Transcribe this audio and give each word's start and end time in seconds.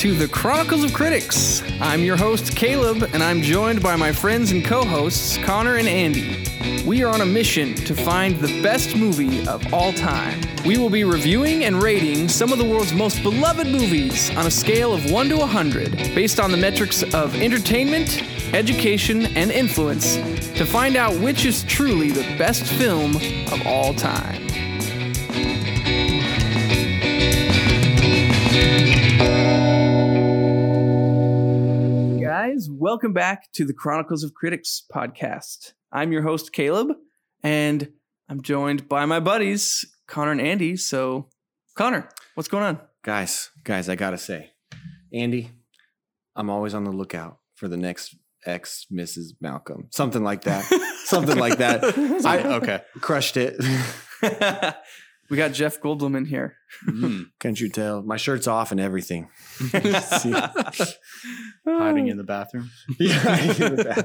To 0.00 0.14
the 0.14 0.28
Chronicles 0.28 0.82
of 0.82 0.94
Critics. 0.94 1.62
I'm 1.78 2.00
your 2.00 2.16
host, 2.16 2.56
Caleb, 2.56 3.10
and 3.12 3.22
I'm 3.22 3.42
joined 3.42 3.82
by 3.82 3.96
my 3.96 4.12
friends 4.12 4.50
and 4.50 4.64
co 4.64 4.82
hosts, 4.82 5.36
Connor 5.44 5.76
and 5.76 5.86
Andy. 5.86 6.46
We 6.86 7.04
are 7.04 7.12
on 7.12 7.20
a 7.20 7.26
mission 7.26 7.74
to 7.74 7.94
find 7.94 8.34
the 8.36 8.62
best 8.62 8.96
movie 8.96 9.46
of 9.46 9.74
all 9.74 9.92
time. 9.92 10.40
We 10.64 10.78
will 10.78 10.88
be 10.88 11.04
reviewing 11.04 11.64
and 11.64 11.82
rating 11.82 12.28
some 12.28 12.50
of 12.50 12.56
the 12.56 12.64
world's 12.64 12.94
most 12.94 13.22
beloved 13.22 13.66
movies 13.66 14.34
on 14.38 14.46
a 14.46 14.50
scale 14.50 14.94
of 14.94 15.10
1 15.10 15.28
to 15.28 15.36
100, 15.36 15.90
based 16.14 16.40
on 16.40 16.50
the 16.50 16.56
metrics 16.56 17.02
of 17.12 17.34
entertainment, 17.34 18.22
education, 18.54 19.26
and 19.36 19.50
influence, 19.50 20.14
to 20.56 20.64
find 20.64 20.96
out 20.96 21.12
which 21.20 21.44
is 21.44 21.62
truly 21.64 22.10
the 22.10 22.22
best 22.38 22.62
film 22.62 23.16
of 23.52 23.66
all 23.66 23.92
time. 23.92 24.40
Guys. 32.60 32.68
Welcome 32.70 33.12
back 33.14 33.50
to 33.52 33.64
the 33.64 33.72
Chronicles 33.72 34.22
of 34.22 34.34
Critics 34.34 34.82
podcast. 34.92 35.72
I'm 35.92 36.12
your 36.12 36.20
host, 36.22 36.52
Caleb, 36.52 36.88
and 37.42 37.90
I'm 38.28 38.42
joined 38.42 38.86
by 38.86 39.06
my 39.06 39.18
buddies, 39.18 39.86
Connor 40.06 40.32
and 40.32 40.40
Andy. 40.42 40.76
So, 40.76 41.28
Connor, 41.74 42.08
what's 42.34 42.48
going 42.48 42.64
on? 42.64 42.80
Guys, 43.02 43.50
guys, 43.64 43.88
I 43.88 43.94
gotta 43.94 44.18
say, 44.18 44.50
Andy, 45.12 45.50
I'm 46.36 46.50
always 46.50 46.74
on 46.74 46.84
the 46.84 46.90
lookout 46.90 47.38
for 47.54 47.66
the 47.66 47.78
next 47.78 48.14
ex 48.44 48.86
Mrs. 48.92 49.32
Malcolm. 49.40 49.88
Something 49.90 50.22
like 50.22 50.42
that. 50.42 50.64
Something 51.04 51.38
like 51.38 51.58
that. 51.58 51.82
I 52.26 52.56
okay. 52.56 52.82
crushed 53.00 53.38
it. 53.38 53.56
we 55.30 55.36
got 55.36 55.52
Jeff 55.52 55.80
Goldblum 55.80 56.16
in 56.16 56.24
here. 56.26 56.56
Mm. 56.88 57.26
Can't 57.40 57.60
you 57.60 57.68
tell? 57.68 58.02
My 58.02 58.16
shirt's 58.16 58.46
off 58.46 58.72
and 58.72 58.80
everything. 58.80 59.28
Hiding 61.66 62.08
in 62.08 62.16
the 62.16 62.24
bathroom. 62.24 62.70
yeah. 62.98 64.02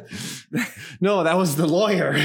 no, 1.01 1.23
that 1.23 1.37
was 1.37 1.55
the 1.55 1.65
lawyer. 1.67 2.15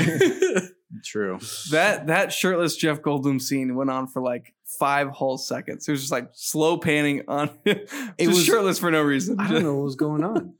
True. 1.05 1.39
that 1.71 2.09
that 2.09 2.33
shirtless 2.33 2.77
Jeff 2.77 3.01
Goldblum 3.01 3.41
scene 3.41 3.75
went 3.77 3.91
on 3.91 4.06
for 4.09 4.21
like 4.21 4.55
five 4.78 5.09
whole 5.09 5.39
seconds. 5.39 5.87
It 5.89 5.93
was 5.93 6.01
just 6.01 6.12
like 6.12 6.28
slow 6.33 6.78
panning 6.78 7.23
on 7.28 7.51
it 7.65 7.89
It 8.19 8.27
was 8.28 8.39
was- 8.39 8.45
shirtless 8.45 8.78
for 8.78 8.91
no 8.91 9.03
reason. 9.03 9.39
I 9.39 9.51
don't 9.51 9.62
know 9.62 9.77
what 9.77 9.84
was 9.84 9.97
going 9.97 10.25
on. 10.25 10.55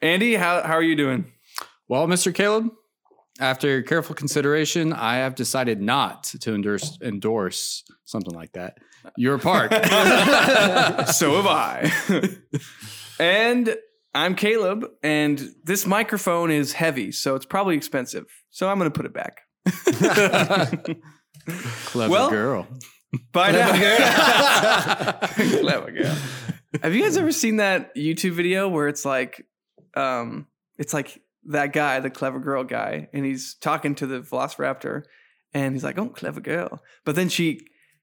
Andy, 0.00 0.34
how 0.34 0.62
how 0.62 0.74
are 0.74 0.82
you 0.82 0.96
doing? 0.96 1.32
Well, 1.88 2.06
Mr. 2.06 2.34
Caleb, 2.34 2.68
after 3.38 3.82
careful 3.82 4.14
consideration, 4.14 4.92
I 4.92 5.16
have 5.16 5.34
decided 5.34 5.80
not 5.80 6.24
to 6.40 6.54
endorse 6.54 6.98
endorse 7.02 7.84
something 8.04 8.34
like 8.34 8.52
that. 8.52 8.78
Your 9.16 9.38
park. 9.38 9.72
so 11.14 11.36
have 11.36 11.46
I. 11.46 11.90
and 13.20 13.76
I'm 14.14 14.34
Caleb, 14.34 14.86
and 15.02 15.40
this 15.64 15.86
microphone 15.86 16.50
is 16.50 16.72
heavy, 16.72 17.12
so 17.12 17.34
it's 17.34 17.46
probably 17.46 17.76
expensive. 17.76 18.26
So 18.50 18.68
I'm 18.68 18.78
going 18.78 18.90
to 18.90 18.96
put 18.96 19.06
it 19.06 19.12
back. 19.14 19.42
Clever 21.86 22.10
Well- 22.10 22.30
girl. 22.30 22.66
Bye 23.32 23.52
now. 23.52 25.12
Clever 25.22 25.92
girl. 25.92 26.16
Have 26.82 26.94
you 26.94 27.02
guys 27.02 27.16
ever 27.16 27.32
seen 27.32 27.56
that 27.56 27.94
YouTube 27.96 28.32
video 28.32 28.68
where 28.68 28.86
it's 28.88 29.06
like, 29.06 29.46
um, 29.94 30.46
it's 30.76 30.92
like 30.92 31.22
that 31.46 31.72
guy, 31.72 32.00
the 32.00 32.10
clever 32.10 32.38
girl 32.40 32.64
guy, 32.64 33.08
and 33.12 33.24
he's 33.24 33.54
talking 33.54 33.94
to 33.96 34.06
the 34.06 34.20
Velociraptor, 34.20 35.02
and 35.54 35.74
he's 35.74 35.84
like, 35.84 35.98
"Oh, 35.98 36.08
clever 36.08 36.40
girl," 36.40 36.80
but 37.04 37.14
then 37.16 37.28
she 37.28 37.60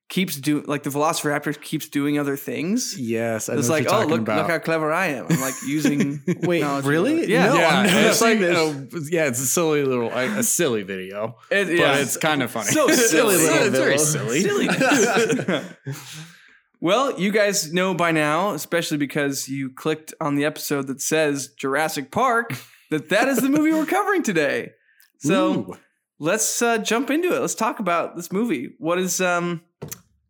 keeps 0.08 0.36
doing 0.36 0.64
like 0.68 0.84
the 0.84 0.90
Velociraptor 0.92 1.60
keeps 1.62 1.90
doing 1.90 2.20
other 2.20 2.38
things. 2.38 2.96
Yes, 2.98 3.50
I 3.50 3.54
know 3.54 3.60
It's 3.60 3.70
what 3.70 3.76
like, 3.82 3.84
you're 3.92 4.04
oh, 4.04 4.06
look, 4.06 4.22
about. 4.22 4.38
look 4.38 4.50
how 4.52 4.60
clever 4.60 4.94
I 4.94 5.08
am. 5.08 5.26
I'm 5.30 5.42
like 5.42 5.56
using. 5.68 6.22
Wait, 6.44 6.64
really? 6.84 7.26
Yeah. 7.26 7.48
No, 7.48 7.56
yeah, 7.56 7.80
I've 7.80 7.86
never 7.92 8.08
it's 8.10 8.22
like 8.22 8.34
seen 8.34 8.42
this. 8.42 8.58
oh, 8.58 8.88
yeah, 9.10 9.26
it's 9.26 9.42
a 9.42 9.48
silly 9.48 9.84
little 9.84 10.12
a, 10.12 10.40
a 10.40 10.44
silly 10.44 10.84
video, 10.84 11.38
It- 11.50 11.66
but 11.66 11.76
yeah. 11.76 11.98
it's 11.98 12.18
kind 12.18 12.44
of 12.44 12.52
funny. 12.52 12.68
So 12.72 12.88
silly 12.90 13.36
It's- 13.36 13.52
little 13.74 13.98
it's 13.98 14.14
very 14.14 14.38
video. 14.44 15.60
silly. 15.60 15.62
well, 16.82 17.20
you 17.20 17.32
guys 17.32 17.74
know 17.74 17.94
by 17.94 18.12
now, 18.12 18.52
especially 18.52 18.98
because 18.98 19.48
you 19.50 19.72
clicked 19.72 20.14
on 20.22 20.36
the 20.36 20.46
episode 20.46 20.88
that 20.88 21.02
says 21.02 21.48
Jurassic 21.58 22.12
Park, 22.12 22.54
that 22.92 23.10
that 23.10 23.28
is 23.28 23.40
the 23.42 23.50
movie 23.50 23.72
we're 23.74 23.86
covering 23.86 24.24
today. 24.24 24.72
So 25.20 25.54
Ooh. 25.54 25.78
let's 26.20 26.62
uh, 26.62 26.78
jump 26.80 27.10
into 27.10 27.36
it. 27.36 27.40
Let's 27.40 27.56
talk 27.56 27.80
about 27.80 28.16
this 28.16 28.32
movie. 28.32 28.76
What 28.80 29.00
is 29.00 29.22
um? 29.22 29.62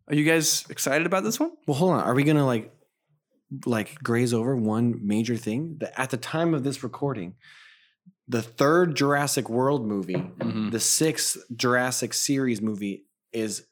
Are 0.08 0.14
you 0.14 0.24
guys 0.24 0.64
excited 0.70 1.06
about 1.06 1.24
this 1.24 1.40
one? 1.40 1.50
well, 1.66 1.76
hold 1.76 1.92
on. 1.92 2.00
Are 2.04 2.14
we 2.14 2.22
gonna 2.24 2.46
like 2.46 2.72
like 3.64 3.96
graze 4.02 4.32
over 4.34 4.56
one 4.56 5.00
major 5.06 5.36
thing? 5.36 5.76
That 5.80 5.98
at 6.00 6.10
the 6.10 6.16
time 6.16 6.54
of 6.54 6.62
this 6.64 6.82
recording, 6.82 7.34
the 8.28 8.42
third 8.42 8.94
Jurassic 8.96 9.48
World 9.48 9.86
movie, 9.86 10.14
Mhm. 10.14 10.70
the 10.70 10.80
sixth 10.80 11.36
Jurassic 11.54 12.14
series 12.14 12.60
movie 12.62 13.04
is 13.32 13.66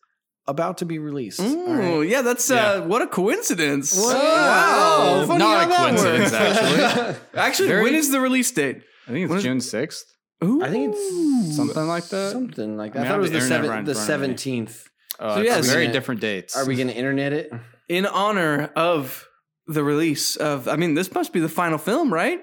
about 0.47 0.79
to 0.79 0.85
be 0.85 0.99
released. 0.99 1.41
all 1.41 1.47
Oh, 1.69 1.99
right? 2.01 2.09
yeah, 2.09 2.23
that's 2.23 2.49
Yeah. 2.51 2.57
uh, 2.73 2.83
what 2.87 3.03
a 3.03 3.07
coincidence! 3.07 3.97
Wow. 3.97 4.13
Wow. 4.13 5.25
Funny 5.27 5.39
Not 5.39 5.61
how 5.61 5.67
a 5.67 5.69
that 5.69 5.79
coincidence, 5.79 6.33
works. 6.33 6.35
actually. 6.35 7.17
Actually, 7.35 7.69
Very- 7.69 7.83
when 7.85 7.95
is 7.95 8.11
the 8.11 8.21
release 8.21 8.51
date? 8.51 8.83
I 9.09 9.11
think 9.13 9.25
it's 9.31 9.35
is- 9.39 9.43
June 9.43 9.61
sixth. 9.61 10.05
Ooh. 10.43 10.63
I 10.63 10.71
think 10.71 10.93
it's 10.95 11.57
Something 11.57 11.87
like 11.87 12.09
that. 12.09 12.33
Something 12.33 12.77
like 12.77 12.95
I 12.97 12.99
that. 12.99 12.99
I, 12.99 13.03
mean, 13.03 13.07
I 13.07 13.11
thought 13.11 13.19
it 13.19 13.23
was 13.23 13.31
the, 13.31 13.39
the 13.39 13.45
seven, 13.47 13.63
the 13.63 13.69
front 13.69 13.89
of 13.89 13.97
me. 13.97 14.03
seventeenth. 14.03 14.89
Uh, 15.19 15.35
So, 15.37 15.41
it's 15.43 15.69
very 15.69 15.85
Are 15.85 15.89
we 15.89 15.93
different 15.93 16.21
dates. 16.21 16.57
Are 16.57 16.67
we 16.67 16.75
going 16.77 16.89
to 16.89 16.95
internet 16.95 17.33
it? 17.33 17.53
in 17.89 18.05
honor 18.07 18.71
of 18.77 19.27
the 19.67 19.83
release 19.85 20.37
of. 20.37 20.69
I 20.69 20.77
mean, 20.77 20.95
this 20.95 21.13
must 21.15 21.33
be 21.33 21.41
the 21.41 21.49
final 21.49 21.79
film, 21.79 22.13
right? 22.13 22.41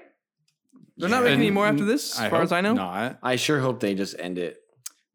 They're 0.96 1.08
not 1.08 1.22
making 1.22 1.40
any 1.40 1.50
more 1.50 1.66
after 1.66 1.84
this, 1.84 2.18
as 2.18 2.30
far 2.30 2.42
as 2.42 2.50
I 2.52 2.60
know. 2.60 2.74
Not. 2.74 3.18
I 3.22 3.36
sure 3.36 3.60
hope 3.60 3.80
they 3.80 3.94
just 3.94 4.14
end 4.18 4.38
it. 4.38 4.56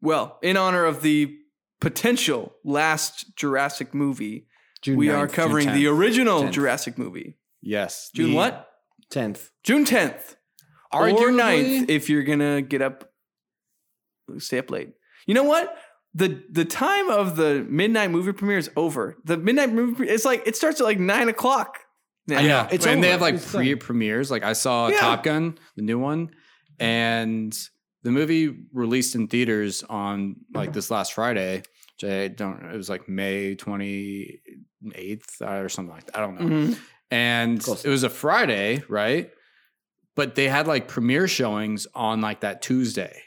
Well, 0.00 0.38
in 0.42 0.56
honor 0.56 0.84
of 0.84 1.02
the 1.02 1.34
potential 1.80 2.54
last 2.64 3.36
Jurassic 3.36 3.94
movie, 3.94 4.46
June 4.82 4.96
we 4.96 5.08
9th, 5.08 5.18
are 5.18 5.28
covering 5.28 5.66
June 5.66 5.74
the 5.74 5.86
original 5.86 6.42
10th. 6.44 6.52
Jurassic 6.52 6.98
movie. 6.98 7.36
Yes. 7.62 8.10
June 8.14 8.34
what? 8.34 8.68
10th. 9.12 9.50
June 9.64 9.84
10th. 9.84 10.36
Or 10.92 11.02
Arguably- 11.08 11.80
9th 11.84 11.90
if 11.90 12.08
you're 12.08 12.22
going 12.22 12.38
to 12.38 12.62
get 12.62 12.80
up, 12.82 13.10
stay 14.38 14.58
up 14.58 14.70
late. 14.70 14.90
You 15.26 15.34
know 15.34 15.44
what? 15.44 15.76
The 16.14 16.42
the 16.50 16.64
time 16.64 17.10
of 17.10 17.36
the 17.36 17.66
midnight 17.68 18.10
movie 18.10 18.32
premiere 18.32 18.58
is 18.58 18.70
over. 18.76 19.16
The 19.24 19.36
midnight 19.36 19.72
movie, 19.72 20.08
it's 20.08 20.24
like, 20.24 20.46
it 20.46 20.56
starts 20.56 20.80
at 20.80 20.84
like 20.84 20.98
nine 20.98 21.28
o'clock. 21.28 21.78
now. 22.26 22.40
Yeah, 22.40 22.68
It's 22.70 22.86
and 22.86 23.04
they 23.04 23.10
have 23.10 23.20
like 23.20 23.34
It's 23.34 23.50
pre 23.54 23.70
done. 23.70 23.78
premieres. 23.78 24.30
Like 24.30 24.42
I 24.42 24.54
saw 24.54 24.88
Yeah. 24.88 25.00
Top 25.00 25.22
Gun, 25.22 25.58
the 25.76 25.82
new 25.82 25.98
one, 25.98 26.30
and 26.80 27.56
the 28.08 28.12
movie 28.12 28.56
released 28.72 29.14
in 29.14 29.28
theaters 29.28 29.82
on 29.82 30.36
like 30.54 30.72
this 30.72 30.90
last 30.90 31.12
Friday. 31.12 31.62
Which 32.00 32.10
I 32.10 32.28
don't. 32.28 32.64
It 32.72 32.76
was 32.76 32.88
like 32.88 33.06
May 33.06 33.54
twenty 33.54 34.40
eighth 34.94 35.42
or 35.42 35.68
something 35.68 35.94
like 35.94 36.06
that. 36.06 36.16
I 36.16 36.20
don't 36.20 36.40
know. 36.40 36.46
Mhm. 36.46 36.78
And 37.10 37.62
Close 37.62 37.84
it 37.84 37.90
was 37.90 38.04
a 38.04 38.08
Friday, 38.08 38.82
right? 38.88 39.30
But 40.14 40.36
they 40.36 40.48
had 40.48 40.66
like 40.66 40.88
premiere 40.88 41.28
showings 41.28 41.86
on 41.94 42.22
like 42.22 42.40
that 42.40 42.62
Tuesday. 42.62 43.22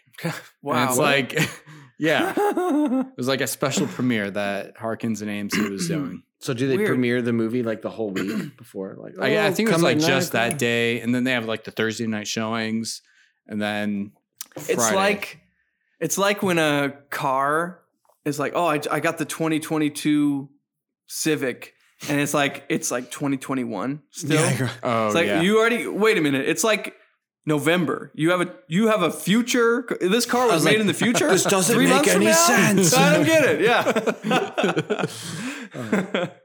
Wow. 0.63 0.73
And 0.81 0.89
it's 0.89 0.97
like, 0.97 1.49
yeah, 1.99 2.33
it 2.37 3.17
was 3.17 3.27
like 3.27 3.41
a 3.41 3.47
special 3.47 3.85
premiere 3.85 4.31
that 4.31 4.77
Harkins 4.77 5.21
and 5.21 5.29
AMC 5.29 5.69
was 5.69 5.87
doing. 5.87 6.23
So 6.39 6.55
do 6.55 6.67
they 6.67 6.77
Weird. 6.77 6.87
premiere 6.87 7.21
the 7.21 7.33
movie 7.33 7.61
like 7.61 7.83
the 7.83 7.91
whole 7.91 8.09
week 8.09 8.57
before? 8.57 8.97
Like 8.99 9.13
I, 9.19 9.37
I 9.37 9.47
oh, 9.49 9.51
think 9.53 9.69
it 9.69 9.73
was 9.73 9.83
like 9.83 9.99
just 9.99 10.33
nine 10.33 10.49
that 10.49 10.57
day, 10.57 11.01
and 11.01 11.13
then 11.13 11.23
they 11.23 11.33
have 11.33 11.45
like 11.45 11.65
the 11.65 11.71
Thursday 11.71 12.07
night 12.07 12.27
showings, 12.27 13.03
and 13.47 13.61
then 13.61 14.13
It's 14.55 14.91
like 14.91 15.39
it's 15.99 16.17
like 16.17 16.43
when 16.43 16.57
a 16.57 16.93
car 17.09 17.81
is 18.25 18.39
like, 18.39 18.53
oh, 18.55 18.65
I, 18.65 18.81
I 18.89 18.99
got 18.99 19.17
the 19.17 19.25
2022 19.25 20.49
Civic, 21.07 21.73
and 22.09 22.19
it's 22.19 22.33
like 22.33 22.65
it's 22.69 22.91
like 22.91 23.11
2021 23.11 24.01
still. 24.09 24.41
Yeah, 24.41 24.69
oh 24.83 25.07
it's 25.07 25.15
like 25.15 25.27
yeah, 25.27 25.41
you 25.41 25.59
already 25.59 25.87
wait 25.87 26.17
a 26.17 26.21
minute. 26.21 26.47
It's 26.47 26.63
like 26.63 26.95
November. 27.45 28.11
You 28.15 28.31
have 28.31 28.41
a 28.41 28.55
you 28.67 28.87
have 28.87 29.01
a 29.01 29.11
future. 29.11 29.85
This 29.99 30.25
car 30.25 30.45
was, 30.45 30.55
was 30.55 30.65
made 30.65 30.71
like, 30.71 30.81
in 30.81 30.87
the 30.87 30.93
future. 30.93 31.29
"This 31.29 31.43
doesn't 31.43 31.75
Three 31.75 31.87
make 31.87 32.07
any 32.07 32.33
sense. 32.33 32.93
I 32.97 33.13
don't 33.13 33.25
get 33.25 33.43
it. 33.43 33.61
Yeah. 33.61 35.05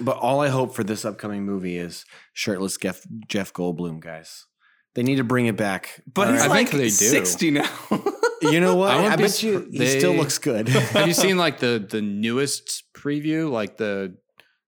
But 0.00 0.18
all 0.18 0.40
I 0.40 0.48
hope 0.48 0.74
for 0.74 0.82
this 0.82 1.04
upcoming 1.04 1.44
movie 1.44 1.78
is 1.78 2.04
shirtless 2.32 2.76
Jeff, 2.76 3.06
Jeff 3.28 3.52
Goldblum, 3.52 4.00
guys. 4.00 4.46
They 4.94 5.02
need 5.02 5.16
to 5.16 5.24
bring 5.24 5.46
it 5.46 5.56
back. 5.56 6.00
but 6.12 6.30
he's 6.30 6.42
I 6.42 6.46
right? 6.46 6.50
like 6.50 6.68
think 6.68 6.80
they 6.82 6.88
do. 6.88 6.90
60 6.90 7.50
now. 7.50 7.68
you 8.42 8.60
know 8.60 8.76
what? 8.76 8.90
I 8.92 9.12
I, 9.12 9.16
bet 9.16 9.42
you 9.42 9.60
surp- 9.60 9.72
he 9.72 9.86
still 9.98 10.12
looks 10.14 10.38
good. 10.38 10.68
have 10.68 11.06
you 11.08 11.14
seen 11.14 11.36
like 11.36 11.58
the 11.58 11.84
the 11.90 12.00
newest 12.00 12.84
preview, 12.96 13.50
like 13.50 13.76
the 13.76 14.16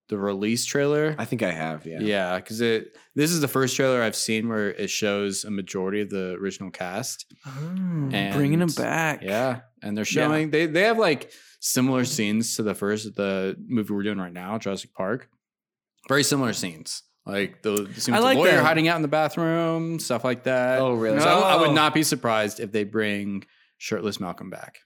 the 0.08 0.16
release 0.18 0.64
trailer. 0.64 1.16
I 1.18 1.24
think 1.24 1.42
I 1.42 1.50
have. 1.50 1.84
Yeah. 1.84 1.98
Yeah, 2.00 2.36
because 2.36 2.60
it 2.60 2.96
this 3.14 3.30
is 3.32 3.40
the 3.40 3.48
first 3.48 3.74
trailer 3.76 4.02
I've 4.02 4.14
seen 4.16 4.48
where 4.48 4.70
it 4.70 4.88
shows 4.90 5.44
a 5.44 5.50
majority 5.50 6.00
of 6.00 6.10
the 6.10 6.34
original 6.40 6.70
cast. 6.70 7.26
Oh, 7.46 8.08
bringing 8.32 8.58
them 8.60 8.68
back. 8.76 9.22
Yeah, 9.22 9.60
and 9.82 9.96
they're 9.96 10.04
Yeah. 10.04 10.26
showing 10.28 10.50
they 10.50 10.66
they 10.66 10.82
have 10.82 10.98
like 10.98 11.30
similar 11.60 12.04
scenes 12.04 12.56
to 12.56 12.62
the 12.62 12.74
first 12.74 13.14
the 13.16 13.56
movie 13.66 13.92
we're 13.92 14.02
doing 14.04 14.18
right 14.18 14.32
now, 14.32 14.58
Jurassic 14.58 14.92
Park. 14.94 15.28
Very 16.08 16.22
similar 16.22 16.50
snes. 16.50 17.02
Like 17.26 17.62
the, 17.62 17.72
the 17.72 18.12
I 18.12 18.20
like 18.20 18.38
lawyer 18.38 18.52
that. 18.52 18.64
hiding 18.64 18.86
out 18.88 18.96
in 18.96 19.02
the 19.02 19.08
bathroom, 19.08 19.98
stuff 19.98 20.22
like 20.24 20.44
that. 20.44 20.78
Oh, 20.80 20.94
really? 20.94 21.18
So 21.20 21.28
I, 21.28 21.54
I 21.54 21.56
would 21.60 21.72
not 21.74 21.92
be 21.92 22.02
surprised 22.04 22.60
if 22.60 22.70
they 22.72 22.84
bring 22.84 23.44
shirtless 23.78 24.20
Malcolm 24.20 24.48
back. 24.48 24.78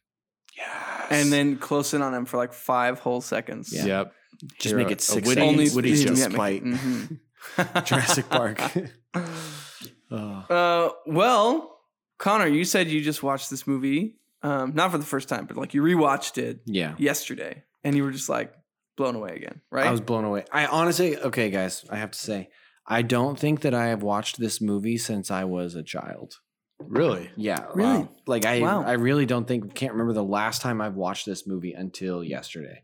Yes. 0.56 1.06
And 1.10 1.32
then 1.32 1.56
close 1.58 1.92
in 1.94 2.00
on 2.02 2.14
him 2.14 2.24
for 2.24 2.36
like 2.38 2.52
five 2.54 2.98
whole 2.98 3.20
seconds. 3.20 3.72
Yeah. 3.72 3.84
Yep. 3.84 4.12
just 4.58 4.74
Hear 4.74 4.78
make 4.78 4.90
it 4.90 5.00
a 5.00 5.04
six. 5.04 5.26
witty- 5.28 5.40
Only 5.42 5.64
witty 5.64 5.74
Woody's 5.74 6.04
joke. 6.04 6.16
just 6.16 6.32
spite. 6.32 6.64
Mhm. 6.64 7.20
Jurassic 7.84 8.28
Park. 8.30 8.60
Oh. 10.12 10.16
Uh, 10.16 10.90
well, 11.06 11.78
Connor, 12.18 12.48
you 12.48 12.64
said 12.64 12.88
you 12.88 13.00
just 13.00 13.22
watched 13.22 13.48
this 13.48 13.66
movie, 13.66 14.16
um, 14.42 14.72
not 14.74 14.90
for 14.90 14.98
the 14.98 15.04
first 15.04 15.28
time, 15.28 15.46
but 15.46 15.56
like 15.56 15.72
you 15.72 15.82
rewatched 15.82 16.36
it 16.36 16.60
Yeah. 16.66 16.94
yesterday, 16.98 17.62
and 17.84 17.94
you 17.96 18.02
were 18.02 18.10
just 18.10 18.28
like 18.28 18.52
blown 19.00 19.16
away 19.16 19.34
again, 19.36 19.60
right? 19.70 19.86
I 19.86 19.90
was 19.90 20.00
blown 20.00 20.24
away. 20.24 20.44
I 20.52 20.66
honestly, 20.66 21.16
okay, 21.16 21.50
guys, 21.50 21.84
I 21.90 21.96
have 21.96 22.10
to 22.12 22.18
say, 22.18 22.50
I 22.86 23.02
don't 23.02 23.38
think 23.38 23.60
that 23.62 23.74
I 23.74 23.86
have 23.86 24.02
watched 24.02 24.38
this 24.38 24.60
movie 24.60 24.98
since 24.98 25.30
I 25.30 25.44
was 25.44 25.74
a 25.74 25.82
child. 25.82 26.34
Really? 26.78 27.30
Yeah, 27.36 27.66
Really? 27.74 28.00
wow. 28.00 28.08
Like 28.26 28.44
I, 28.46 28.60
Wow. 28.60 28.82
I 28.84 28.92
really 28.92 29.26
don't 29.26 29.46
think 29.48 29.74
can't 29.74 29.92
remember 29.92 30.12
the 30.12 30.22
last 30.24 30.60
time 30.62 30.80
I've 30.80 30.96
watched 30.96 31.24
this 31.26 31.46
movie 31.46 31.72
until 31.72 32.22
yesterday. 32.24 32.82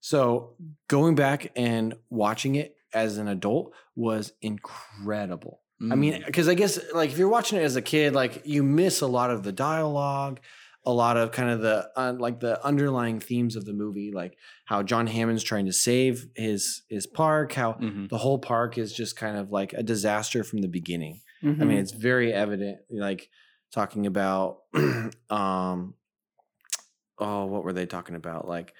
So 0.00 0.54
going 0.88 1.14
back 1.14 1.50
and 1.56 1.94
watching 2.10 2.54
it 2.56 2.76
as 2.92 3.16
an 3.18 3.28
adult 3.28 3.72
was 3.96 4.32
incredible. 4.42 5.60
I 5.90 5.96
mean, 5.96 6.14
Mm. 6.22 6.26
because 6.26 6.48
I 6.48 6.54
guess 6.54 6.78
like 6.94 7.10
if 7.10 7.18
you're 7.18 7.28
watching 7.28 7.58
it 7.58 7.62
as 7.64 7.76
a 7.76 7.82
kid, 7.82 8.14
like 8.14 8.42
you 8.44 8.62
miss 8.62 9.00
a 9.02 9.06
lot 9.06 9.30
of 9.30 9.42
the 9.42 9.52
dialogue, 9.52 10.40
a 10.86 10.92
lot 10.92 11.16
of 11.16 11.32
kind 11.32 11.50
of 11.50 11.60
the 11.60 11.88
uh, 11.96 12.14
like 12.18 12.40
the 12.40 12.62
underlying 12.64 13.18
themes 13.20 13.56
of 13.56 13.64
the 13.64 13.72
movie, 13.72 14.10
like 14.12 14.36
how 14.66 14.82
John 14.82 15.06
Hammond's 15.06 15.42
trying 15.42 15.66
to 15.66 15.72
save 15.72 16.26
his 16.36 16.82
his 16.88 17.06
park, 17.06 17.52
how 17.54 17.72
Mhm. 17.74 18.08
the 18.10 18.18
whole 18.18 18.38
park 18.38 18.76
is 18.78 18.92
just 18.92 19.16
kind 19.16 19.36
of 19.36 19.50
like 19.50 19.72
a 19.72 19.82
disaster 19.82 20.44
from 20.44 20.60
the 20.60 20.68
beginning. 20.68 21.20
I 21.42 21.46
Mhm. 21.46 21.58
mean, 21.58 21.78
it's 21.78 21.92
very 21.92 22.32
evident, 22.32 22.78
like 22.90 23.28
talking 23.72 24.06
about, 24.06 24.58
um, 25.30 25.94
oh, 27.18 27.44
what 27.46 27.64
were 27.64 27.72
they 27.72 27.86
talking 27.86 28.14
about? 28.16 28.46
Like 28.48 28.74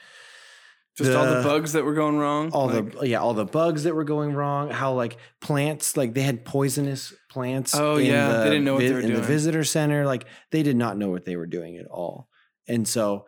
just 0.96 1.12
all 1.12 1.26
the 1.26 1.36
the- 1.36 1.42
bugs 1.42 1.72
that 1.72 1.84
were 1.84 1.94
going 1.94 2.16
wrong. 2.18 2.50
all 2.52 2.68
like- 2.68 2.98
the 3.00 3.08
yeah, 3.08 3.18
all 3.20 3.34
the 3.34 3.44
bugs 3.44 3.82
that 3.84 3.94
were 3.94 4.04
going 4.04 4.32
wrong. 4.34 4.70
How 4.70 4.92
like 4.92 5.16
plants, 5.40 5.96
like 5.96 6.14
they 6.14 6.22
had 6.22 6.44
poisonous 6.44 7.12
plants. 7.34 7.74
Oh, 7.74 7.96
yeah. 7.96 8.38
They 8.44 8.50
didn't 8.50 8.64
know 8.64 8.74
what 8.74 8.80
they 8.84 8.92
were 8.92 9.00
in 9.00 9.12
the 9.12 9.20
visitor 9.22 9.64
center. 9.64 10.06
Like 10.06 10.26
they 10.50 10.62
did 10.62 10.76
not 10.76 10.96
know 10.96 11.10
what 11.10 11.24
they 11.24 11.36
were 11.36 11.46
doing 11.46 11.76
at 11.76 11.86
all, 11.86 12.28
and 12.68 12.86
so 12.88 13.26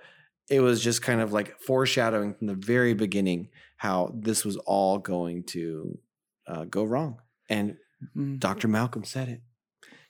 it 0.48 0.60
was 0.60 0.82
just 0.82 1.02
kind 1.02 1.20
of 1.20 1.32
like 1.32 1.60
foreshadowing 1.60 2.34
from 2.34 2.46
the 2.46 2.54
very 2.54 2.94
beginning 2.94 3.48
how 3.76 4.14
this 4.14 4.44
was 4.44 4.56
all 4.58 4.98
going 4.98 5.42
to 5.44 5.98
uh, 6.46 6.64
go 6.64 6.84
wrong. 6.84 7.18
And 7.48 7.76
Mhm. 8.16 8.38
Dr. 8.38 8.68
Malcolm 8.68 9.04
said 9.04 9.28
it. 9.28 9.40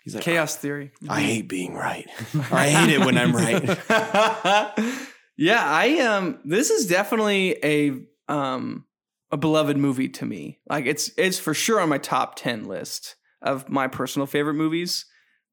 He's 0.02 0.14
like, 0.14 0.24
chaos 0.24 0.56
theory. 0.56 0.90
I 1.08 1.20
hate 1.20 1.48
being 1.48 1.72
right. 1.74 2.06
I 2.52 2.68
hate 2.68 2.92
it 2.94 3.00
when 3.00 3.16
I'm 3.16 3.34
right. 3.34 3.62
yeah, 5.36 5.62
I 5.64 5.98
um 6.00 6.38
this 6.44 6.70
is 6.70 6.86
definitely 6.86 7.56
a 7.64 8.00
um 8.32 8.84
a 9.30 9.36
beloved 9.36 9.76
movie 9.76 10.08
to 10.10 10.24
me. 10.26 10.60
Like 10.68 10.86
it's 10.86 11.10
it's 11.16 11.38
for 11.38 11.54
sure 11.54 11.80
on 11.80 11.88
my 11.88 11.98
top 11.98 12.36
10 12.36 12.64
list 12.64 13.16
of 13.46 13.68
my 13.68 13.88
personal 13.88 14.26
favorite 14.26 14.54
movies. 14.54 15.06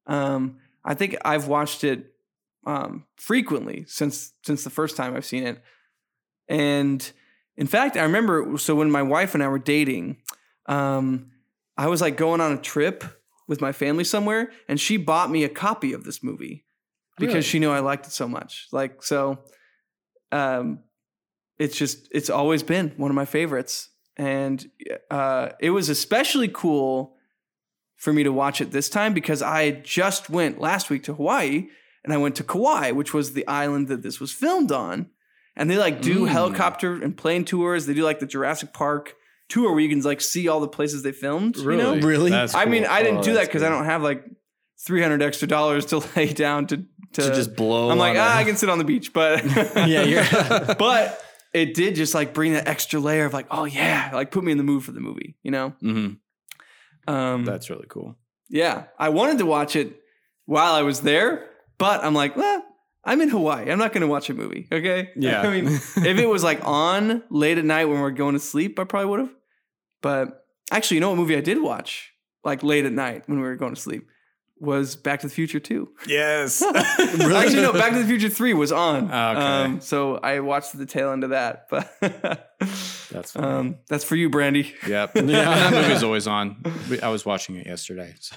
Um 0.06 0.58
I 0.84 0.94
think 0.94 1.16
I've 1.24 1.46
watched 1.48 1.84
it 1.84 2.12
um 2.66 3.04
frequently 3.16 3.84
since 3.86 4.32
since 4.44 4.64
the 4.64 4.70
first 4.70 4.96
time 4.96 5.14
I've 5.16 5.24
seen 5.24 5.46
it. 5.46 5.62
And 6.48 7.10
in 7.56 7.66
fact, 7.66 7.96
I 7.96 8.02
remember 8.02 8.58
so 8.58 8.74
when 8.74 8.90
my 8.90 9.02
wife 9.02 9.34
and 9.34 9.42
I 9.42 9.48
were 9.48 9.58
dating, 9.58 10.18
um 10.66 11.30
I 11.76 11.88
was 11.88 12.00
like 12.00 12.16
going 12.16 12.40
on 12.40 12.52
a 12.52 12.58
trip 12.60 13.04
with 13.48 13.60
my 13.60 13.72
family 13.72 14.04
somewhere 14.04 14.50
and 14.68 14.80
she 14.80 14.96
bought 14.96 15.30
me 15.30 15.44
a 15.44 15.48
copy 15.48 15.92
of 15.92 16.04
this 16.04 16.22
movie 16.22 16.64
because 17.18 17.34
Really? 17.34 17.42
she 17.42 17.58
knew 17.58 17.70
I 17.70 17.80
liked 17.80 18.06
it 18.06 18.12
so 18.12 18.26
much. 18.28 18.68
Like 18.72 19.02
so 19.02 19.38
um 20.32 20.80
it's 21.58 21.76
just 21.76 22.08
it's 22.10 22.30
always 22.30 22.62
been 22.62 22.90
one 22.96 23.10
of 23.10 23.14
my 23.14 23.24
favorites 23.26 23.90
and 24.16 24.66
uh 25.10 25.50
it 25.60 25.70
was 25.70 25.88
especially 25.88 26.48
cool 26.48 27.13
for 28.04 28.12
me 28.12 28.22
to 28.22 28.32
watch 28.32 28.60
it 28.60 28.70
this 28.70 28.88
time 28.90 29.14
because 29.14 29.40
I 29.40 29.70
just 29.70 30.28
went 30.28 30.60
last 30.60 30.90
week 30.90 31.02
to 31.04 31.14
Hawaii 31.14 31.68
and 32.04 32.12
I 32.12 32.18
went 32.18 32.36
to 32.36 32.44
Kauai, 32.44 32.90
which 32.90 33.14
was 33.14 33.32
the 33.32 33.46
island 33.48 33.88
that 33.88 34.02
this 34.02 34.20
was 34.20 34.30
filmed 34.30 34.70
on. 34.70 35.08
And 35.56 35.70
they 35.70 35.78
like 35.78 36.02
do 36.02 36.20
Mm. 36.26 36.28
helicopter 36.28 36.92
and 37.02 37.16
plane 37.16 37.44
tours. 37.44 37.86
They 37.86 37.94
do 37.94 38.04
like 38.04 38.18
the 38.18 38.26
Jurassic 38.26 38.72
Park 38.74 39.14
tour 39.48 39.70
where 39.72 39.80
you 39.80 39.88
can 39.88 40.00
like 40.02 40.20
see 40.20 40.48
all 40.48 40.60
the 40.60 40.68
places 40.68 41.02
they 41.02 41.12
filmed. 41.12 41.56
You 41.56 41.76
know? 41.76 41.94
Really? 41.96 42.30
That's 42.30 42.54
I 42.54 42.64
mean. 42.66 42.84
I 42.84 43.02
didn't 43.02 43.20
Oh, 43.20 43.22
do 43.22 43.32
that 43.34 43.46
because 43.46 43.62
I 43.62 43.68
don't 43.70 43.84
have 43.86 44.02
like 44.02 44.22
300 44.86 45.22
extra 45.22 45.48
dollars 45.48 45.86
to 45.86 45.98
lay 46.16 46.32
down 46.32 46.66
to, 46.66 46.76
to, 46.78 46.84
to 47.22 47.28
just 47.34 47.56
blow. 47.56 47.90
I'm 47.90 47.98
like, 47.98 48.18
on 48.18 48.26
ah, 48.28 48.34
a- 48.36 48.40
I 48.40 48.44
can 48.44 48.56
sit 48.56 48.68
on 48.68 48.78
the 48.78 48.84
beach, 48.84 49.12
but 49.12 49.44
Yeah, 49.76 50.02
you're- 50.02 50.74
but 50.78 51.22
it 51.54 51.72
did 51.74 51.94
just 51.94 52.14
like 52.14 52.34
bring 52.34 52.52
that 52.54 52.66
extra 52.68 53.00
layer 53.00 53.24
of 53.24 53.32
like, 53.32 53.46
oh 53.50 53.64
yeah, 53.64 54.10
like 54.12 54.30
put 54.30 54.44
me 54.44 54.52
in 54.52 54.58
the 54.58 54.64
mood 54.64 54.84
for 54.84 54.92
the 54.92 55.00
movie, 55.00 55.36
you 55.42 55.50
know? 55.52 55.72
Mhm. 55.82 56.18
Um, 57.06 57.44
That's 57.44 57.70
really 57.70 57.86
cool. 57.88 58.16
yeah, 58.48 58.84
I 58.98 59.08
wanted 59.10 59.38
to 59.38 59.46
watch 59.46 59.76
it 59.76 60.00
while 60.46 60.74
I 60.74 60.82
was 60.82 61.00
there, 61.00 61.48
but 61.78 62.04
I'm 62.04 62.14
like, 62.14 62.36
well, 62.36 62.64
I'm 63.04 63.20
in 63.20 63.28
Hawaii. 63.28 63.70
I'm 63.70 63.78
not 63.78 63.92
going 63.92 64.00
to 64.02 64.06
watch 64.06 64.30
a 64.30 64.34
movie. 64.34 64.66
Okay. 64.72 65.10
Yeah. 65.16 65.42
I 65.42 65.50
mean, 65.50 65.66
if 65.68 66.18
it 66.18 66.28
was 66.28 66.42
like 66.42 66.60
on 66.64 67.22
late 67.30 67.58
at 67.58 67.64
night 67.64 67.86
when 67.86 68.00
we're 68.00 68.10
going 68.10 68.34
to 68.34 68.40
sleep, 68.40 68.78
I 68.78 68.84
probably 68.84 69.10
would 69.10 69.20
have. 69.20 69.34
But 70.02 70.44
actually, 70.70 70.96
you 70.96 71.00
know 71.02 71.10
what 71.10 71.16
movie 71.18 71.36
I 71.36 71.40
did 71.40 71.60
watch 71.60 72.12
like 72.44 72.62
late 72.62 72.84
at 72.84 72.92
night 72.92 73.24
when 73.26 73.38
we 73.38 73.44
were 73.44 73.56
going 73.56 73.74
to 73.74 73.80
sleep 73.80 74.06
was 74.58 74.96
Back 74.96 75.20
to 75.20 75.26
the 75.28 75.32
Future 75.34 75.58
2. 75.60 75.88
Yes. 76.06 76.62
Actually, 76.74 77.54
no, 77.62 77.72
Back 77.72 77.92
to 77.92 77.98
the 77.98 78.06
Future 78.06 78.28
3 78.28 78.54
was 78.54 78.72
on. 78.72 79.04
Okay. 79.06 79.12
Um, 79.12 79.80
so 79.80 80.16
I 80.16 80.40
watched 80.40 80.76
the 80.78 80.86
tail 80.86 81.10
end 81.12 81.24
of 81.24 81.30
that. 81.30 81.66
But 81.70 81.90
That's 83.10 83.32
funny. 83.32 83.46
um, 83.46 83.76
that's 83.88 84.04
for 84.04 84.16
you, 84.16 84.30
Brandy. 84.30 84.72
Yep. 84.86 85.16
Yeah. 85.16 85.22
that 85.70 85.72
movie's 85.72 86.02
always 86.02 86.26
on. 86.26 86.62
I 87.02 87.08
was 87.08 87.26
watching 87.26 87.56
it 87.56 87.66
yesterday. 87.66 88.14
So 88.20 88.36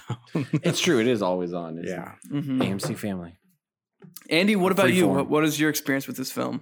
it's 0.53 0.80
true. 0.80 1.00
It 1.00 1.08
is 1.08 1.22
always 1.22 1.53
on. 1.53 1.77
It's 1.80 1.89
yeah. 1.89 2.13
Mhm. 2.32 2.60
AMC 2.62 2.98
Family. 2.98 3.38
Andy, 4.30 4.56
what 4.56 4.72
about 4.72 4.91
you? 4.94 5.08
What, 5.08 5.30
what 5.30 5.44
is 5.44 5.60
your 5.60 5.70
experience 5.70 6.08
with 6.08 6.18
this 6.18 6.32
film? 6.32 6.62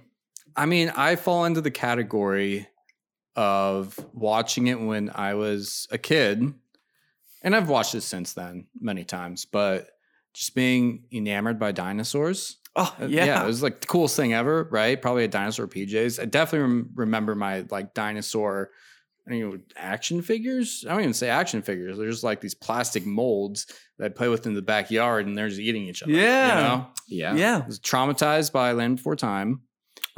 I 0.54 0.66
mean, 0.66 0.90
I 0.90 1.16
fall 1.16 1.44
into 1.44 1.60
the 1.60 1.70
category 1.70 2.68
of 3.34 3.98
watching 4.12 4.66
it 4.68 4.80
when 4.80 5.10
I 5.14 5.34
was 5.34 5.86
a 5.90 5.98
kid, 5.98 6.54
and 7.42 7.54
I've 7.54 7.68
watched 7.68 7.94
it 7.94 8.02
since 8.02 8.32
then 8.32 8.66
many 8.80 9.04
times, 9.04 9.44
but 9.44 9.88
just 10.34 10.54
being 10.54 11.04
enamored 11.12 11.58
by 11.58 11.72
dinosaurs. 11.72 12.58
Oh, 12.74 12.94
Uh, 13.00 13.06
yeah. 13.06 13.42
it 13.42 13.46
was 13.46 13.62
like 13.62 13.80
the 13.80 13.86
coolest 13.86 14.16
thing 14.16 14.34
ever, 14.34 14.68
right? 14.70 15.00
Probably 15.00 15.24
a 15.24 15.28
dinosaur 15.28 15.66
PJs. 15.66 16.20
I 16.20 16.26
definitely 16.26 16.68
rem- 16.68 16.90
remember 16.94 17.34
my 17.34 17.64
like 17.70 17.94
dinosaur, 17.94 18.70
you 19.28 19.48
know, 19.50 19.58
action 19.76 20.20
figures. 20.20 20.84
I 20.86 20.92
don't 20.92 21.00
even 21.00 21.14
say 21.14 21.30
action 21.30 21.62
figures. 21.62 21.96
They're 21.96 22.10
just 22.10 22.22
like 22.22 22.40
these 22.42 22.54
plastic 22.54 23.06
molds 23.06 23.66
that 23.98 24.04
I 24.04 24.08
play 24.10 24.28
with 24.28 24.46
in 24.46 24.52
the 24.52 24.60
backyard, 24.62 25.26
and 25.26 25.36
they're 25.38 25.48
just 25.48 25.60
eating 25.60 25.84
each 25.84 26.02
other. 26.02 26.12
Yeah. 26.12 26.48
you 26.48 26.62
know? 26.64 26.86
Yeah. 27.08 27.34
yeah. 27.34 27.60
I 27.64 27.66
was 27.66 27.80
traumatized 27.80 28.52
by 28.52 28.72
Land 28.72 28.96
Before 28.96 29.16
Time. 29.16 29.62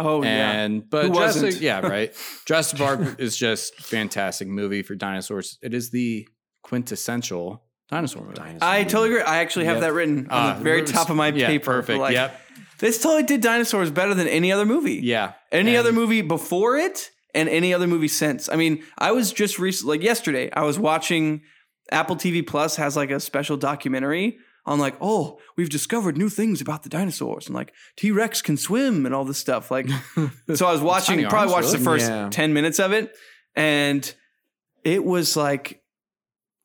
Oh, 0.01 0.23
yeah. 0.25 0.51
and 0.53 0.89
but 0.91 1.07
Who 1.07 1.15
Jurassic, 1.15 1.43
wasn't? 1.45 1.63
yeah, 1.63 1.81
right. 1.81 2.13
Jurassic 2.47 2.79
Park 2.79 3.21
is 3.21 3.37
just 3.37 3.77
fantastic 3.77 4.49
movie 4.49 4.83
for 4.83 4.95
dinosaurs. 4.97 5.59
It 5.63 5.75
is 5.75 5.91
the 5.91 6.27
quintessential 6.62 7.62
dinosaur 7.91 8.23
movie. 8.23 8.35
Dinosaur 8.35 8.69
I 8.69 8.79
movie. 8.79 8.91
totally 8.91 9.09
agree. 9.11 9.23
I 9.23 9.38
actually 9.38 9.65
have 9.67 9.77
Yep. 9.77 9.83
that 9.83 9.93
written 9.93 10.19
on 10.19 10.27
Ah, 10.31 10.55
the 10.55 10.65
very 10.65 10.81
it's- 10.83 10.93
top 10.95 11.11
of 11.11 11.17
my 11.17 11.29
yeah, 11.29 11.47
paper. 11.47 11.73
Perfect. 11.73 11.99
Like, 12.00 12.12
yep. 12.15 12.41
This 12.79 13.03
totally 13.03 13.25
did 13.25 13.41
dinosaurs 13.41 13.91
better 13.91 14.15
than 14.15 14.29
any 14.29 14.53
other 14.53 14.65
movie. 14.67 15.00
Yeah. 15.03 15.33
Any 15.50 15.71
And- 15.71 15.79
other 15.81 15.93
movie 15.93 16.21
before 16.23 16.77
it 16.77 17.11
and 17.35 17.49
any 17.49 17.75
other 17.75 17.87
movie 17.87 18.09
since. 18.09 18.49
I 18.49 18.57
mean, 18.57 18.85
I 18.99 19.12
was 19.12 19.33
just 19.33 19.59
recently, 19.59 19.99
like 19.99 20.05
yesterday, 20.05 20.50
I 20.53 20.62
was 20.65 20.79
watching 20.79 21.43
Apple 21.91 22.17
TV 22.17 22.43
Plus 22.47 22.77
has 22.77 22.97
like 22.97 23.11
a 23.11 23.19
special 23.21 23.57
documentary 23.57 24.38
on 24.67 24.79
like, 24.79 24.95
oh, 25.00 25.38
we've 25.57 25.71
discovered 25.71 26.17
new 26.19 26.29
things 26.29 26.61
about 26.61 26.83
the 26.83 26.88
dinosaurs 26.91 27.47
and 27.47 27.55
like 27.55 27.73
T 27.97 28.11
Rex 28.11 28.43
can 28.43 28.57
swim 28.59 29.07
and 29.07 29.15
all 29.15 29.25
this 29.25 29.38
stuff. 29.38 29.71
Like, 29.71 29.88
so 30.55 30.67
I 30.67 30.73
was 30.73 30.83
watching, 30.83 31.21
probably 31.27 31.38
arms, 31.38 31.53
watched 31.53 31.73
the 31.73 31.79
first 31.79 32.09
Yeah. 32.09 32.29
10 32.31 32.53
minutes 32.53 32.79
of 32.79 32.93
it, 32.93 33.12
and 33.57 34.15
it 34.85 35.05
was 35.05 35.37
like 35.37 35.83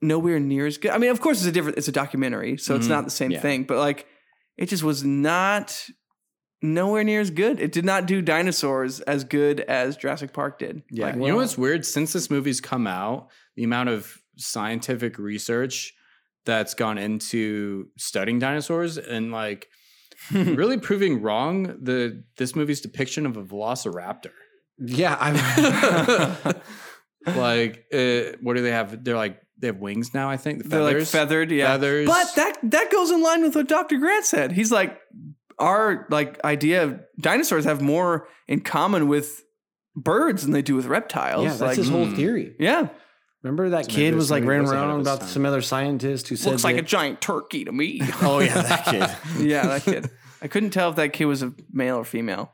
nowhere 0.03 0.39
near 0.39 0.67
as 0.67 0.77
good. 0.77 0.91
I 0.91 0.98
mean, 1.00 1.10
of 1.10 1.22
course, 1.22 1.39
it's 1.39 1.48
a 1.48 1.51
different, 1.51 1.77
it's 1.77 1.88
a 1.88 1.91
documentary, 1.91 2.57
so 2.57 2.75
it's 2.75 2.86
Mhm. 2.86 2.89
not 2.89 3.05
the 3.05 3.12
same 3.12 3.31
Yeah. 3.31 3.39
thing, 3.41 3.63
but 3.63 3.77
like, 3.77 4.05
it 4.57 4.67
just 4.69 4.83
was 4.83 5.03
not 5.03 5.89
nowhere 6.62 7.03
near 7.03 7.19
as 7.22 7.29
good. 7.31 7.60
It 7.60 7.72
did 7.72 7.86
not 7.86 8.05
do 8.05 8.22
dinosaurs 8.22 9.00
as 9.01 9.24
good 9.24 9.62
as 9.62 9.98
Jurassic 9.98 10.31
Park 10.33 10.60
did. 10.60 10.83
Yeah, 10.91 11.07
Like, 11.07 11.15
you 11.15 11.27
know 11.27 11.36
what's 11.38 11.57
weird? 11.57 11.86
Since 11.86 12.13
this 12.13 12.29
movie's 12.29 12.62
come 12.62 12.86
out, 12.88 13.29
the 13.55 13.63
amount 13.63 13.89
of 13.89 14.17
scientific 14.38 15.17
research 15.17 15.93
that's 16.45 16.74
gone 16.74 16.98
into 16.98 17.88
studying 17.98 18.39
dinosaurs 18.39 18.98
and 18.98 19.31
like 19.31 19.67
really 20.33 20.77
proving 20.77 21.22
wrong 21.22 21.63
the 21.81 22.24
this 22.38 22.55
movie's 22.55 22.81
depiction 22.81 23.25
of 23.25 23.36
a 23.38 23.43
velociraptor. 23.43 24.31
Yeah, 24.79 25.15
I 25.19 26.53
Like, 27.36 27.86
uh, 27.93 28.36
what 28.41 28.55
do 28.57 28.62
they 28.63 28.72
have? 28.72 29.03
They're 29.03 29.15
like 29.15 29.39
they 29.63 29.67
have 29.67 29.77
wings 29.77 30.13
now. 30.13 30.29
I 30.29 30.38
think 30.38 30.63
the 30.63 30.70
They're 30.70 30.82
like 30.82 30.93
feathers. 30.93 31.12
feathered, 31.12 31.51
yeah. 31.51 31.67
Feathers. 31.67 32.05
But 32.05 32.36
that 32.36 32.58
that 32.63 32.91
goes 32.91 33.10
in 33.12 33.22
line 33.22 33.41
with 33.41 33.55
what 33.55 33.67
Dr. 33.67 33.98
Grant 33.98 34.25
said. 34.25 34.51
He's 34.51 34.72
like, 34.72 35.00
our 35.58 36.05
like 36.10 36.43
idea 36.43 36.84
of 36.84 37.00
dinosaurs 37.20 37.65
have 37.65 37.82
more 37.82 38.27
in 38.48 38.62
common 38.62 39.08
with 39.08 39.43
birds 39.96 40.43
than 40.43 40.51
they 40.51 40.62
do 40.62 40.75
with 40.75 40.86
reptiles. 40.86 41.43
yeah, 41.43 41.50
that's 41.50 41.62
like, 41.62 41.77
his 41.77 41.89
whole 41.89 42.08
mm. 42.08 42.15
theory. 42.15 42.55
yeah, 42.60 42.89
Remember 43.43 43.70
that 43.70 43.86
So 43.86 43.91
maybe 43.91 44.01
kid 44.03 44.15
was 44.15 44.32
like 44.32 44.41
somebody 44.41 44.60
running 44.60 44.74
around 44.74 45.01
about 45.01 45.20
time. 45.20 45.29
some 45.29 45.46
other 45.46 45.62
scientist 45.62 46.29
who 46.29 46.38
said 46.38 46.51
looks 46.51 46.63
like 46.63 46.77
a 46.77 46.82
giant 46.82 47.20
turkey 47.20 47.65
to 47.65 47.72
me. 47.72 48.01
Oh 48.22 48.39
yeah, 48.39 48.62
that 48.62 48.86
kid. 48.86 49.39
yeah, 49.46 49.67
that 49.67 49.84
kid. 49.84 50.10
I 50.41 50.48
couldn't 50.48 50.70
tell 50.70 50.89
if 50.89 50.96
that 50.96 51.13
kid 51.13 51.25
was 51.25 51.43
a 51.43 51.53
male 51.72 51.98
or 51.98 52.05
female. 52.05 52.53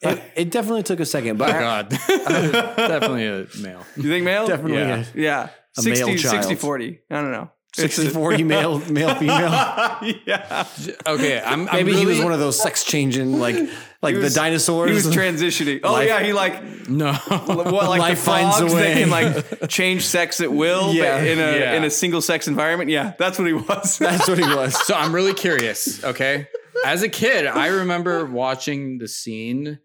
it, 0.00 0.22
it 0.36 0.50
definitely 0.50 0.82
took 0.84 1.00
a 1.00 1.06
second, 1.06 1.42
oh 1.42 1.46
but 1.46 1.52
god, 1.52 1.88
definitely 1.90 3.26
a 3.26 3.46
male. 3.60 3.84
You 3.96 4.02
think 4.02 4.24
male? 4.24 4.46
definitely 4.46 4.78
Yeah. 4.78 5.04
a 5.14 5.18
Yeah. 5.20 5.48
A 5.78 5.82
60, 5.82 6.04
male 6.06 6.18
child. 6.18 6.34
60 6.44 6.54
40. 6.56 7.00
I 7.10 7.14
don't 7.20 7.32
know. 7.32 7.50
60 7.74 8.08
40 8.10 8.42
male 8.44 8.78
male 8.90 9.14
female. 9.14 9.38
yeah. 10.26 10.66
Okay, 11.06 11.40
I'm, 11.42 11.66
I'm 11.68 11.74
Maybe 11.86 11.94
he 11.94 12.04
was 12.04 12.20
one 12.20 12.30
of 12.34 12.38
those 12.38 12.60
sex 12.60 12.84
changing 12.84 13.40
like 13.40 13.56
like 14.02 14.14
was- 14.16 14.34
the 14.34 14.38
dinosaurs. 14.38 14.90
He 14.90 14.94
was 14.94 15.06
transitioning. 15.06 15.80
Oh 15.82 15.92
Life- 15.92 16.06
yeah, 16.08 16.22
he 16.22 16.34
like 16.34 16.62
no. 16.90 17.14
what 17.14 17.48
like 17.88 18.00
Life 18.00 18.18
the 18.18 18.24
finds 18.24 18.56
a 18.56 18.68
frogs 18.68 18.74
that 18.74 18.92
can 18.98 19.08
like 19.08 19.68
change 19.70 20.04
sex 20.04 20.42
at 20.42 20.52
will 20.52 20.92
Yeah. 20.92 21.22
in 21.22 21.38
a 21.38 21.58
Yeah. 21.58 21.72
in 21.72 21.84
a 21.84 21.88
single 21.90 22.20
sex 22.20 22.46
environment. 22.46 22.90
Yeah, 22.90 23.14
that's 23.18 23.38
what 23.38 23.46
he 23.48 23.54
was. 23.54 23.96
That's 23.98 24.28
what 24.28 24.36
he 24.38 24.44
was. 24.54 24.74
So 24.86 24.94
I'm 24.94 25.14
really 25.14 25.32
curious. 25.32 26.04
Okay, 26.04 26.48
as 26.84 27.02
a 27.02 27.08
kid, 27.08 27.46
I 27.46 27.68
remember 27.68 28.26
watching 28.26 28.98
the 28.98 29.08
scene 29.08 29.78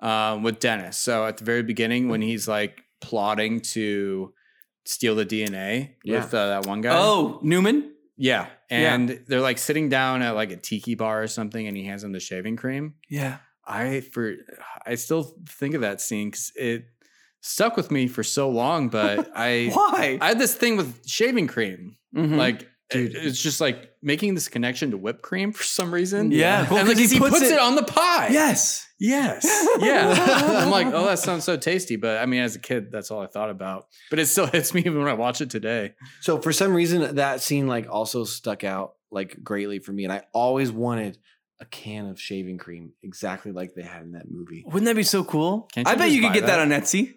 um, 0.00 0.44
with 0.44 0.60
Dennis. 0.60 0.98
So 0.98 1.26
at 1.26 1.38
the 1.38 1.44
very 1.44 1.64
beginning, 1.64 2.08
when 2.08 2.22
he's 2.22 2.46
like 2.46 2.84
plotting 3.00 3.60
to 3.72 4.32
steal 4.84 5.14
the 5.14 5.26
DNA 5.26 5.90
Yeah. 6.04 6.16
with 6.24 6.34
uh, 6.34 6.46
that 6.48 6.66
one 6.66 6.80
guy. 6.80 6.94
oh, 6.96 7.38
Newman? 7.42 7.92
yeah, 8.16 8.46
and 8.70 9.20
they're 9.26 9.40
like 9.40 9.58
sitting 9.58 9.88
down 9.88 10.22
at 10.22 10.32
like 10.32 10.50
a 10.52 10.56
tiki 10.56 10.94
bar 10.94 11.22
or 11.22 11.26
something, 11.26 11.66
and 11.66 11.76
he 11.76 11.84
hands 11.84 12.04
him 12.04 12.12
the 12.12 12.20
shaving 12.20 12.56
cream. 12.56 12.94
Yeah. 13.08 13.38
I 13.66 14.00
for 14.00 14.34
I 14.86 14.94
still 14.96 15.34
think 15.48 15.74
of 15.74 15.80
that 15.80 16.00
scene 16.02 16.28
because 16.28 16.52
it 16.54 16.84
stuck 17.40 17.76
with 17.76 17.90
me 17.90 18.06
for 18.08 18.22
so 18.22 18.50
long. 18.50 18.88
But 18.90 19.30
I 19.34 19.70
Why? 19.72 20.18
I 20.20 20.28
had 20.28 20.38
this 20.38 20.54
thing 20.54 20.76
with 20.76 21.06
shaving 21.08 21.46
cream. 21.46 21.96
Mhm. 22.14 22.36
Like, 22.36 22.68
dude, 22.94 23.14
it's 23.14 23.40
just 23.42 23.60
like 23.60 23.90
making 24.02 24.34
this 24.34 24.48
connection 24.48 24.90
to 24.92 24.96
whipped 24.96 25.22
cream 25.22 25.52
for 25.52 25.62
some 25.62 25.92
reason. 25.92 26.30
Yeah. 26.30 26.62
Well, 26.70 26.78
and 26.78 26.88
like 26.88 26.96
'cause 26.96 27.10
he, 27.10 27.16
he 27.16 27.20
puts, 27.20 27.38
puts 27.38 27.50
it, 27.50 27.54
it- 27.54 27.58
on 27.60 27.74
the 27.76 27.82
pie. 27.82 28.28
yes. 28.28 28.86
Yes. 28.98 29.44
Yeah. 29.80 30.14
I'm 30.64 30.70
like, 30.70 30.86
oh, 30.86 31.04
that 31.06 31.18
sounds 31.18 31.44
so 31.44 31.56
tasty. 31.58 31.96
But 31.96 32.18
I 32.22 32.26
mean, 32.26 32.40
as 32.42 32.56
a 32.56 32.58
kid, 32.60 32.90
that's 32.90 33.10
all 33.10 33.20
I 33.20 33.26
thought 33.26 33.50
about. 33.50 33.86
But 34.08 34.18
it 34.18 34.26
still 34.26 34.46
hits 34.52 34.72
me 34.72 34.80
even 34.80 34.98
when 34.98 35.08
I 35.08 35.14
watch 35.14 35.40
it 35.40 35.50
today. 35.50 35.94
So 36.20 36.40
for 36.40 36.52
some 36.52 36.72
reason 36.74 37.16
that 37.16 37.40
scene 37.40 37.66
like 37.66 37.88
also 37.90 38.24
stuck 38.24 38.64
out 38.64 38.94
like 39.10 39.36
greatly 39.42 39.78
for 39.80 39.92
me 39.92 40.04
and 40.04 40.12
I 40.12 40.22
always 40.32 40.72
wanted 40.72 41.18
a 41.60 41.64
can 41.66 42.06
of 42.06 42.20
shaving 42.20 42.58
cream 42.58 42.92
exactly 43.02 43.52
like 43.52 43.74
they 43.74 43.82
had 43.82 44.02
in 44.02 44.12
that 44.12 44.28
movie. 44.30 44.64
Wouldn't 44.66 44.86
that 44.86 44.96
be 44.96 45.02
so 45.04 45.22
cool? 45.22 45.68
Can't 45.72 45.86
I 45.86 45.94
bet 45.94 46.10
you 46.10 46.20
could 46.22 46.32
get 46.32 46.40
that? 46.46 46.56
that? 46.56 46.58
on 46.60 46.70
Etsy. 46.70 47.14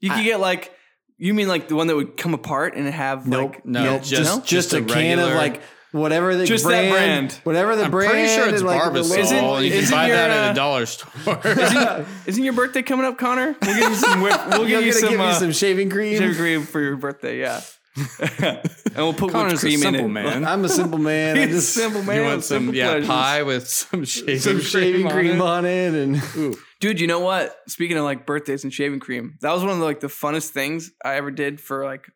You 0.00 0.10
could 0.10 0.18
I- 0.20 0.24
get 0.24 0.40
like 0.40 0.72
you 1.20 1.34
mean 1.34 1.46
like 1.48 1.68
the 1.68 1.76
one 1.76 1.86
that 1.86 1.94
would 1.94 2.16
come 2.16 2.34
apart 2.34 2.74
and 2.74 2.88
have 2.88 3.26
Nope. 3.28 3.52
like 3.52 3.64
No, 3.66 3.84
Nope, 3.84 4.02
just- 4.02 4.10
just 4.10 4.34
just 4.46 4.70
just, 4.70 4.72
a 4.72 4.78
a, 4.78 4.82
can 4.84 5.18
of 5.20 5.34
like 5.34 5.60
whatever 5.92 6.34
the 6.36 6.46
Just 6.46 6.64
that 6.64 6.90
brand, 6.90 7.28
brand. 7.28 7.32
whatever 7.44 7.76
the 7.76 7.88
brand. 7.88 8.10
I'm 8.10 8.14
brand. 8.16 8.28
pretty 8.28 8.34
sure 8.34 8.48
it's 8.54 8.62
like, 8.62 8.92
the 8.92 9.00
Barbasol. 9.00 9.08
little- 9.10 9.56
Isn't- 9.56 9.64
you 9.64 9.70
can 9.70 9.78
isn't 9.80 9.94
buy 9.96 10.06
your, 10.08 10.16
that 10.16 10.30
at 10.30 10.48
uh, 10.48 10.52
a 10.52 10.54
dollar 10.54 10.86
store. 10.86 11.40
Isn't, 11.44 12.06
isn't 12.26 12.44
your 12.44 12.52
birthday 12.54 12.82
coming 12.82 13.04
up, 13.06 13.18
Connor? 13.18 13.54
We'll 13.60 13.74
give 13.80 13.88
you 13.90 13.94
some. 13.96 14.20
whip, 14.22 14.40
we'll 14.50 14.58
You're 14.68 14.80
give 14.80 14.86
you 14.86 14.92
some, 14.92 15.10
give 15.10 15.20
uh, 15.20 15.28
you 15.28 15.34
some 15.34 15.52
shaving 15.52 15.90
cream. 15.90 16.18
shaving 16.18 16.36
cream 16.36 16.62
for 16.62 16.80
your 16.80 16.96
birthday. 16.96 17.40
Yeah, 17.40 17.60
and 18.30 18.60
we'll 18.96 19.12
put 19.12 19.32
Connor's 19.32 19.62
whipped 19.62 19.64
a 19.64 19.66
cream 19.66 19.74
in 19.74 19.80
simple 19.80 20.04
it. 20.06 20.08
man. 20.08 20.44
I'm 20.44 20.64
a 20.64 20.68
simple 20.68 20.98
man. 20.98 21.36
I 21.36 21.40
He's 21.46 21.48
a 21.56 21.58
just 21.58 21.74
simple 21.74 22.02
man. 22.04 22.16
you 22.16 22.22
with 22.22 22.30
want 22.30 22.44
some 22.44 22.56
simple 22.58 22.74
yeah 22.76 22.88
pleasures. 22.90 23.06
pie 23.08 23.42
with 23.42 23.68
some 23.68 24.04
shaving 24.04 24.38
some 24.38 24.60
shaving 24.60 25.08
cream 25.10 25.42
on 25.42 25.48
on 25.48 25.64
it, 25.66 25.92
and 25.94 26.22
Ooh. 26.36 26.54
Dude, 26.80 27.00
you 27.00 27.06
know 27.06 27.20
what? 27.20 27.56
Speaking 27.68 27.96
of 27.98 28.04
like 28.04 28.26
birthdays 28.26 28.64
and 28.64 28.72
shaving 28.72 29.00
cream, 29.00 29.36
that 29.42 29.52
was 29.52 29.62
one 29.62 29.70
of 29.72 29.78
the, 29.78 29.84
like 29.84 30.00
the 30.00 30.06
funnest 30.08 30.48
things 30.48 30.90
I 31.04 31.14
ever 31.16 31.30
did 31.30 31.60
for 31.60 31.84
like 31.84 32.06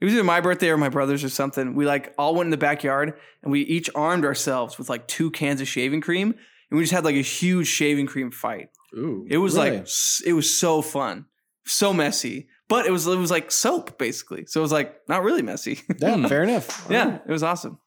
it 0.00 0.04
was 0.04 0.14
either 0.14 0.24
my 0.24 0.40
birthday 0.40 0.68
or 0.70 0.76
my 0.76 0.88
brother's 0.88 1.24
or 1.24 1.28
something. 1.28 1.74
We 1.74 1.86
like 1.86 2.14
all 2.18 2.34
went 2.34 2.46
in 2.48 2.50
the 2.50 2.56
backyard 2.56 3.14
and 3.42 3.50
we 3.50 3.60
each 3.62 3.88
armed 3.94 4.24
ourselves 4.24 4.78
with 4.78 4.88
like 4.88 5.08
two 5.08 5.30
cans 5.30 5.60
of 5.60 5.68
shaving 5.68 6.00
cream 6.00 6.28
and 6.70 6.78
we 6.78 6.82
just 6.82 6.92
had 6.92 7.04
like 7.04 7.16
a 7.16 7.20
huge 7.22 7.66
shaving 7.66 8.06
cream 8.06 8.30
fight. 8.30 8.68
Ooh. 8.96 9.26
It 9.28 9.38
was 9.38 9.54
Really? 9.56 9.78
like 9.78 9.88
it 10.26 10.32
was 10.32 10.56
so 10.56 10.80
fun, 10.82 11.26
so 11.66 11.92
messy, 11.92 12.48
but 12.68 12.86
it 12.86 12.90
was 12.92 13.06
it 13.08 13.16
was 13.18 13.30
like 13.32 13.50
soap 13.50 13.98
basically. 13.98 14.46
So 14.46 14.60
it 14.60 14.62
was 14.62 14.72
like 14.72 14.94
not 15.08 15.22
really 15.24 15.42
messy. 15.42 15.80
yeah, 15.98 16.26
fair 16.28 16.44
enough. 16.44 16.86
yeah, 16.88 17.18
it 17.26 17.32
was 17.32 17.42
awesome. 17.42 17.78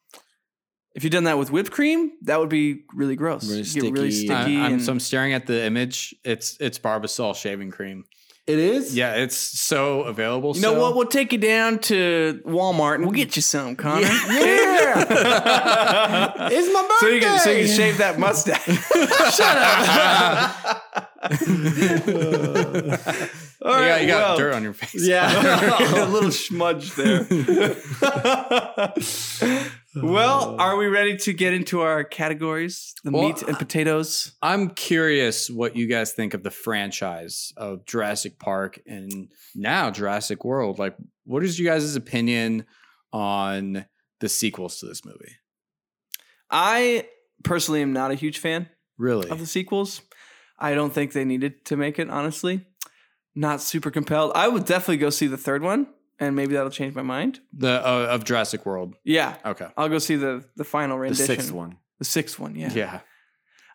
If 0.98 1.04
you'd 1.04 1.10
done 1.12 1.24
that 1.24 1.38
with 1.38 1.52
whipped 1.52 1.70
cream, 1.70 2.10
that 2.22 2.40
would 2.40 2.48
be 2.48 2.82
really 2.92 3.14
gross. 3.14 3.48
Really 3.48 3.60
It'd 3.60 3.82
get 3.82 3.92
really 3.92 4.10
sticky. 4.10 4.32
I- 4.32 4.66
I'm, 4.66 4.72
and- 4.72 4.82
so 4.82 4.90
I'm 4.90 4.98
staring 4.98 5.32
at 5.32 5.46
the 5.46 5.62
image. 5.64 6.12
It's 6.24 6.56
it's 6.58 6.80
Barbasol 6.80 7.36
shaving 7.36 7.70
cream. 7.70 8.04
it 8.48 8.58
is. 8.58 8.96
Yeah, 8.96 9.14
it's 9.14 9.36
so 9.36 10.00
available. 10.00 10.56
You 10.56 10.62
know 10.62 10.74
so- 10.74 10.80
what? 10.80 10.96
We'll 10.96 11.06
take 11.06 11.32
you 11.32 11.38
down 11.38 11.78
to 11.90 12.42
Walmart 12.44 12.96
and 12.96 13.04
we'll 13.04 13.12
get 13.14 13.36
you 13.36 13.42
some, 13.42 13.76
Connor. 13.76 14.00
Yeah. 14.08 15.04
it's 16.50 16.72
my 16.74 16.82
birthday. 16.82 16.98
so 16.98 17.08
you 17.10 17.20
can 17.20 17.38
so 17.38 17.50
you 17.52 17.66
can 17.66 17.76
shave 17.76 17.98
that 17.98 18.18
mustache. 18.18 18.66
All 21.20 21.30
You 23.82 23.88
got, 23.88 24.00
you 24.02 24.06
got 24.06 24.28
well, 24.28 24.36
dirt 24.38 24.54
on 24.54 24.62
your 24.62 24.72
face. 24.72 25.04
Yeah. 25.06 25.28
a 26.04 26.06
little 26.06 26.30
smudge 26.30 26.94
there. 26.94 27.24
well, 29.96 30.56
are 30.60 30.76
we 30.76 30.86
ready 30.86 31.16
to 31.16 31.32
get 31.32 31.52
into 31.52 31.80
our 31.80 32.04
categories? 32.04 32.94
The 33.02 33.10
Well, 33.10 33.24
meat 33.24 33.42
and 33.42 33.58
potatoes. 33.58 34.32
I'm 34.42 34.70
curious 34.70 35.50
what 35.50 35.74
you 35.76 35.88
guys 35.88 36.12
think 36.12 36.34
of 36.34 36.44
the 36.44 36.52
franchise 36.52 37.52
of 37.56 37.84
Jurassic 37.84 38.38
Park 38.38 38.80
and 38.86 39.28
now 39.54 39.90
Jurassic 39.90 40.44
World. 40.44 40.78
Like, 40.78 40.94
what 41.24 41.42
is 41.42 41.58
you 41.58 41.66
guys' 41.66 41.96
opinion 41.96 42.64
on 43.12 43.86
the 44.20 44.28
sequels 44.28 44.78
to 44.80 44.86
this 44.86 45.04
movie? 45.04 45.36
I 46.50 47.06
personally 47.44 47.82
am 47.82 47.92
not 47.92 48.10
a 48.10 48.14
huge 48.14 48.38
fan 48.38 48.68
Really? 48.96 49.28
of 49.30 49.38
the 49.38 49.46
sequels. 49.46 50.00
I 50.58 50.74
don't 50.74 50.92
think 50.92 51.12
they 51.12 51.24
needed 51.24 51.64
to 51.66 51.76
make 51.76 51.98
it, 51.98 52.10
honestly. 52.10 52.66
Not 53.34 53.60
super 53.62 53.90
compelled. 53.90 54.32
I 54.34 54.48
would 54.48 54.64
definitely 54.64 54.96
go 54.96 55.10
see 55.10 55.26
the 55.28 55.36
third 55.36 55.62
one, 55.62 55.86
and 56.18 56.34
maybe 56.34 56.54
that'll 56.54 56.70
change 56.70 56.94
my 56.94 57.02
mind. 57.02 57.40
The 57.52 57.80
uh, 57.86 58.08
of 58.10 58.24
Jurassic 58.24 58.66
World. 58.66 58.94
Yeah, 59.04 59.36
Okay. 59.44 59.68
I'll 59.76 59.88
go 59.88 59.98
see 59.98 60.16
the 60.16 60.44
the 60.56 60.64
final 60.64 60.98
rendition. 60.98 61.22
the 61.26 61.26
sixth 61.34 61.52
one. 61.52 61.76
The 61.98 62.04
sixth 62.04 62.38
one, 62.38 62.56
yeah. 62.56 62.72
Yeah. 62.72 63.00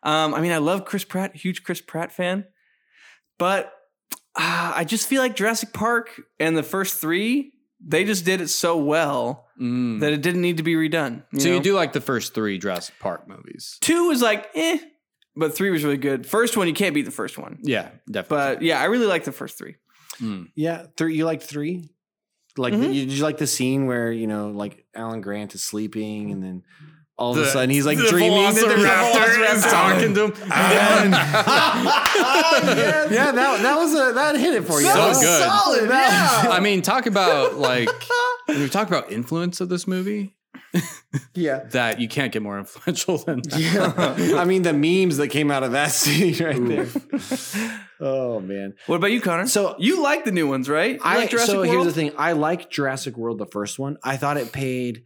Um, 0.03 0.33
I 0.33 0.41
mean, 0.41 0.51
I 0.51 0.57
love 0.57 0.83
Chris 0.85 1.05
Pratt, 1.05 1.35
huge 1.35 1.63
Chris 1.63 1.79
Pratt 1.79 2.11
fan, 2.11 2.45
but 3.39 3.71
uh, 4.35 4.73
I 4.75 4.83
just 4.83 5.07
feel 5.07 5.21
like 5.21 5.35
Jurassic 5.35 5.71
Park 5.73 6.21
and 6.39 6.57
the 6.57 6.63
first 6.63 6.99
three, 6.99 7.53
they 7.85 8.03
just 8.03 8.25
did 8.25 8.41
it 8.41 8.49
so 8.49 8.77
well 8.77 9.41
Mm. 9.61 9.99
that 9.99 10.11
it 10.11 10.23
didn't 10.23 10.41
need 10.41 10.57
to 10.57 10.63
be 10.63 10.73
redone. 10.73 11.21
so 11.37 11.47
know? 11.47 11.53
you 11.55 11.61
do 11.61 11.75
like 11.75 11.93
the 11.93 12.01
first 12.01 12.33
three 12.33 12.57
Jurassic 12.57 12.95
Park 12.99 13.27
movies? 13.27 13.77
two 13.81 14.07
was 14.07 14.19
like 14.19 14.49
eh, 14.55 14.79
but 15.35 15.55
three 15.55 15.69
was 15.71 15.83
really 15.83 15.97
good. 15.97 16.25
First 16.25 16.55
one, 16.57 16.67
you 16.67 16.73
can't 16.73 16.93
beat 16.93 17.05
the 17.05 17.11
first 17.11 17.37
one, 17.37 17.59
Yeah, 17.63 17.89
definitely. 18.09 18.55
but 18.55 18.61
yeah, 18.61 18.79
I 18.79 18.85
really 18.85 19.07
like 19.07 19.23
the 19.23 19.31
first 19.31 19.57
three. 19.57 19.75
Mm. 20.21 20.49
Yeah, 20.55 20.85
three. 20.97 21.15
You 21.15 21.25
liked 21.25 21.43
three? 21.43 21.89
Like, 22.57 22.73
Mhm. 22.73 22.93
you, 22.93 23.05
did 23.05 23.13
you 23.13 23.23
like 23.23 23.37
the 23.39 23.47
scene 23.47 23.87
where 23.87 24.11
you 24.11 24.27
know, 24.27 24.49
like 24.49 24.85
Alan 24.93 25.21
Grant 25.21 25.55
is 25.55 25.63
sleeping, 25.63 26.31
and 26.31 26.43
then 26.43 26.63
all 27.17 27.31
of 27.31 27.37
The- 27.37 27.43
a 27.43 27.47
sudden 27.47 27.69
he's 27.71 27.85
like 27.85 27.97
the 27.97 28.07
dreaming 28.09 28.53
that 28.53 28.53
there's 28.55 28.83
a 28.83 28.87
Velociraptor 28.87 29.55
is 29.55 29.63
talking 29.63 30.13
to 30.13 30.25
him. 30.25 30.33
yeah, 33.11 33.31
that 33.31 33.59
that 33.61 33.75
was 33.77 33.93
a 33.93 34.13
that 34.13 34.35
hit 34.37 34.53
it 34.55 34.63
for 34.65 34.81
you. 34.81 34.87
So 34.87 34.93
That 34.95 35.07
was 35.09 35.19
good. 35.21 35.41
solid. 35.43 35.89
Yeah, 35.89 36.47
I 36.51 36.59
mean, 36.59 36.81
talk 36.81 37.05
about 37.05 37.55
like 37.55 37.89
when 38.45 38.59
we 38.59 38.69
talk 38.69 38.87
about 38.87 39.11
influence 39.11 39.61
of 39.61 39.69
this 39.69 39.87
movie, 39.87 40.35
yeah. 41.35 41.59
that 41.71 41.99
you 41.99 42.07
can't 42.07 42.31
get 42.31 42.41
more 42.41 42.57
influential 42.59 43.17
than 43.17 43.41
that. 43.43 43.59
Yeah. 43.59 44.35
I 44.39 44.45
mean 44.45 44.61
the 44.63 44.73
memes 44.73 45.17
that 45.17 45.27
came 45.29 45.51
out 45.51 45.63
of 45.63 45.71
that 45.73 45.91
scene 45.91 46.35
right 46.43 46.65
there. 46.67 46.87
Oh 47.99 48.39
man. 48.39 48.73
What 48.87 48.95
about 48.97 49.11
you, 49.11 49.21
Connor? 49.21 49.47
So 49.47 49.75
you 49.79 50.01
like 50.01 50.25
the 50.25 50.31
new 50.31 50.47
ones, 50.47 50.67
right? 50.69 50.95
You 50.95 50.99
I 51.03 51.17
like 51.17 51.29
Jurassic 51.29 51.51
so 51.51 51.57
World? 51.59 51.69
here's 51.69 51.85
the 51.85 51.91
thing. 51.93 52.11
I 52.17 52.33
like 52.33 52.69
Jurassic 52.69 53.15
World, 53.17 53.37
the 53.37 53.45
first 53.45 53.77
one. 53.79 53.97
I 54.03 54.17
thought 54.17 54.37
it 54.37 54.51
paid 54.51 55.03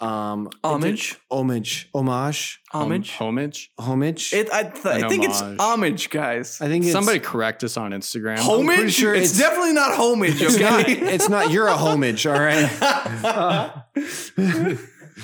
Um, 0.00 0.48
Homage. 0.64 1.18
homage, 1.30 1.90
homage, 1.94 2.60
Homage. 2.72 3.10
homage. 3.18 3.70
homage. 3.78 4.32
It, 4.32 4.50
I, 4.50 4.62
th- 4.62 4.86
I 4.86 4.98
An 5.00 5.08
think 5.10 5.24
it's 5.24 5.40
homage. 5.42 5.58
homage, 5.60 6.08
guys. 6.10 6.58
I 6.62 6.68
think 6.68 6.84
it's, 6.84 6.92
Somebody 6.92 7.18
correct 7.20 7.62
us 7.64 7.76
on 7.76 7.90
Instagram. 7.92 8.38
homage? 8.38 8.94
sure 8.94 9.14
it's, 9.14 9.34
it's- 9.34 9.38
definitely 9.38 9.74
not 9.74 9.92
homage. 9.94 10.40
It's 10.40 10.58
not. 10.58 10.80
Okay. 10.80 10.92
It's 11.14 11.28
not. 11.28 11.50
You're 11.50 11.66
a 11.66 11.76
homage. 11.76 12.26
All 12.26 12.32
right. 12.40 12.66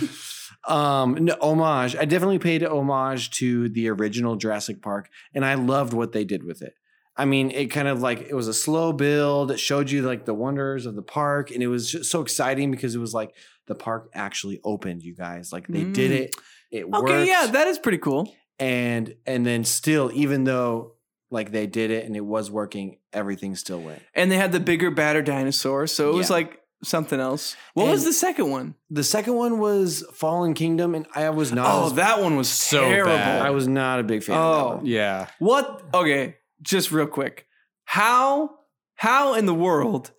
um, 0.68 1.14
no, 1.24 1.36
homage. 1.40 1.96
I 1.96 2.04
definitely 2.04 2.38
paid 2.38 2.62
homage 2.62 3.30
to 3.32 3.68
the 3.68 3.88
original 3.90 4.36
Jurassic 4.36 4.82
Park, 4.82 5.08
and 5.34 5.44
I 5.44 5.54
loved 5.54 5.92
what 5.92 6.12
they 6.12 6.24
did 6.24 6.44
with 6.44 6.62
it. 6.62 6.74
I 7.16 7.24
mean, 7.24 7.50
it 7.50 7.66
kind 7.66 7.88
of 7.88 8.00
like 8.02 8.20
it 8.28 8.34
was 8.34 8.48
a 8.48 8.54
slow 8.54 8.92
build. 8.92 9.50
It 9.50 9.58
showed 9.58 9.90
you 9.90 10.02
like 10.02 10.24
the 10.26 10.34
wonders 10.34 10.84
of 10.86 10.94
the 10.96 11.02
park, 11.02 11.50
and 11.50 11.62
it 11.62 11.68
was 11.68 11.90
just 11.90 12.10
so 12.10 12.20
exciting 12.20 12.70
because 12.70 12.94
it 12.94 12.98
was 12.98 13.14
like 13.14 13.34
the 13.66 13.74
park 13.74 14.10
actually 14.14 14.60
opened. 14.64 15.02
You 15.02 15.14
guys, 15.14 15.52
like 15.52 15.66
they 15.66 15.84
did 15.84 16.10
Mm. 16.10 16.14
it. 16.24 16.36
It 16.70 16.90
worked. 16.90 17.08
okay, 17.08 17.26
yeah, 17.26 17.46
that 17.46 17.68
is 17.68 17.78
pretty 17.78 17.98
cool. 17.98 18.34
and 18.58 19.14
and 19.26 19.46
then 19.46 19.64
still, 19.64 20.10
even 20.12 20.44
though 20.44 20.92
like 21.30 21.52
they 21.52 21.66
did 21.66 21.90
it 21.90 22.04
and 22.04 22.14
it 22.16 22.24
was 22.24 22.50
working, 22.50 22.98
everything 23.12 23.54
still 23.56 23.80
went. 23.80 24.02
And 24.14 24.30
they 24.30 24.36
had 24.36 24.52
the 24.52 24.60
bigger, 24.60 24.90
badder 24.90 25.22
dinosaur, 25.22 25.86
so 25.86 26.10
it 26.10 26.14
was 26.14 26.28
like 26.30 26.60
something 26.82 27.18
else. 27.18 27.56
What 27.74 27.88
was 27.88 28.04
the 28.04 28.12
second 28.12 28.50
one? 28.50 28.74
The 28.90 29.04
second 29.04 29.34
one 29.34 29.58
was 29.58 30.04
Fallen 30.12 30.54
Kingdom, 30.54 30.94
and 30.94 31.06
I 31.14 31.30
was 31.30 31.52
not. 31.52 31.66
Oh, 31.68 31.88
that 31.90 32.20
one 32.20 32.36
was 32.36 32.48
So 32.48 32.80
terrible. 32.80 33.12
bad. 33.12 33.42
I 33.42 33.50
was 33.50 33.66
not 33.66 34.00
a 34.00 34.02
big 34.02 34.22
fan. 34.22 34.36
Oh. 34.36 34.40
of 34.40 34.78
that. 34.78 34.82
Oh. 34.82 34.84
Yeah. 34.84 35.26
What? 35.38 35.82
Okay, 35.94 36.36
just 36.62 36.92
real 36.92 37.06
quick. 37.06 37.46
How 37.84 38.50
how 38.94 39.34
in 39.34 39.46
the 39.46 39.54
world 39.54 40.10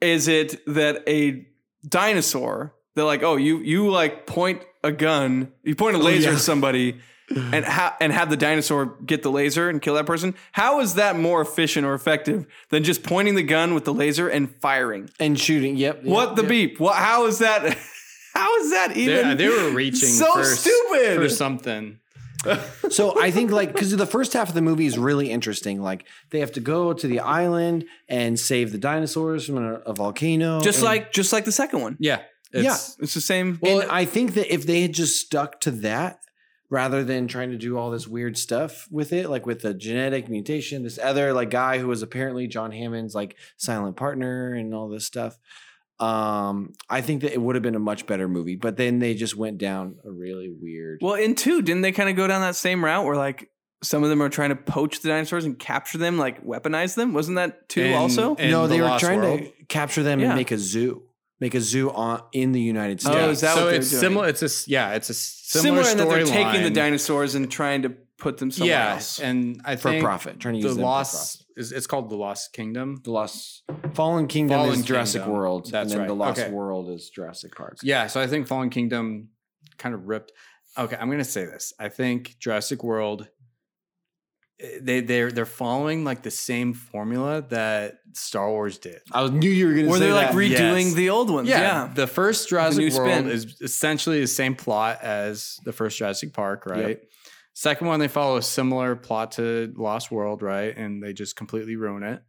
is 0.00 0.28
it 0.28 0.64
that 0.66 1.02
a 1.08 1.46
dinosaur 1.86 2.74
they're 2.94 3.04
like, 3.04 3.22
"Oh, 3.22 3.36
you 3.36 3.58
you 3.58 3.90
like 3.90 4.26
point 4.26 4.62
a 4.82 4.92
gun, 4.92 5.52
you 5.62 5.74
point 5.74 5.96
a 5.96 5.98
oh, 5.98 6.02
laser 6.02 6.30
yeah. 6.30 6.36
at 6.36 6.40
somebody 6.40 7.00
and 7.30 7.64
ha- 7.64 7.96
and 8.00 8.12
have 8.12 8.30
the 8.30 8.36
dinosaur 8.36 8.96
get 9.06 9.22
the 9.22 9.30
laser 9.30 9.68
and 9.68 9.80
kill 9.80 9.94
that 9.94 10.06
person? 10.06 10.34
How 10.52 10.80
is 10.80 10.94
that 10.94 11.16
more 11.18 11.40
efficient 11.40 11.86
or 11.86 11.94
effective 11.94 12.46
than 12.70 12.84
just 12.84 13.02
pointing 13.02 13.34
the 13.34 13.42
gun 13.42 13.74
with 13.74 13.84
the 13.84 13.94
laser 13.94 14.28
and 14.28 14.54
firing? 14.60 15.08
and 15.18 15.38
shooting. 15.38 15.76
Yep. 15.76 15.96
yep, 15.96 16.04
what 16.04 16.36
the 16.36 16.42
yep. 16.42 16.48
beep? 16.48 16.80
What 16.80 16.96
how 16.96 17.26
is 17.26 17.38
that 17.38 17.62
how 18.34 18.56
is 18.58 18.70
that 18.70 18.96
even 18.96 19.36
They, 19.36 19.46
they 19.46 19.48
were 19.48 19.70
reaching 19.70 20.08
so 20.08 20.32
for, 20.34 20.44
stupid? 20.44 21.16
for 21.16 21.28
something. 21.28 21.98
So 22.90 23.18
I 23.18 23.30
think 23.30 23.50
like 23.50 23.72
because 23.72 23.96
the 23.96 24.04
first 24.06 24.34
half 24.34 24.50
of 24.50 24.54
the 24.54 24.60
movie 24.60 24.84
is 24.84 24.98
really 24.98 25.30
interesting. 25.30 25.80
Like 25.80 26.04
they 26.30 26.40
have 26.40 26.52
to 26.52 26.60
go 26.60 26.92
to 26.92 27.06
the 27.06 27.20
island 27.20 27.86
and 28.06 28.38
save 28.38 28.70
the 28.70 28.76
dinosaurs 28.78 29.46
from 29.46 29.56
a, 29.64 29.74
a 29.86 29.94
volcano. 29.94 30.60
just 30.60 30.78
and- 30.80 30.84
like 30.84 31.10
just 31.12 31.32
like 31.32 31.46
the 31.46 31.52
second 31.52 31.80
one. 31.80 31.96
Yeah. 31.98 32.20
It's, 32.56 32.96
It's 33.00 33.14
the 33.14 33.20
same. 33.20 33.58
and 33.64 33.82
I 33.90 34.04
think 34.04 34.34
that 34.34 34.52
if 34.52 34.64
they 34.64 34.82
had 34.82 34.92
just 34.92 35.18
stuck 35.20 35.60
to 35.62 35.72
that 35.72 36.20
rather 36.74 37.04
than 37.04 37.28
trying 37.28 37.50
to 37.52 37.56
do 37.56 37.78
all 37.78 37.90
this 37.92 38.08
weird 38.08 38.36
stuff 38.36 38.88
with 38.90 39.12
it, 39.12 39.30
like 39.30 39.46
with 39.46 39.60
the 39.62 39.72
genetic 39.72 40.28
mutation, 40.28 40.82
this 40.82 40.98
other 40.98 41.32
like 41.32 41.48
guy 41.50 41.78
who 41.78 41.86
was 41.86 42.02
apparently 42.02 42.46
John 42.48 42.72
Hammond's 42.72 43.14
like 43.14 43.36
silent 43.56 43.96
partner 43.96 44.52
and 44.54 44.74
all 44.74 44.88
this 44.88 45.06
stuff. 45.06 45.38
Um, 46.00 46.72
I 46.90 47.00
think 47.00 47.22
that 47.22 47.32
it 47.32 47.40
would 47.40 47.54
have 47.54 47.62
been 47.62 47.76
a 47.76 47.78
much 47.80 48.06
better 48.06 48.28
movie, 48.28 48.56
but 48.56 48.76
then 48.76 48.98
they 48.98 49.14
just 49.14 49.36
went 49.36 49.58
down 49.58 49.96
a 50.04 50.10
really 50.10 50.50
weird. 50.50 50.98
Well, 51.00 51.14
in 51.14 51.36
two, 51.36 51.62
didn't 51.62 51.82
they 51.82 51.92
kind 51.92 52.08
of 52.10 52.16
go 52.16 52.26
down 52.26 52.40
that 52.40 52.56
same 52.56 52.84
route 52.84 53.04
where 53.06 53.16
like 53.16 53.48
some 53.82 54.02
of 54.02 54.08
them 54.08 54.20
are 54.20 54.28
trying 54.28 54.48
to 54.50 54.56
poach 54.56 55.00
the 55.00 55.08
dinosaurs 55.10 55.44
and 55.44 55.56
capture 55.58 55.98
them, 55.98 56.18
like 56.18 56.44
weaponize 56.44 56.96
them? 56.96 57.14
Wasn't 57.14 57.36
that 57.36 57.68
two 57.68 57.82
And- 57.82 57.94
also? 57.94 58.34
and 58.34 58.50
no, 58.50 58.66
The 58.66 58.74
they 58.74 58.80
were 58.80 58.98
trying 58.98 59.20
World. 59.20 59.40
to 59.40 59.52
capture 59.68 60.02
them 60.02 60.18
Yeah. 60.18 60.26
and 60.28 60.34
make 60.36 60.50
a 60.50 60.58
zoo, 60.58 61.04
make 61.44 61.54
a 61.54 61.60
zoo 61.60 61.90
on 61.90 62.22
in 62.32 62.52
the 62.52 62.60
United 62.60 63.00
States. 63.02 63.16
Oh, 63.16 63.28
is 63.30 63.40
that 63.42 63.54
so 63.54 63.60
what 63.64 63.70
they're 63.70 63.80
it's 63.80 63.90
doing? 63.90 64.00
similar. 64.00 64.28
It's 64.28 64.42
a 64.42 64.46
s- 64.46 64.66
yeah. 64.66 64.94
It's 64.94 65.10
a 65.10 65.14
similar, 65.14 65.84
Similar, 65.84 65.90
in 65.92 65.98
that 65.98 66.08
they're 66.08 66.44
taking 66.44 66.62
the 66.62 66.70
dinosaurs 66.70 67.34
and 67.34 67.50
trying 67.50 67.82
to 67.82 67.90
put 68.18 68.38
them 68.38 68.50
somewhere 68.50 68.74
Yeah, 68.74 68.94
else. 68.94 69.20
and 69.20 69.60
I 69.64 69.76
for 69.76 69.90
think 69.90 70.02
profit, 70.02 70.40
trying 70.40 70.54
to 70.54 70.60
the 70.62 70.68
use 70.68 70.76
them 70.76 70.82
for 70.82 70.88
lost 70.88 71.12
profit. 71.46 71.60
is 71.60 71.72
it's 71.72 71.86
called 71.86 72.08
the 72.10 72.16
Lost 72.16 72.52
Kingdom. 72.54 73.00
The 73.04 73.10
Lost 73.10 73.62
Fallen 73.92 74.26
Kingdom 74.26 74.58
Fallen 74.58 74.78
is 74.80 74.84
Jurassic 74.86 75.26
World, 75.26 75.70
That's 75.70 75.82
and 75.82 75.90
then 75.90 75.98
right. 76.00 76.08
the 76.08 76.14
Lost 76.14 76.40
Okay. 76.40 76.50
World 76.50 76.88
is 76.88 77.10
Jurassic 77.10 77.54
Park. 77.54 77.76
Yeah, 77.82 78.06
so 78.06 78.20
I 78.20 78.26
think 78.26 78.46
Fallen 78.46 78.70
Kingdom 78.70 79.28
kind 79.76 79.94
of 79.94 80.06
ripped. 80.08 80.32
Okay, 80.78 80.96
I'm 80.98 81.10
gonna 81.10 81.24
say 81.24 81.44
this. 81.44 81.72
I 81.78 81.88
think 81.90 82.36
Jurassic 82.40 82.82
World. 82.82 83.28
Eh, 84.60 84.78
They 84.80 85.00
they're 85.00 85.30
they're 85.32 85.44
following 85.46 86.04
like 86.04 86.22
the 86.22 86.30
same 86.30 86.74
formula 86.74 87.42
that 87.50 87.98
Star 88.12 88.48
Wars 88.50 88.78
did. 88.78 89.00
I 89.12 89.28
knew 89.28 89.50
you 89.50 89.66
were 89.66 89.72
going 89.74 89.86
to 89.86 89.90
Were 89.90 89.98
say 89.98 90.06
they 90.06 90.12
like 90.12 90.28
that. 90.30 90.36
redoing 90.36 90.84
Yes. 90.84 90.94
the 90.94 91.10
old 91.10 91.30
ones? 91.30 91.48
Yeah. 91.48 91.90
the 91.94 92.06
first 92.06 92.48
Jurassic 92.48 92.78
new 92.78 92.96
World 92.96 93.10
spin. 93.10 93.28
is 93.30 93.60
essentially 93.60 94.20
the 94.20 94.26
same 94.26 94.54
plot 94.54 95.00
as 95.02 95.58
the 95.64 95.72
first 95.72 95.98
Jurassic 95.98 96.32
Park, 96.32 96.66
right? 96.66 97.00
Second 97.56 97.86
one, 97.86 98.00
they 98.00 98.08
follow 98.08 98.36
a 98.36 98.42
similar 98.42 98.96
plot 98.96 99.32
to 99.32 99.72
Lost 99.76 100.10
World, 100.10 100.42
right? 100.42 100.76
And 100.76 101.00
they 101.02 101.12
just 101.12 101.36
completely 101.36 101.76
ruin 101.76 102.02
it. 102.02 102.20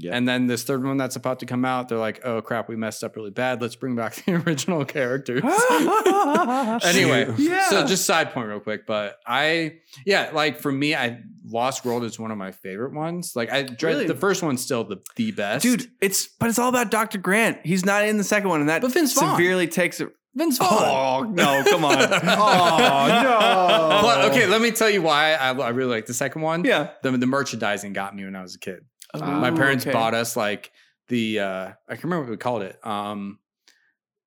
Yep. 0.00 0.14
And 0.14 0.28
then 0.28 0.46
this 0.46 0.62
third 0.62 0.84
one 0.84 0.96
that's 0.96 1.16
about 1.16 1.40
to 1.40 1.46
come 1.46 1.64
out, 1.64 1.88
they're 1.88 1.98
like, 1.98 2.20
"Oh 2.24 2.40
crap, 2.40 2.68
we 2.68 2.76
messed 2.76 3.02
up 3.02 3.16
really 3.16 3.30
bad. 3.32 3.60
Let's 3.60 3.74
bring 3.76 3.96
back 3.96 4.14
the 4.24 4.34
original 4.34 4.84
characters." 4.84 5.42
anyway, 6.84 7.32
Yeah. 7.36 7.68
so 7.68 7.86
just 7.86 8.04
side 8.04 8.32
point 8.32 8.48
real 8.48 8.60
quick, 8.60 8.86
but 8.86 9.18
I 9.26 9.78
yeah, 10.06 10.30
like 10.32 10.60
for 10.60 10.70
me, 10.72 10.94
I 10.94 11.20
Lost 11.44 11.84
World 11.84 12.04
is 12.04 12.18
one 12.18 12.30
of 12.30 12.38
my 12.38 12.52
favorite 12.52 12.92
ones. 12.94 13.32
Like 13.34 13.50
I 13.50 13.62
dread 13.62 13.94
Really? 13.96 14.06
the 14.06 14.14
first 14.14 14.42
one's 14.42 14.62
still 14.62 14.84
the 14.84 14.98
the 15.16 15.32
best, 15.32 15.62
Dude, 15.62 15.90
it's 16.00 16.26
but 16.28 16.48
it's 16.48 16.58
all 16.58 16.68
about 16.68 16.90
Dr. 16.90 17.18
Grant. 17.18 17.58
He's 17.64 17.84
not 17.84 18.04
in 18.06 18.18
the 18.18 18.24
second 18.24 18.48
one, 18.50 18.60
and 18.60 18.68
that 18.68 18.82
But 18.82 18.92
Vince 18.92 19.12
Vaughn. 19.14 19.36
severely 19.36 19.66
takes 19.66 20.00
it. 20.00 20.10
Vince 20.34 20.58
oh, 20.60 20.64
Vaughn. 20.64 21.26
Oh 21.28 21.32
no, 21.32 21.64
come 21.70 21.84
on. 21.84 21.98
Oh, 22.00 23.08
no. 23.22 24.00
But 24.02 24.30
okay, 24.30 24.46
let 24.46 24.60
me 24.60 24.70
tell 24.70 24.90
you 24.90 25.02
why 25.02 25.32
I, 25.34 25.50
I 25.52 25.68
really 25.70 25.90
like 25.90 26.06
the 26.06 26.14
second 26.14 26.42
one. 26.42 26.64
yeah. 26.64 26.90
The, 27.02 27.10
the 27.12 27.26
merchandising 27.26 27.92
got 27.94 28.14
me 28.14 28.24
when 28.24 28.36
I 28.36 28.42
was 28.42 28.54
a 28.54 28.58
kid. 28.58 28.84
My 29.14 29.50
parents 29.50 29.84
okay. 29.86 29.92
bought 29.92 30.14
us 30.14 30.36
like 30.36 30.70
the 31.08 31.40
uh 31.40 31.72
I 31.88 31.96
can 31.96 32.10
remember 32.10 32.24
what 32.26 32.30
we 32.30 32.36
called 32.36 32.62
it. 32.62 32.78
Um 32.86 33.38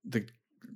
the 0.06 0.26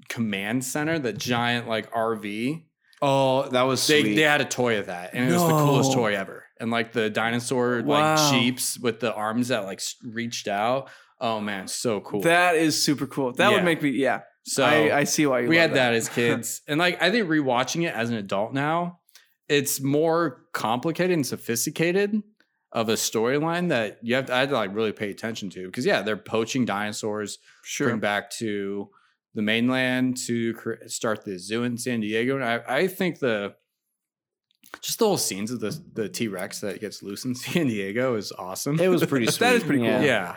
command 0.09 0.63
center, 0.63 0.99
the 0.99 1.13
giant 1.13 1.67
like 1.67 1.91
RV. 1.91 2.63
Oh, 3.01 3.49
that 3.49 3.63
was 3.63 3.85
They 3.87 4.01
sweet. 4.01 4.15
they 4.15 4.21
had 4.21 4.41
a 4.41 4.45
toy 4.45 4.79
of 4.79 4.85
that, 4.85 5.11
and 5.13 5.27
it 5.29 5.33
was 5.33 5.41
the 5.41 5.49
coolest 5.49 5.93
toy 5.93 6.15
ever. 6.15 6.43
And 6.59 6.71
like 6.71 6.93
the 6.93 7.09
dinosaur 7.09 7.81
Wow. 7.83 8.15
like 8.15 8.31
jeeps 8.31 8.79
with 8.79 8.99
the 8.99 9.13
arms 9.13 9.49
that 9.49 9.65
like 9.65 9.81
reached 10.03 10.47
out. 10.47 10.89
Oh 11.19 11.39
man, 11.41 11.67
so 11.67 11.99
cool. 12.01 12.21
That 12.21 12.55
is 12.55 12.81
super 12.81 13.07
cool. 13.07 13.33
That 13.33 13.49
Yeah. 13.49 13.55
would 13.55 13.63
make 13.65 13.81
me. 13.81 13.89
Yeah. 13.91 14.21
so 14.45 14.63
I, 14.63 14.99
I 14.99 15.03
see 15.05 15.25
why 15.25 15.39
you. 15.41 15.47
we 15.49 15.57
had 15.57 15.73
that 15.73 15.93
as 15.93 16.07
kids, 16.19 16.61
and 16.67 16.79
like 16.79 17.01
I 17.01 17.09
think 17.11 17.27
rewatching 17.27 17.83
it 17.87 17.93
as 17.95 18.09
an 18.11 18.15
adult 18.15 18.53
now, 18.53 18.99
it's 19.49 19.81
more 19.81 20.43
complicated 20.53 21.13
and 21.15 21.25
sophisticated 21.25 22.21
of 22.75 22.89
a 22.89 22.93
storyline 22.93 23.69
that 23.69 23.97
you 24.03 24.13
have 24.15 24.25
to, 24.27 24.35
I 24.35 24.39
had 24.41 24.49
to 24.49 24.55
like 24.55 24.75
really 24.75 24.91
pay 24.91 25.09
attention 25.09 25.49
to 25.51 25.65
because 25.65 25.85
yeah, 25.85 26.01
they're 26.03 26.17
poaching 26.17 26.65
dinosaurs, 26.65 27.39
Sure. 27.63 27.87
bring 27.87 27.99
back 27.99 28.29
to 28.31 28.89
the 29.33 29.41
mainland 29.41 30.17
to 30.27 30.53
cre- 30.53 30.85
start 30.87 31.25
the 31.25 31.39
zoo 31.39 31.63
in 31.63 31.77
San 31.77 32.01
Diego, 32.01 32.35
and 32.35 32.43
I, 32.43 32.61
I 32.67 32.87
think 32.87 33.19
the 33.19 33.55
just 34.81 34.99
the 34.99 35.05
whole 35.05 35.17
scenes 35.17 35.51
of 35.51 35.59
the 35.61 35.77
the 35.93 36.09
T 36.09 36.27
Rex 36.27 36.59
that 36.59 36.79
gets 36.81 37.01
loose 37.01 37.23
in 37.25 37.33
San 37.45 37.67
Diego 37.67 38.15
is 38.15 38.31
awesome. 38.37 38.79
it 38.79 38.89
was 38.89 39.05
pretty. 39.07 39.25
That 39.25 39.55
is 39.55 39.63
pretty 39.63 39.79
cool. 39.79 39.87
Yeah. 39.87 40.01
yeah. 40.03 40.35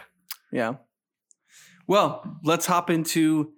Yeah. 0.52 0.72
Well, 1.86 2.38
let's 2.44 2.66
hop 2.66 2.88
into 2.90 3.52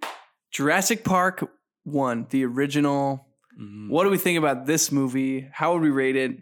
Jurassic 0.52 1.04
Park 1.04 1.48
1, 1.84 2.26
the 2.30 2.44
original. 2.44 3.26
Mhm. 3.60 3.90
What 3.90 4.04
do 4.04 4.10
we 4.10 4.18
think 4.18 4.38
about 4.38 4.66
this 4.66 4.90
movie? 4.92 5.48
How 5.52 5.72
would 5.74 5.82
we 5.82 5.90
rate 5.90 6.16
it? 6.16 6.38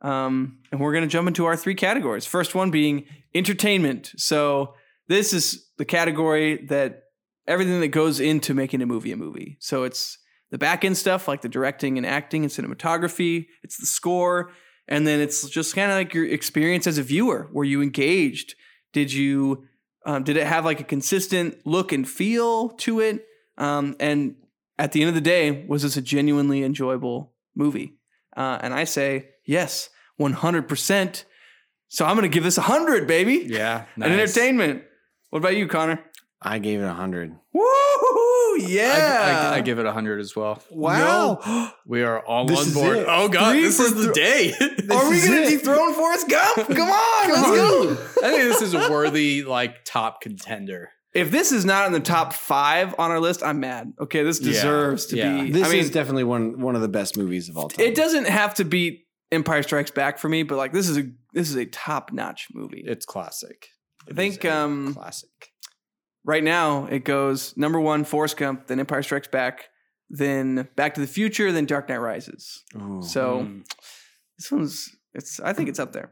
Um, 0.00 0.58
and 0.70 0.80
we're 0.80 0.92
going 0.92 1.04
to 1.04 1.08
jump 1.08 1.28
into 1.28 1.44
our 1.46 1.56
three 1.56 1.74
categories. 1.74 2.26
First 2.26 2.54
one 2.54 2.70
being 2.70 3.04
entertainment. 3.34 4.12
So, 4.16 4.74
this 5.08 5.32
is 5.32 5.66
the 5.78 5.84
category 5.84 6.66
that 6.66 7.04
everything 7.46 7.80
that 7.80 7.88
goes 7.88 8.20
into 8.20 8.54
making 8.54 8.82
a 8.82 8.86
movie 8.86 9.12
a 9.12 9.16
movie. 9.16 9.56
So, 9.60 9.84
it's 9.84 10.18
the 10.50 10.58
back 10.58 10.84
end 10.84 10.96
stuff 10.96 11.28
like 11.28 11.42
the 11.42 11.48
directing 11.48 11.98
and 11.98 12.06
acting 12.06 12.42
and 12.42 12.52
cinematography, 12.52 13.46
it's 13.62 13.76
the 13.76 13.86
score, 13.86 14.52
and 14.86 15.06
then 15.06 15.20
it's 15.20 15.48
just 15.48 15.74
kind 15.74 15.90
of 15.90 15.96
like 15.96 16.14
your 16.14 16.26
experience 16.26 16.86
as 16.86 16.98
a 16.98 17.02
viewer. 17.02 17.48
Were 17.52 17.64
you 17.64 17.82
engaged? 17.82 18.54
Did 18.92 19.12
you 19.12 19.66
um, 20.06 20.22
did 20.22 20.36
it 20.36 20.46
have 20.46 20.64
like 20.64 20.80
a 20.80 20.84
consistent 20.84 21.66
look 21.66 21.92
and 21.92 22.08
feel 22.08 22.70
to 22.70 23.00
it? 23.00 23.26
Um, 23.58 23.96
and 24.00 24.36
at 24.78 24.92
the 24.92 25.02
end 25.02 25.08
of 25.10 25.14
the 25.14 25.20
day, 25.20 25.66
was 25.66 25.82
this 25.82 25.96
a 25.96 26.02
genuinely 26.02 26.62
enjoyable 26.62 27.34
movie? 27.54 27.98
Uh, 28.36 28.58
and 28.62 28.72
I 28.72 28.84
say 28.84 29.30
yes, 29.48 29.90
one 30.16 30.32
hundred 30.34 30.68
percent. 30.68 31.24
So 31.88 32.04
I'm 32.06 32.14
gonna 32.16 32.28
give 32.28 32.44
this 32.44 32.58
a 32.58 32.62
hundred, 32.62 33.08
baby. 33.08 33.44
Yeah, 33.48 33.86
An 33.96 34.02
entertainment. 34.04 34.82
What 35.30 35.40
about 35.40 35.56
you, 35.56 35.66
Connor? 35.66 36.04
I 36.40 36.58
gave 36.60 36.80
it 36.80 36.84
a 36.84 36.92
hundred. 36.94 37.34
Woo! 37.52 37.64
Yeah. 38.60 39.50
I, 39.52 39.56
I 39.56 39.60
give 39.60 39.78
it 39.78 39.86
a 39.86 39.92
hundred 39.92 40.20
as 40.20 40.34
well. 40.36 40.62
wow. 40.70 41.72
We 41.86 42.02
are 42.02 42.20
all 42.20 42.44
This 42.44 42.68
on 42.68 42.74
board. 42.74 42.96
it. 42.98 43.06
Oh 43.08 43.28
god, 43.28 43.52
Three 43.52 43.62
this 43.62 43.78
for 43.78 43.84
is 43.84 43.94
the 44.06 44.12
day. 44.12 44.52
Are 44.94 45.08
we 45.10 45.20
gonna 45.22 45.40
it. 45.42 45.48
dethrone 45.50 45.94
Forrest 45.94 46.28
Gump? 46.28 46.56
Come 46.68 46.90
on, 46.90 47.28
let's 47.30 47.46
go. 47.46 47.92
I 48.22 48.30
think 48.30 48.42
this 48.42 48.60
is 48.62 48.74
a 48.74 48.90
worthy 48.90 49.42
like 49.44 49.84
top 49.86 50.20
contender. 50.20 50.90
if 51.14 51.30
this 51.30 51.50
is 51.52 51.64
not 51.64 51.86
in 51.86 51.92
the 51.92 52.00
top 52.00 52.34
five 52.34 52.94
on 52.98 53.10
our 53.10 53.20
list, 53.20 53.42
I'm 53.42 53.60
mad. 53.60 53.92
Okay, 53.98 54.22
this 54.22 54.38
Yeah, 54.40 54.52
deserves 54.52 55.06
to 55.06 55.16
yeah. 55.16 55.42
be. 55.44 55.50
This 55.50 55.66
I 55.66 55.70
mean, 55.70 55.80
is 55.80 55.90
definitely 55.90 56.24
one 56.24 56.60
one 56.60 56.74
of 56.76 56.82
the 56.82 56.88
best 56.88 57.16
movies 57.16 57.48
of 57.48 57.56
all 57.56 57.70
time. 57.70 57.86
it 57.86 57.94
doesn't 57.94 58.26
have 58.28 58.54
to 58.56 58.64
beat 58.64 59.06
Empire 59.30 59.62
Strikes 59.62 59.90
Back 59.90 60.18
for 60.18 60.28
me, 60.28 60.42
but 60.42 60.56
like 60.56 60.72
this 60.72 60.88
is 60.88 60.98
a 60.98 61.04
this 61.32 61.50
is 61.50 61.56
a 61.56 61.66
top 61.66 62.12
notch 62.12 62.48
movie. 62.54 62.82
It's 62.86 63.04
classic. 63.06 63.68
I 64.10 64.14
think, 64.14 64.36
It 64.36 64.48
is 64.48 64.52
a 64.52 64.56
um, 64.56 64.94
classic. 64.94 65.50
right 66.24 66.42
now 66.42 66.86
it 66.86 67.04
goes 67.04 67.56
number 67.56 67.78
one 67.80 68.04
Forrest 68.04 68.36
Gump, 68.38 68.66
then 68.66 68.80
Empire 68.80 69.02
Strikes 69.02 69.28
Back, 69.28 69.68
then 70.08 70.68
Back 70.76 70.94
to 70.94 71.00
the 71.02 71.06
Future, 71.06 71.52
then 71.52 71.66
Dark 71.66 71.88
Knight 71.88 71.98
Rises. 72.00 72.64
Ooh. 72.76 73.02
So 73.02 73.40
Mm. 73.40 73.64
this 74.38 74.50
one's 74.50 74.88
it's 75.14 75.40
I 75.40 75.52
think 75.52 75.68
it's 75.68 75.78
up 75.78 75.92
there. 75.92 76.10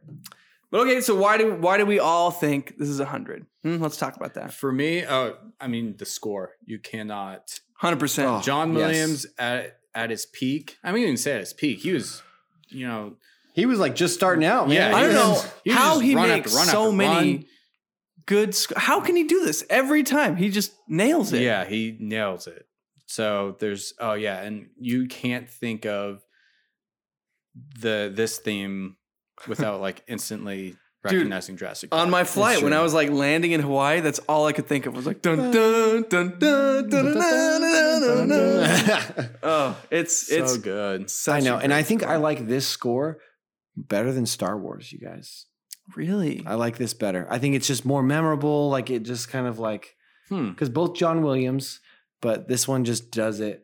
But 0.70 0.80
okay, 0.80 1.00
so 1.00 1.14
why 1.14 1.38
do 1.38 1.54
why 1.54 1.78
do 1.78 1.86
we 1.86 1.98
all 2.00 2.30
think 2.30 2.76
this 2.76 2.88
is 2.88 3.00
a 3.00 3.04
hundred? 3.06 3.46
Hmm, 3.62 3.76
let's 3.80 3.96
talk 3.96 4.16
about 4.16 4.34
that. 4.34 4.52
For 4.52 4.72
me, 4.72 5.04
uh, 5.04 5.32
I 5.60 5.68
mean 5.68 5.96
the 5.96 6.04
score. 6.04 6.50
You 6.66 6.78
cannot. 6.80 7.60
Hundred 7.78 8.00
percent. 8.00 8.28
Oh. 8.28 8.40
John 8.42 8.72
yes. 8.74 8.76
Williams 8.78 9.26
at 9.38 9.78
at 9.94 10.10
his 10.10 10.26
peak. 10.26 10.76
I 10.84 10.92
mean, 10.92 11.04
even 11.04 11.16
say 11.16 11.32
at 11.34 11.40
his 11.40 11.52
peak, 11.54 11.78
he 11.78 11.92
was, 11.92 12.22
you 12.68 12.86
know, 12.86 13.14
he 13.54 13.66
was 13.66 13.78
like 13.78 13.94
just 13.94 14.14
starting 14.14 14.44
out, 14.44 14.68
man. 14.68 14.90
Yeah, 14.90 14.96
I 14.96 15.02
don't 15.02 15.14
know 15.14 15.30
was- 15.30 15.52
how 15.70 15.94
just 15.94 16.02
he 16.02 16.14
run 16.14 16.28
makes 16.28 16.52
after 16.54 16.58
run 16.58 16.66
so 16.68 16.92
many 16.92 17.34
run. 17.36 17.44
good. 18.26 18.54
Sc- 18.54 18.76
how 18.76 19.00
can 19.00 19.16
he 19.16 19.24
do 19.24 19.44
this 19.44 19.64
every 19.70 20.02
time? 20.02 20.36
He 20.36 20.50
just 20.50 20.72
nails 20.88 21.32
it. 21.32 21.42
Yeah, 21.42 21.64
he 21.64 21.96
nails 21.98 22.46
it. 22.46 22.66
So 23.06 23.56
there's 23.60 23.94
oh 24.00 24.14
yeah, 24.14 24.42
and 24.42 24.68
you 24.78 25.06
can't 25.06 25.48
think 25.48 25.86
of 25.86 26.22
the 27.80 28.12
this 28.14 28.38
theme 28.38 28.96
without 29.48 29.80
like 29.80 30.02
instantly 30.08 30.76
recognizing 31.06 31.54
Dude, 31.54 31.60
Jurassic 31.60 31.90
Park. 31.90 32.02
On 32.02 32.10
my 32.10 32.24
flight, 32.24 32.62
when 32.62 32.72
I 32.72 32.82
was 32.82 32.94
like 32.94 33.10
landing 33.10 33.52
in 33.52 33.60
Hawaii, 33.60 34.00
that's 34.00 34.18
all 34.20 34.46
I 34.46 34.52
could 34.52 34.66
think 34.66 34.86
of 34.86 34.94
was 34.94 35.06
like 35.06 35.22
dun 35.22 35.50
dun 35.50 36.04
dun 36.08 36.38
dun 36.38 36.88
dun 36.88 37.20
dun 37.20 38.28
dun. 38.28 39.30
Oh, 39.42 39.76
it's 39.90 40.30
it's 40.30 40.54
so 40.54 40.60
good. 40.60 41.10
I 41.28 41.40
know, 41.40 41.58
and 41.58 41.72
I 41.72 41.82
think. 41.82 42.02
I 42.02 42.16
like 42.16 42.46
this 42.46 42.66
score 42.66 43.18
better 43.76 44.12
than 44.12 44.26
Star 44.26 44.58
Wars. 44.58 44.92
You 44.92 44.98
guys, 44.98 45.46
really? 45.96 46.42
I 46.46 46.54
like 46.54 46.78
this 46.78 46.94
better. 46.94 47.26
I 47.30 47.38
think 47.38 47.54
it's 47.54 47.66
just 47.66 47.84
more 47.84 48.02
memorable. 48.02 48.70
Like 48.70 48.90
it 48.90 49.02
just 49.02 49.28
kind 49.28 49.46
of 49.46 49.58
like 49.58 49.94
because 50.28 50.68
both 50.68 50.94
John 50.94 51.22
Williams, 51.22 51.80
but 52.20 52.48
this 52.48 52.66
one 52.66 52.84
just 52.84 53.10
does 53.10 53.40
it 53.40 53.62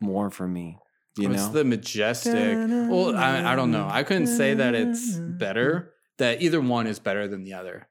more 0.00 0.30
for 0.30 0.46
me. 0.48 0.78
You 1.18 1.28
know, 1.28 1.34
it's 1.34 1.48
the 1.48 1.64
majestic. 1.64 2.34
Well, 2.34 3.14
I, 3.14 3.52
I 3.52 3.56
don't 3.56 3.70
know. 3.70 3.86
I 3.90 4.02
couldn't 4.02 4.28
say 4.28 4.54
that 4.54 4.74
it's 4.74 5.14
better 5.16 5.92
that 6.22 6.40
either 6.40 6.60
one 6.60 6.86
is 6.86 6.98
better 7.00 7.26
than 7.26 7.42
the 7.44 7.54
other. 7.54 7.88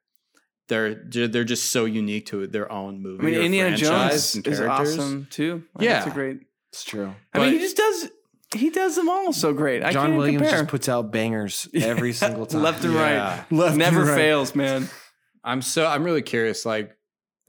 They're 0.70 0.96
they're 0.96 1.28
they're 1.28 1.44
just 1.44 1.72
so 1.72 1.84
unique 1.86 2.28
to 2.28 2.48
their 2.48 2.72
own 2.72 3.02
movie. 3.02 3.22
I 3.22 3.26
mean, 3.26 3.36
or 3.36 3.42
Indiana 3.42 3.76
Jones 3.78 4.36
is 4.38 4.62
awesome 4.62 5.28
too. 5.30 5.64
Like, 5.76 5.84
Yeah. 5.86 5.98
it's 6.00 6.08
a 6.08 6.12
great. 6.12 6.40
it's 6.72 6.84
true. 6.86 7.14
I 7.34 7.40
mean, 7.40 7.54
he 7.54 7.60
just 7.60 7.76
does. 7.76 8.10
He 8.56 8.70
does 8.70 8.96
them 8.96 9.10
all 9.10 9.32
so 9.34 9.54
great. 9.54 9.84
I 9.84 9.92
John 9.92 10.08
can't 10.08 10.18
Williams 10.18 10.42
compare. 10.44 10.60
just 10.60 10.70
puts 10.70 10.88
out 10.90 11.12
bangers 11.12 11.68
every 11.74 12.14
single 12.14 12.46
time. 12.46 12.62
Left 12.62 12.84
and 12.86 12.94
Yeah. 12.94 13.02
right. 13.40 13.52
Left 13.52 13.70
and 13.72 13.80
Never 13.80 14.04
right. 14.04 14.16
fails, 14.16 14.56
man. 14.56 14.90
I'm 15.44 15.62
so 15.62 15.86
I'm 15.88 16.04
really 16.04 16.22
curious. 16.22 16.66
Like, 16.66 16.96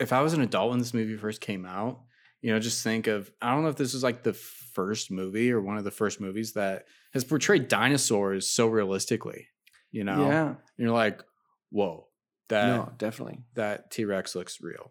if 0.01 0.13
I 0.13 0.23
was 0.23 0.33
an 0.33 0.41
adult 0.43 0.71
when 0.71 0.79
this 0.81 0.95
movie 0.95 1.17
first 1.17 1.41
came 1.41 1.65
out, 1.67 2.01
you 2.41 2.53
know, 2.53 2.59
just 2.59 2.83
think 2.83 3.07
of 3.07 3.31
I 3.41 3.53
don't 3.53 3.63
know 3.63 3.69
if 3.69 3.77
this 3.77 3.95
is 3.95 4.03
like 4.03 4.23
the 4.25 4.33
first 4.33 5.11
movie 5.13 5.53
or 5.53 5.61
one 5.61 5.77
of 5.77 5.85
the 5.85 5.91
first 5.93 6.21
movies 6.21 6.55
that 6.55 6.87
has 7.13 7.23
portrayed 7.25 7.69
dinosaurs 7.69 8.49
so 8.49 8.67
realistically. 8.69 9.47
You 9.93 10.05
know, 10.05 10.27
Yeah. 10.27 10.47
And 10.49 10.57
you're 10.79 10.91
like, 10.91 11.23
whoa, 11.71 12.09
that 12.49 12.67
no, 12.67 12.93
definitely. 12.99 13.41
that 13.55 13.91
T 13.91 14.05
Rex 14.05 14.35
looks 14.35 14.61
real. 14.61 14.91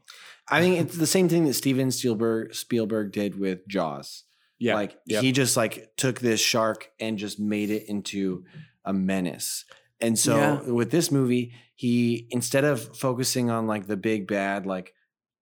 I 0.49 0.61
think 0.61 0.79
it's 0.79 0.97
the 0.97 1.07
same 1.07 1.27
thing 1.27 1.45
that 1.45 1.53
Steven 1.55 1.91
Spielberg 1.91 2.53
Spielberg 2.55 3.11
did 3.11 3.37
with 3.39 3.67
Jaws. 3.67 4.23
Yeah, 4.59 4.75
Like 4.75 4.95
Yep. 5.07 5.23
he 5.23 5.31
just 5.31 5.57
like 5.57 5.91
took 5.97 6.19
this 6.19 6.39
shark 6.39 6.91
and 6.99 7.17
just 7.17 7.39
made 7.39 7.69
it 7.71 7.89
into 7.89 8.45
a 8.85 8.93
menace. 8.93 9.65
And 9.99 10.17
so 10.17 10.37
Yeah. 10.37 10.61
with 10.71 10.91
this 10.91 11.11
movie, 11.11 11.53
he 11.75 12.27
instead 12.29 12.63
of 12.63 12.95
focusing 12.95 13.49
on 13.49 13.65
like 13.67 13.87
the 13.87 13.97
big 13.97 14.27
bad 14.27 14.65
like 14.67 14.93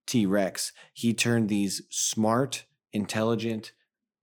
T-Rex, 0.07 0.71
he 0.93 1.13
turned 1.13 1.49
these 1.49 1.81
smart, 1.89 2.65
intelligent, 2.93 3.73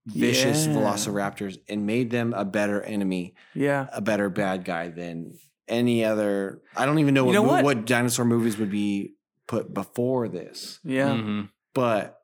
vicious 0.07 0.65
Yeah. 0.65 0.73
velociraptors 0.73 1.59
and 1.67 1.85
made 1.85 2.09
them 2.11 2.33
a 2.33 2.45
better 2.45 2.81
enemy, 2.81 3.35
Yeah. 3.53 3.87
a 3.93 4.01
better 4.01 4.29
bad 4.29 4.63
guy 4.65 4.87
than 4.89 5.37
any 5.67 6.05
other 6.05 6.61
I 6.77 6.85
don't 6.85 6.99
even 6.99 7.13
know, 7.13 7.25
what, 7.25 7.33
know 7.33 7.43
what? 7.43 7.63
what 7.65 7.85
dinosaur 7.85 8.23
movies 8.25 8.57
would 8.57 8.71
be 8.71 9.15
put 9.47 9.73
before 9.73 10.29
this. 10.29 10.79
Yeah. 10.83 11.09
Mhm. 11.09 11.49
But 11.73 12.19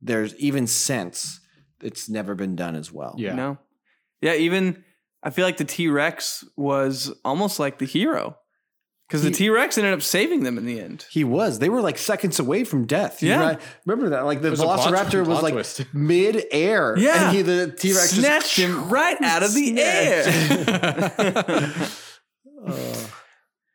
there's 0.00 0.34
even 0.36 0.66
since 0.66 1.40
it's 1.82 2.08
never 2.08 2.34
been 2.34 2.56
done 2.56 2.74
as 2.74 2.90
well. 2.90 3.14
Yeah. 3.18 3.34
No. 3.34 3.58
Yeah. 4.22 4.34
Even 4.34 4.82
I 5.22 5.30
feel 5.30 5.44
like 5.44 5.58
the 5.58 5.64
T 5.64 5.88
Rex 5.88 6.44
was 6.56 7.12
almost 7.24 7.58
like 7.58 7.78
the 7.78 7.84
hero 7.86 8.37
because 9.08 9.22
the 9.22 9.30
T 9.30 9.48
Rex 9.50 9.76
ended 9.78 9.94
up 9.94 10.02
saving 10.02 10.42
them 10.44 10.58
in 10.58 10.66
the 10.66 10.78
end. 10.78 11.06
He 11.10 11.24
was. 11.24 11.58
They 11.58 11.70
were 11.70 11.80
like 11.80 11.96
seconds 11.98 12.38
away 12.38 12.62
from 12.64 12.84
death. 12.86 13.22
You 13.22 13.30
Yeah. 13.30 13.40
right- 13.42 13.60
Remember 13.86 14.10
that? 14.10 14.24
Like 14.26 14.42
the 14.42 14.48
It 14.48 14.52
was 14.52 14.60
a 14.60 14.64
plot- 14.64 14.80
Velociraptor 14.92 15.20
was 15.20 15.28
plot 15.28 15.42
like 15.42 15.54
twist. 15.54 15.84
mid 15.94 16.44
air. 16.52 16.94
Yeah. 16.98 17.28
And 17.28 17.36
he, 17.36 17.42
the 17.42 17.72
T 17.72 17.92
Rex 17.94 18.10
snatched 18.10 18.56
him 18.58 18.88
right 18.90 19.20
out 19.22 19.42
of 19.42 19.54
the 19.54 19.80
air. 19.80 21.86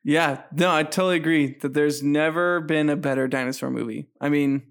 yeah, 0.04 0.42
no, 0.52 0.74
I 0.74 0.84
totally 0.84 1.16
agree 1.16 1.58
that 1.62 1.74
there's 1.74 2.04
never 2.04 2.62
been 2.62 2.90
a 2.90 2.96
better 2.96 3.28
dinosaur 3.28 3.70
movie. 3.72 4.10
I 4.20 4.30
mean, 4.30 4.64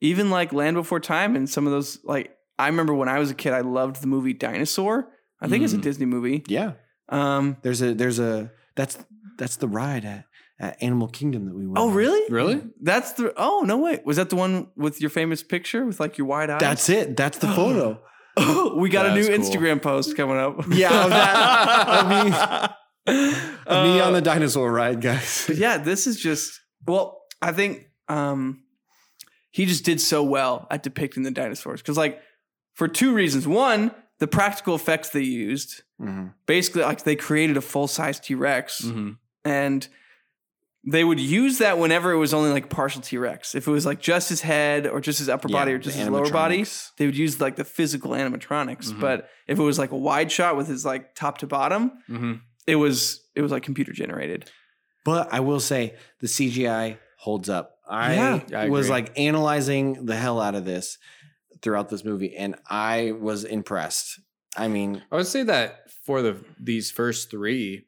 even 0.00 0.30
like 0.30 0.52
Land 0.52 0.76
Before 0.76 1.00
Time 1.00 1.36
and 1.36 1.48
some 1.48 1.66
of 1.66 1.72
those, 1.72 1.98
like, 2.04 2.32
I 2.58 2.66
remember 2.68 2.94
when 2.94 3.08
I 3.08 3.18
was 3.18 3.30
a 3.30 3.34
kid, 3.34 3.52
I 3.52 3.60
loved 3.60 4.00
the 4.02 4.06
movie 4.06 4.32
Dinosaur. 4.32 5.08
I 5.40 5.48
think 5.48 5.62
it's 5.62 5.74
a 5.74 5.78
Mm. 5.78 5.82
Disney 5.82 6.06
movie. 6.06 6.44
Yeah. 6.48 6.72
Um, 7.10 7.58
There's 7.62 7.82
a 7.82 7.94
there's 7.94 8.18
a 8.18 8.50
that's 8.74 8.98
that's 9.38 9.56
the 9.56 9.68
ride 9.68 10.04
at, 10.04 10.24
at 10.58 10.82
Animal 10.82 11.08
Kingdom 11.08 11.46
that 11.46 11.54
we 11.54 11.66
went. 11.66 11.78
oh, 11.78 11.88
on. 11.88 11.94
really? 11.94 12.30
Really? 12.30 12.62
That's 12.80 13.12
the, 13.12 13.32
oh, 13.36 13.62
no, 13.66 13.76
wait. 13.78 14.04
Was 14.06 14.16
that 14.16 14.30
the 14.30 14.36
one 14.36 14.68
with 14.76 15.00
your 15.00 15.10
famous 15.10 15.42
picture 15.42 15.84
with 15.84 16.00
like 16.00 16.18
your 16.18 16.26
wide 16.26 16.50
eyes? 16.50 16.60
That's 16.60 16.88
it. 16.88 17.16
That's 17.16 17.38
the 17.38 17.48
photo. 17.48 18.00
we 18.76 18.88
got 18.90 19.06
a 19.06 19.14
new 19.14 19.26
cool. 19.26 19.38
Instagram 19.38 19.80
post 19.82 20.16
coming 20.16 20.36
up. 20.36 20.66
Yeah, 20.68 21.04
of 21.04 21.10
that- 21.10 21.98
of 22.04 22.26
me- 22.26 22.72
Uh, 23.68 23.84
Me 23.84 24.00
on 24.00 24.12
the 24.12 24.20
dinosaur 24.20 24.72
ride, 24.72 25.00
guys. 25.00 25.44
But 25.46 25.56
yeah, 25.56 25.78
this 25.78 26.06
is 26.08 26.18
just 26.20 26.60
well, 26.86 27.22
I 27.40 27.52
think 27.52 27.86
um 28.08 28.62
he 29.50 29.64
just 29.64 29.84
did 29.84 30.00
so 30.00 30.22
well 30.24 30.66
at 30.70 30.82
depicting 30.82 31.22
the 31.22 31.30
dinosaurs 31.30 31.82
cuz 31.82 31.96
like 31.96 32.20
for 32.74 32.88
two 32.88 33.14
reasons. 33.14 33.46
One, 33.46 33.92
the 34.18 34.26
practical 34.26 34.74
effects 34.74 35.10
they 35.10 35.22
used. 35.22 35.82
Mhm. 36.00 36.34
Basically 36.46 36.82
like 36.82 37.04
they 37.04 37.14
created 37.16 37.56
a 37.56 37.60
full-size 37.60 38.18
T-Rex 38.20 38.82
Mhm. 38.82 39.18
And 39.46 39.88
they 40.88 41.02
would 41.02 41.18
use 41.18 41.58
that 41.58 41.78
whenever 41.78 42.12
it 42.12 42.16
was 42.16 42.32
only 42.32 42.50
like 42.50 42.68
partial 42.70 43.02
T-Rex. 43.02 43.54
If 43.56 43.66
it 43.66 43.70
was 43.70 43.84
like 43.84 44.00
just 44.00 44.28
his 44.28 44.40
head 44.42 44.86
or 44.86 45.00
just 45.00 45.18
his 45.18 45.28
upper 45.28 45.48
body 45.48 45.72
Yeah, 45.72 45.76
or 45.76 45.78
just 45.80 45.96
the 45.96 46.02
his 46.04 46.10
lower 46.10 46.30
body, 46.30 46.62
animatronics. 46.62 46.90
they 46.96 47.06
would 47.06 47.16
use 47.16 47.40
like 47.40 47.56
the 47.56 47.64
physical 47.64 48.12
animatronics. 48.12 48.92
Mhm. 48.92 49.00
But 49.00 49.28
if 49.48 49.58
it 49.58 49.62
was 49.62 49.78
like 49.80 49.90
a 49.90 49.96
wide 49.96 50.30
shot 50.30 50.56
with 50.56 50.68
his 50.68 50.84
like 50.84 51.14
top 51.16 51.38
to 51.38 51.46
bottom, 51.46 51.90
Mhm. 52.08 52.40
it 52.66 52.76
was 52.76 53.20
it 53.34 53.42
was 53.42 53.50
like 53.52 53.62
computer 53.64 53.92
generated. 53.92 54.48
But 55.04 55.32
I 55.32 55.40
will 55.40 55.60
say 55.60 55.94
the 56.20 56.28
CGI 56.28 56.98
holds 57.18 57.48
up. 57.48 57.72
I, 57.88 58.14
Yeah, 58.14 58.40
I 58.54 58.68
was 58.68 58.86
agree. 58.86 58.94
like 59.00 59.18
analyzing 59.18 60.06
the 60.06 60.16
hell 60.16 60.40
out 60.40 60.54
of 60.54 60.64
this 60.64 60.98
throughout 61.62 61.88
this 61.88 62.04
movie, 62.04 62.36
and 62.36 62.54
I 62.70 63.12
was 63.12 63.42
impressed. 63.44 64.20
I 64.56 64.68
mean, 64.68 65.02
I 65.10 65.16
would 65.16 65.26
say 65.26 65.42
that 65.42 65.80
for 66.04 66.22
the 66.22 66.36
these 66.60 66.90
first 66.92 67.30
three 67.30 67.86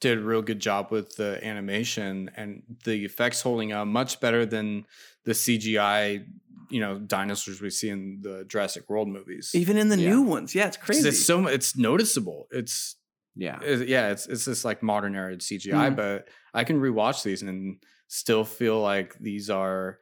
did 0.00 0.18
a 0.18 0.22
real 0.22 0.42
good 0.42 0.60
job 0.60 0.90
with 0.90 1.16
the 1.16 1.44
animation 1.46 2.30
and 2.36 2.62
the 2.84 3.04
effects 3.04 3.42
holding 3.42 3.72
up 3.72 3.86
much 3.86 4.20
better 4.20 4.46
than 4.46 4.86
the 5.24 5.32
CGI, 5.32 6.24
you 6.70 6.80
know, 6.80 6.98
dinosaurs 6.98 7.60
we 7.60 7.70
see 7.70 7.90
in 7.90 8.20
the 8.22 8.44
Jurassic 8.48 8.88
World 8.88 9.08
movies. 9.08 9.50
Even 9.54 9.76
in 9.76 9.88
the 9.90 9.98
Yeah. 9.98 10.10
new 10.10 10.22
ones. 10.22 10.54
Yeah, 10.54 10.66
it's 10.68 10.76
crazy. 10.78 11.08
It's 11.08 11.24
so 11.24 11.46
it's 11.46 11.76
noticeable. 11.76 12.48
It's 12.50 12.96
yeah, 13.36 13.60
it- 13.62 13.88
yeah, 13.88 14.10
it's 14.10 14.26
it's 14.26 14.44
this 14.46 14.64
like 14.64 14.82
modern 14.82 15.14
era 15.14 15.36
CGI, 15.36 15.90
Mhm. 15.90 15.96
but 15.96 16.28
I 16.54 16.64
can 16.64 16.80
rewatch 16.80 17.22
these 17.22 17.42
and 17.42 17.76
still 18.08 18.44
feel 18.44 18.80
like 18.80 19.18
these 19.18 19.50
are 19.50 19.98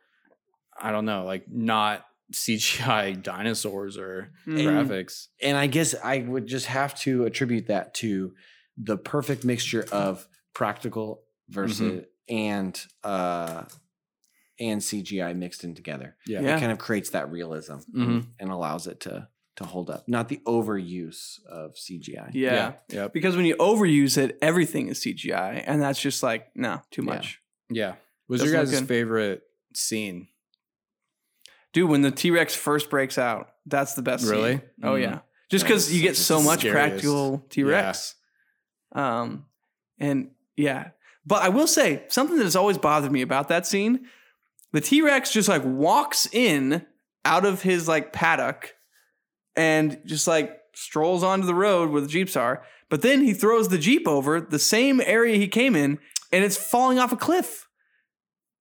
I 0.80 0.92
don't 0.92 1.04
know, 1.06 1.24
like 1.24 1.44
not 1.50 2.04
CGI 2.32 3.12
dinosaurs 3.22 3.98
or 3.98 4.30
Mhm. 4.46 4.62
graphics. 4.62 5.26
and 5.42 5.56
I 5.56 5.66
guess 5.66 5.94
I 6.04 6.18
would 6.20 6.46
just 6.46 6.66
have 6.66 6.94
to 7.00 7.24
attribute 7.24 7.66
that 7.66 7.94
to 7.94 8.34
the 8.80 8.96
perfect 8.96 9.44
mixture 9.44 9.84
of 9.92 10.26
practical 10.54 11.22
versus 11.48 12.04
and 12.28 12.80
uh 13.04 13.64
and 14.60 14.80
CGI 14.80 15.36
mixed 15.36 15.64
in 15.64 15.74
together. 15.74 16.16
Yeah. 16.26 16.40
Yeah. 16.40 16.56
It 16.56 16.60
kind 16.60 16.72
of 16.72 16.78
creates 16.78 17.10
that 17.10 17.30
realism 17.30 17.76
Mhm. 17.94 18.26
and 18.40 18.50
allows 18.50 18.86
it 18.86 19.00
to 19.00 19.28
to 19.56 19.64
hold 19.64 19.90
up, 19.90 20.08
not 20.08 20.28
the 20.28 20.40
overuse 20.46 21.40
of 21.48 21.76
CGI. 21.76 22.30
yeah. 22.32 22.54
Yeah. 22.54 22.72
Yep. 23.02 23.12
Because 23.12 23.34
when 23.34 23.44
you 23.44 23.56
overuse 23.56 24.16
it, 24.16 24.38
everything 24.40 24.86
is 24.86 25.00
CGI. 25.00 25.64
And 25.66 25.82
that's 25.82 26.00
just 26.00 26.22
like, 26.22 26.54
no, 26.54 26.80
too 26.92 27.02
much. 27.02 27.40
Yeah. 27.68 27.96
Was 28.28 28.40
your 28.42 28.52
Doesn't 28.52 28.60
look 28.60 28.70
guys' 28.72 28.80
good. 28.82 28.88
favorite 28.88 29.42
scene? 29.74 30.28
Dude, 31.72 31.88
when 31.90 32.02
the 32.02 32.10
T 32.12 32.30
Rex 32.30 32.54
first 32.54 32.88
breaks 32.90 33.18
out, 33.18 33.50
that's 33.66 33.94
the 33.94 34.02
best. 34.02 34.24
scene. 34.24 34.32
Really? 34.32 34.60
Oh 34.82 34.92
Mm. 34.92 35.02
yeah. 35.02 35.18
Just 35.50 35.64
because 35.64 35.92
you 35.94 36.02
get 36.02 36.16
so 36.16 36.40
much 36.42 36.60
scariest. 36.60 36.74
practical 36.90 37.44
T 37.50 37.62
Rex. 37.64 38.14
Um, 38.92 39.46
and 39.98 40.30
yeah, 40.56 40.90
but 41.26 41.42
I 41.42 41.48
will 41.48 41.66
say 41.66 42.04
something 42.08 42.36
that 42.36 42.44
has 42.44 42.56
always 42.56 42.78
bothered 42.78 43.12
me 43.12 43.22
about 43.22 43.48
that 43.48 43.66
scene: 43.66 44.06
the 44.72 44.80
T 44.80 45.02
Rex 45.02 45.32
just 45.32 45.48
like 45.48 45.62
walks 45.64 46.26
in 46.32 46.86
out 47.24 47.44
of 47.44 47.62
his 47.62 47.86
like 47.88 48.12
paddock 48.12 48.74
and 49.56 50.00
just 50.06 50.26
like 50.26 50.56
strolls 50.74 51.22
onto 51.22 51.46
the 51.46 51.54
road 51.54 51.90
where 51.90 52.00
the 52.00 52.06
jeeps 52.08 52.36
are. 52.36 52.62
But 52.88 53.02
then 53.02 53.22
he 53.22 53.34
throws 53.34 53.68
the 53.68 53.78
jeep 53.78 54.08
over 54.08 54.40
the 54.40 54.58
same 54.58 55.00
area 55.00 55.36
he 55.36 55.48
came 55.48 55.76
in, 55.76 55.98
and 56.32 56.44
it's 56.44 56.56
falling 56.56 56.98
off 56.98 57.12
a 57.12 57.16
cliff. 57.16 57.66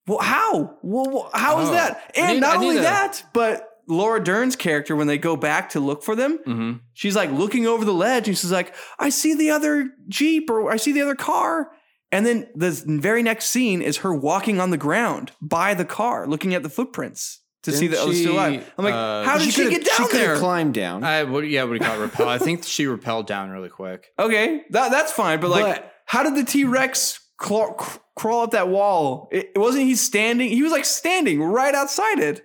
Well, 0.06 0.20
how? 0.20 0.78
Well, 0.84 1.30
how 1.34 1.62
is 1.62 1.70
Oh. 1.70 1.74
that? 1.74 2.12
And 2.16 2.42
not 2.42 2.58
only 2.58 2.80
that, 2.80 3.24
but 3.34 3.70
Laura 3.88 4.24
Dern's 4.24 4.56
character, 4.56 4.96
when 4.96 5.08
they 5.08 5.18
go 5.18 5.36
back 5.36 5.70
to 5.70 5.80
look 5.80 6.04
for 6.04 6.16
them, 6.16 6.40
Mm-hmm. 6.46 6.72
she's 6.94 7.16
like 7.16 7.32
looking 7.32 7.66
over 7.68 7.86
the 7.86 7.94
ledge 7.94 8.28
and 8.28 8.38
she's 8.38 8.52
like, 8.52 8.76
I 9.00 9.10
see 9.10 9.34
the 9.36 9.50
other 9.52 9.90
Jeep 10.08 10.50
or 10.50 10.72
I 10.72 10.78
see 10.78 10.92
the 10.92 11.02
other 11.02 11.16
car. 11.16 11.72
And 12.12 12.26
then 12.26 12.48
the 12.56 12.72
very 12.86 13.22
next 13.24 13.50
scene 13.50 13.82
is 13.82 13.98
her 13.98 14.14
walking 14.14 14.60
on 14.62 14.70
the 14.72 14.78
ground 14.78 15.32
by 15.42 15.74
the 15.74 15.86
car, 15.86 16.26
looking 16.28 16.54
at 16.54 16.64
the 16.64 16.70
footprints 16.70 17.42
to 17.64 17.72
see 17.72 17.88
Didn't 17.88 17.92
that 18.00 18.04
it 18.04 18.08
was 18.08 18.20
still 18.20 18.34
alive. 18.34 18.74
I'm 18.78 18.86
like, 18.86 18.94
uh, 18.94 19.24
how 19.24 19.38
did 19.38 19.52
she, 19.52 19.64
could've- 19.64 19.72
get 19.72 19.86
down 19.86 19.96
she 19.98 20.04
could've 20.04 20.28
there? 20.28 20.38
climbed 20.38 20.74
down. 20.74 21.04
I 21.04 21.24
what? 21.24 21.48
Yeah, 21.48 21.64
what 21.64 21.70
do 21.70 21.74
you 21.76 21.80
call 21.82 22.00
it? 22.00 22.04
Repel? 22.04 22.30
I 22.30 22.38
think 22.38 22.64
she 22.64 22.88
repelled 22.88 23.28
down 23.28 23.50
really 23.50 23.68
quick. 23.70 24.08
okay, 24.20 24.64
that, 24.70 24.92
that's 24.92 25.12
fine. 25.12 25.40
But 25.42 25.50
like, 25.50 25.66
But- 25.66 25.94
how 26.06 26.24
did 26.24 26.36
the 26.36 26.50
T 26.50 26.64
Rex 26.64 27.20
crawl, 27.38 27.74
crawl 28.16 28.44
up 28.44 28.52
that 28.52 28.70
wall? 28.70 29.28
It, 29.34 29.52
it 29.56 29.60
wasn't 29.60 29.84
he 29.84 29.96
standing? 29.96 30.48
He 30.50 30.64
was 30.64 30.72
like 30.72 30.86
standing 30.86 31.44
right 31.44 31.76
outside 31.76 32.20
it. 32.20 32.42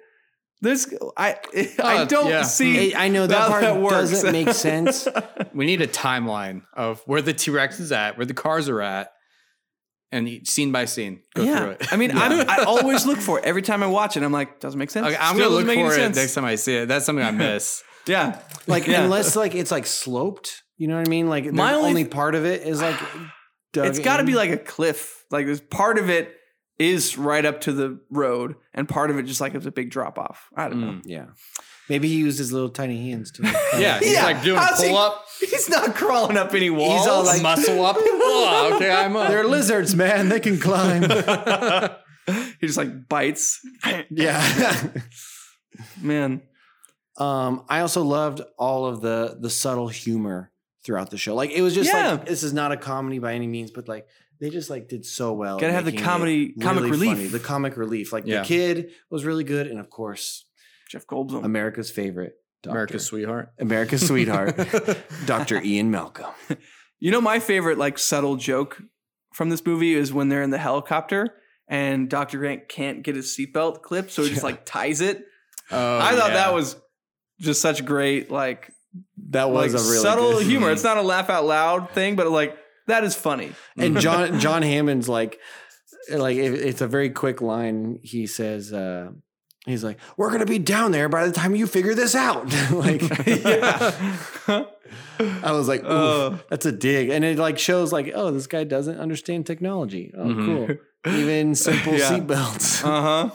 This 0.62 0.94
I 1.16 1.36
I 1.82 1.96
Uh, 1.98 2.04
don't 2.06 2.30
yeah. 2.30 2.42
see. 2.42 2.94
I 2.94 3.04
I 3.04 3.08
know 3.08 3.26
that 3.26 3.36
how 3.36 3.48
part 3.48 3.62
that 3.62 3.76
works. 3.80 4.10
doesn't 4.10 4.32
make 4.32 4.48
sense. 4.54 5.06
We 5.52 5.66
need 5.66 5.82
a 5.82 5.86
timeline 5.88 6.62
of 6.72 7.02
where 7.06 7.20
the 7.20 7.34
T 7.34 7.50
Rex 7.50 7.80
is 7.80 7.92
at, 7.92 8.16
where 8.16 8.24
the 8.26 8.32
cars 8.34 8.68
are 8.68 8.80
at, 8.80 9.10
and 10.12 10.46
scene 10.46 10.72
by 10.72 10.84
scene 10.84 11.22
go 11.34 11.44
through 11.44 11.70
it. 11.70 11.92
I 11.92 11.96
mean, 11.96 12.16
I'm, 12.16 12.48
I 12.48 12.64
always 12.64 13.04
look 13.06 13.18
for 13.18 13.38
it 13.40 13.44
every 13.44 13.62
time 13.62 13.82
I 13.82 13.86
watch 13.86 14.16
it. 14.16 14.22
I'm 14.22 14.32
like, 14.32 14.60
doesn't 14.60 14.78
make 14.78 14.90
sense. 14.90 15.06
Okay, 15.08 15.16
I'm 15.18 15.34
Still 15.34 15.50
gonna 15.50 15.66
look 15.66 15.74
for 15.74 15.92
it 15.92 15.96
sense. 15.96 16.16
next 16.16 16.34
time 16.34 16.44
I 16.44 16.54
see 16.54 16.76
it. 16.76 16.86
That's 16.86 17.04
something 17.06 17.24
I 17.24 17.30
miss. 17.46 17.82
Yeah, 18.06 18.38
Like 18.66 18.86
Yeah. 18.86 19.02
unless 19.04 19.36
like 19.36 19.54
it's 19.54 19.70
like 19.70 19.86
sloped, 19.86 20.62
you 20.76 20.86
know 20.88 20.96
what 20.96 21.06
I 21.06 21.10
mean? 21.10 21.28
Like 21.28 21.46
My 21.52 21.74
only- 21.74 21.88
only, 21.90 22.04
part 22.04 22.34
of 22.34 22.44
it 22.44 22.62
is 22.62 22.80
like 22.82 22.98
dug 23.72 23.86
it's 23.86 23.98
got 24.00 24.18
to 24.18 24.24
be 24.24 24.34
like 24.34 24.50
a 24.50 24.58
cliff. 24.58 25.24
Like 25.30 25.46
there's 25.46 25.60
part 25.60 25.98
of 25.98 26.10
it 26.10 26.34
is 26.82 27.16
right 27.16 27.44
up 27.44 27.60
to 27.62 27.72
the 27.72 27.98
road, 28.10 28.56
and 28.74 28.88
part 28.88 29.10
of 29.10 29.18
it 29.18 29.22
just 29.24 29.40
like 29.40 29.54
it's 29.54 29.66
a 29.66 29.70
big 29.72 29.90
drop 29.90 30.18
off. 30.18 30.48
I 30.56 30.68
don't 30.68 30.80
know. 30.80 30.86
Mm. 30.92 31.02
yeah. 31.06 31.26
Maybe 31.88 32.08
he 32.08 32.14
used 32.16 32.38
his 32.38 32.52
little 32.52 32.68
tiny 32.70 33.10
hands 33.10 33.32
to 33.32 33.42
Yeah, 33.78 33.98
he's 33.98 34.12
Yeah, 34.12 34.24
like 34.24 34.42
doing 34.42 34.56
a 34.56 34.60
how's 34.62 34.80
he- 34.82 34.88
pull 34.88 34.98
up, 34.98 35.24
He's 35.40 35.68
not 35.68 35.94
crawling 35.94 36.36
up 36.36 36.54
any 36.54 36.70
walls. 36.70 37.00
He's 37.00 37.08
all 37.08 37.24
like- 37.24 37.42
muscle 37.42 37.84
up. 37.84 37.96
Oh, 38.34 38.72
okay, 38.76 38.90
I'm 38.90 39.14
up. 39.16 39.28
They're 39.28 39.44
lizards, 39.46 39.94
man. 39.94 40.28
They 40.28 40.40
can 40.40 40.58
climb. 40.58 41.02
he 42.60 42.66
just 42.66 42.78
like 42.78 43.08
bites. 43.08 43.60
yeah. 44.10 44.88
Man, 46.00 46.42
Um, 47.18 47.64
I 47.68 47.80
also 47.80 48.02
loved 48.02 48.40
all 48.58 48.86
of 48.86 49.00
the 49.02 49.36
the 49.40 49.50
subtle 49.50 49.88
humor 49.88 50.50
throughout 50.84 51.10
the 51.10 51.18
show. 51.18 51.34
Like 51.34 51.50
it 51.50 51.60
was 51.62 51.74
just 51.74 51.90
Yeah. 51.92 52.12
like 52.12 52.26
this 52.26 52.42
is 52.42 52.52
not 52.52 52.72
a 52.72 52.76
comedy 52.76 53.18
by 53.18 53.34
any 53.34 53.46
means, 53.46 53.70
but 53.70 53.86
like 53.88 54.06
they 54.42 54.50
just 54.50 54.68
like 54.68 54.88
did 54.88 55.06
so 55.06 55.32
well. 55.32 55.58
Gotta 55.58 55.72
have 55.72 55.86
the 55.86 55.92
comedy- 55.92 56.52
comic 56.60 56.82
really 56.82 56.90
relief. 56.90 57.10
funny. 57.16 57.26
The 57.28 57.38
comic 57.38 57.76
relief. 57.78 58.12
Like 58.12 58.26
Yeah. 58.26 58.40
the 58.42 58.46
kid 58.48 58.90
was 59.08 59.24
really 59.24 59.44
good, 59.44 59.68
and 59.68 59.78
of 59.80 59.88
course, 59.88 60.44
Jeff 60.90 61.06
Goldblum. 61.06 61.44
America's 61.44 61.90
favorite, 61.90 62.34
doctor. 62.62 62.76
America's 62.76 63.06
sweetheart. 63.06 63.52
America's 63.58 64.06
sweetheart, 64.06 64.58
Doctor 65.26 65.62
Ian 65.62 65.90
Malcolm. 65.90 66.26
You 67.04 67.10
know, 67.10 67.20
my 67.20 67.40
favorite 67.40 67.78
like 67.78 67.98
subtle 67.98 68.36
joke 68.36 68.80
from 69.34 69.48
this 69.50 69.66
movie 69.66 69.92
is 69.94 70.12
when 70.12 70.28
they're 70.28 70.44
in 70.44 70.50
the 70.50 70.58
helicopter 70.58 71.34
and 71.66 72.08
Dr. 72.08 72.38
Grant 72.38 72.68
can't 72.68 73.02
get 73.02 73.16
his 73.16 73.36
seatbelt 73.36 73.82
clipped, 73.82 74.12
so 74.12 74.22
he 74.22 74.28
just 74.28 74.42
Yeah. 74.42 74.46
like 74.46 74.64
ties 74.64 75.00
it. 75.00 75.24
Oh, 75.72 75.98
I 75.98 76.14
thought 76.14 76.28
yeah. 76.30 76.34
that 76.34 76.54
was 76.54 76.76
just 77.40 77.60
such 77.60 77.84
great, 77.84 78.30
like, 78.30 78.70
That 79.30 79.50
was 79.50 79.74
like 79.74 79.82
a 79.82 79.84
really 79.84 79.98
subtle 79.98 80.32
good 80.34 80.46
humor. 80.46 80.66
scene. 80.66 80.72
It's 80.74 80.84
not 80.84 80.96
a 80.96 81.02
laugh 81.02 81.28
out 81.28 81.44
loud 81.44 81.90
thing, 81.90 82.14
but 82.14 82.30
like 82.30 82.56
that 82.92 83.04
is 83.04 83.14
funny. 83.16 83.52
and 83.76 83.98
John 84.04 84.38
John 84.40 84.62
Hammond's 84.62 85.08
like 85.08 85.38
like 86.10 86.36
it, 86.36 86.52
it's 86.54 86.80
a 86.80 86.86
very 86.88 87.10
quick 87.10 87.40
line. 87.40 87.98
He 88.02 88.26
says 88.26 88.72
uh 88.72 89.10
he's 89.66 89.84
like, 89.84 89.98
"We're 90.16 90.28
going 90.28 90.40
to 90.40 90.46
be 90.46 90.58
down 90.58 90.90
there 90.92 91.08
by 91.08 91.26
the 91.26 91.32
time 91.32 91.54
you 91.54 91.66
figure 91.66 91.94
this 91.94 92.14
out." 92.14 92.46
like 92.72 93.02
yeah. 93.26 93.92
I 95.18 95.52
was 95.52 95.68
like, 95.68 95.82
Oof, 95.84 95.90
Uh. 95.90 96.36
that's 96.50 96.66
a 96.66 96.72
dig. 96.72 97.10
And 97.10 97.24
it 97.24 97.38
like 97.38 97.58
shows 97.58 97.92
like, 97.92 98.12
oh, 98.14 98.30
this 98.30 98.46
guy 98.46 98.64
doesn't 98.64 98.98
understand 98.98 99.46
technology. 99.46 100.12
Oh, 100.16 100.24
Mhm. 100.24 100.46
cool. 101.04 101.12
Even 101.14 101.54
simple 101.54 101.94
Yeah. 101.94 102.10
seatbelts. 102.10 102.84
Uh 102.84 103.00
huh. 103.02 103.30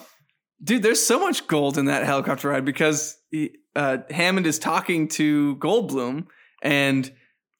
Dude, 0.63 0.83
there's 0.83 1.01
so 1.05 1.19
much 1.19 1.47
gold 1.47 1.77
in 1.77 1.85
that 1.85 2.03
helicopter 2.05 2.49
ride 2.49 2.65
because 2.65 3.17
he, 3.31 3.51
uh, 3.75 3.99
Hammond 4.09 4.47
is 4.47 4.59
talking 4.59 5.07
to 5.09 5.55
Goldblum 5.57 6.25
and 6.61 7.11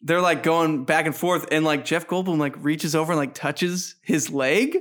they're 0.02 0.22
like 0.22 0.44
going 0.44 0.86
back 0.86 1.06
and 1.06 1.16
forth, 1.16 1.48
and 1.52 1.66
like 1.66 1.86
Jeff 1.86 2.08
Goldblum 2.08 2.38
like 2.38 2.56
reaches 2.64 2.96
over 2.96 3.14
and 3.14 3.20
like 3.20 3.34
touches 3.34 3.96
his 4.02 4.30
leg. 4.30 4.78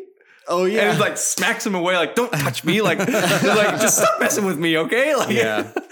oh 0.49 0.65
yeah, 0.65 0.83
And 0.83 0.95
he 0.95 1.01
like 1.01 1.17
smacks 1.17 1.67
him 1.67 1.75
away, 1.75 1.97
like, 1.97 2.15
don't 2.15 2.33
touch 2.33 2.65
me. 2.65 2.83
Like, 2.83 2.99
like, 2.99 3.81
just 3.81 3.99
stop 3.99 4.21
messing 4.21 4.45
with 4.45 4.59
me, 4.59 4.79
okay? 4.79 5.15
Like, 5.17 5.31
Yeah. 5.31 5.73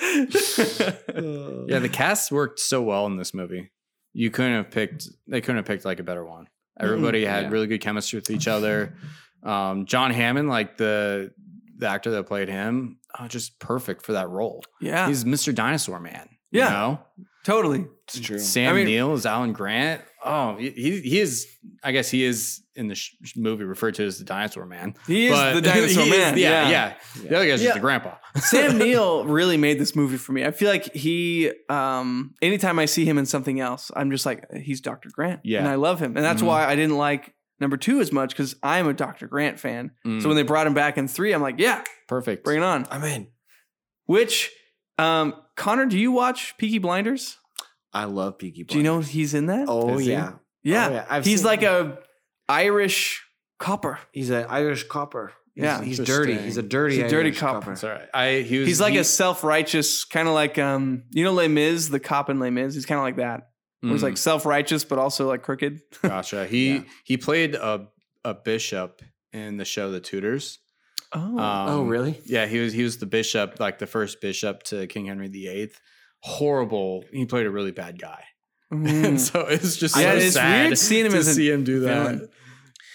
Yeah, 1.66 1.78
the 1.78 1.88
cast 1.90 2.30
worked 2.30 2.60
so 2.60 2.82
well 2.82 3.06
in 3.06 3.16
this 3.16 3.34
movie. 3.34 3.70
You 4.12 4.30
couldn't 4.30 4.54
have 4.54 4.70
picked. 4.70 5.08
They 5.26 5.40
couldn't 5.40 5.56
have 5.56 5.64
picked 5.64 5.84
like 5.84 5.98
a 5.98 6.04
better 6.04 6.24
one. 6.24 6.46
Everybody 6.78 7.24
had 7.24 7.44
yeah. 7.44 7.50
really 7.50 7.66
good 7.66 7.80
chemistry 7.80 8.18
with 8.18 8.30
each 8.30 8.46
other. 8.46 8.94
Um, 9.42 9.86
John 9.86 10.10
Hammond, 10.10 10.48
like 10.48 10.76
the 10.76 11.32
the 11.76 11.88
actor 11.88 12.10
that 12.12 12.24
played 12.26 12.48
him, 12.48 12.98
oh, 13.18 13.26
just 13.26 13.58
perfect 13.58 14.02
for 14.02 14.12
that 14.12 14.28
role. 14.28 14.62
yeah, 14.80 15.08
He's 15.08 15.24
Mr. 15.24 15.54
Dinosaur 15.54 15.98
Man. 15.98 16.28
Yeah. 16.52 16.64
You 16.64 16.70
know? 16.70 17.00
Totally. 17.44 17.86
it's 18.04 18.18
true. 18.20 18.38
Sam 18.38 18.72
I 18.72 18.76
mean- 18.78 18.86
Neill 18.86 19.14
is 19.14 19.24
Alan 19.26 19.52
Grant. 19.52 20.02
Oh, 20.24 20.56
he, 20.56 20.70
he 20.70 21.00
he 21.00 21.20
is. 21.20 21.46
I 21.82 21.92
guess 21.92 22.10
he 22.10 22.24
is 22.24 22.62
in 22.74 22.88
the 22.88 22.94
sh- 22.94 23.14
movie 23.36 23.62
referred 23.64 23.94
to 23.96 24.04
as 24.06 24.18
the 24.18 24.24
Dinosaur 24.24 24.64
Man. 24.66 24.94
He 25.06 25.26
is 25.26 25.32
But 25.32 25.52
the 25.54 25.60
dinosaur 25.70 26.02
he 26.04 26.10
is- 26.10 26.16
man. 26.18 26.38
yeah, 26.38 26.68
yeah, 26.70 26.94
The 27.22 27.36
other 27.36 27.46
guy's 27.46 27.60
Yeah. 27.60 27.66
just 27.68 27.74
the 27.74 27.80
grandpa. 27.80 28.14
Sam 28.36 28.78
Neill 28.78 29.24
really 29.26 29.56
made 29.58 29.78
this 29.78 29.94
movie 29.94 30.16
for 30.16 30.32
me. 30.32 30.44
I 30.44 30.50
feel 30.50 30.70
like 30.70 30.92
he, 30.94 31.52
um, 31.68 32.34
anytime 32.42 32.78
I 32.78 32.86
see 32.86 33.04
him 33.04 33.18
in 33.18 33.26
something 33.26 33.60
else, 33.60 33.90
I'm 33.94 34.10
just 34.10 34.24
like, 34.26 34.50
he's 34.54 34.80
Dr. 34.80 35.10
Grant. 35.12 35.40
Yeah. 35.44 35.58
And 35.60 35.68
I 35.68 35.74
love 35.76 36.00
him. 36.00 36.16
And 36.16 36.24
that's 36.24 36.40
Mhm. 36.42 36.46
why 36.46 36.64
I 36.66 36.74
didn't 36.74 36.96
like 36.96 37.34
number 37.60 37.76
two 37.76 38.00
as 38.00 38.10
much 38.10 38.30
because 38.30 38.56
I'm 38.62 38.88
a 38.88 38.94
Dr. 38.94 39.28
Grant 39.28 39.60
fan. 39.60 39.90
Mm, 40.06 40.20
So 40.22 40.28
when 40.28 40.36
they 40.36 40.42
brought 40.42 40.66
him 40.66 40.74
back 40.74 40.96
in 40.98 41.06
three, 41.06 41.32
I'm 41.32 41.42
like, 41.42 41.56
yeah, 41.58 41.84
perfect. 42.08 42.44
bring 42.44 42.62
it 42.62 42.64
on. 42.64 42.86
I'm 42.90 43.04
in. 43.04 43.28
Which, 44.06 44.50
um, 44.98 45.34
Connor, 45.56 45.86
do 45.86 45.98
you 45.98 46.12
watch 46.12 46.54
Peaky 46.58 46.78
Blinders? 46.78 47.38
I 47.92 48.04
love 48.04 48.38
Peaky 48.38 48.62
Blinders. 48.64 48.72
Do 48.72 48.78
you 48.78 48.84
know 48.84 49.00
he's 49.00 49.34
in 49.34 49.46
that? 49.46 49.66
Oh, 49.68 49.98
Is 49.98 50.06
he? 50.06 50.12
yeah. 50.12 50.32
yeah. 50.62 50.88
Oh, 50.88 50.92
yeah. 50.92 51.06
I've 51.08 51.24
he's 51.24 51.40
seen- 51.40 51.46
like 51.46 51.62
a 51.62 51.98
Irish 52.48 53.22
copper. 53.58 53.98
He's 54.12 54.30
an 54.30 54.46
Irish 54.48 54.84
copper. 54.84 55.32
He's, 55.54 55.64
Yeah. 55.64 55.82
He's 55.82 55.98
dirty. 55.98 56.36
He's 56.36 56.56
a 56.56 56.62
dirty 56.62 56.96
He's 56.96 57.04
a 57.04 57.08
dirty 57.08 57.28
Irish 57.30 57.38
copper. 57.38 57.60
copper. 57.60 57.76
Sorry, 57.76 58.00
I 58.12 58.40
he 58.40 58.58
was. 58.58 58.68
He's 58.68 58.80
like 58.80 58.92
he- 58.94 58.98
a 58.98 59.04
self-righteous, 59.04 60.04
kind 60.04 60.26
of 60.28 60.34
like, 60.34 60.58
um, 60.58 61.04
you 61.10 61.24
know, 61.24 61.32
Les 61.32 61.48
Mis, 61.48 61.88
the 61.88 62.00
cop 62.00 62.28
in 62.30 62.38
Les 62.40 62.50
Mis. 62.50 62.74
He's 62.74 62.86
kind 62.86 62.98
of 62.98 63.04
like 63.04 63.16
that. 63.16 63.50
Where 63.80 63.92
He's 63.92 64.00
Mm. 64.00 64.04
like 64.04 64.16
self-righteous, 64.16 64.84
but 64.84 64.98
also 64.98 65.28
like 65.28 65.42
crooked. 65.42 65.80
Gotcha. 66.02 66.46
He 66.46 66.68
Yeah. 66.76 66.82
he 67.04 67.16
played 67.16 67.54
a 67.54 67.88
a 68.24 68.34
bishop 68.34 69.02
in 69.32 69.56
the 69.58 69.64
show 69.64 69.90
The 69.90 70.00
Tudors. 70.00 70.58
Oh. 71.14 71.38
Um, 71.38 71.68
oh, 71.68 71.82
really? 71.84 72.20
Yeah, 72.26 72.46
he 72.46 72.58
was 72.58 72.72
he 72.72 72.82
was 72.82 72.98
the 72.98 73.06
bishop, 73.06 73.60
like 73.60 73.78
the 73.78 73.86
first 73.86 74.20
bishop 74.20 74.62
to 74.64 74.86
King 74.86 75.06
Henry 75.06 75.28
VIII. 75.28 75.70
Horrible. 76.20 77.04
He 77.12 77.26
played 77.26 77.46
a 77.46 77.50
really 77.50 77.72
bad 77.72 77.98
guy, 78.00 78.24
Mm. 78.72 79.04
and 79.04 79.20
so 79.20 79.40
it's 79.40 79.76
just 79.76 79.96
Yeah, 79.96 80.12
so 80.12 80.16
it's 80.18 80.34
sad 80.34 80.66
weird 80.66 80.78
seeing 80.78 81.06
him 81.06 81.12
to 81.12 81.18
as 81.18 81.28
a 81.28 81.34
see 81.34 81.50
him 81.50 81.64
do 81.64 81.80
that. 81.80 81.94
villain. 82.02 82.28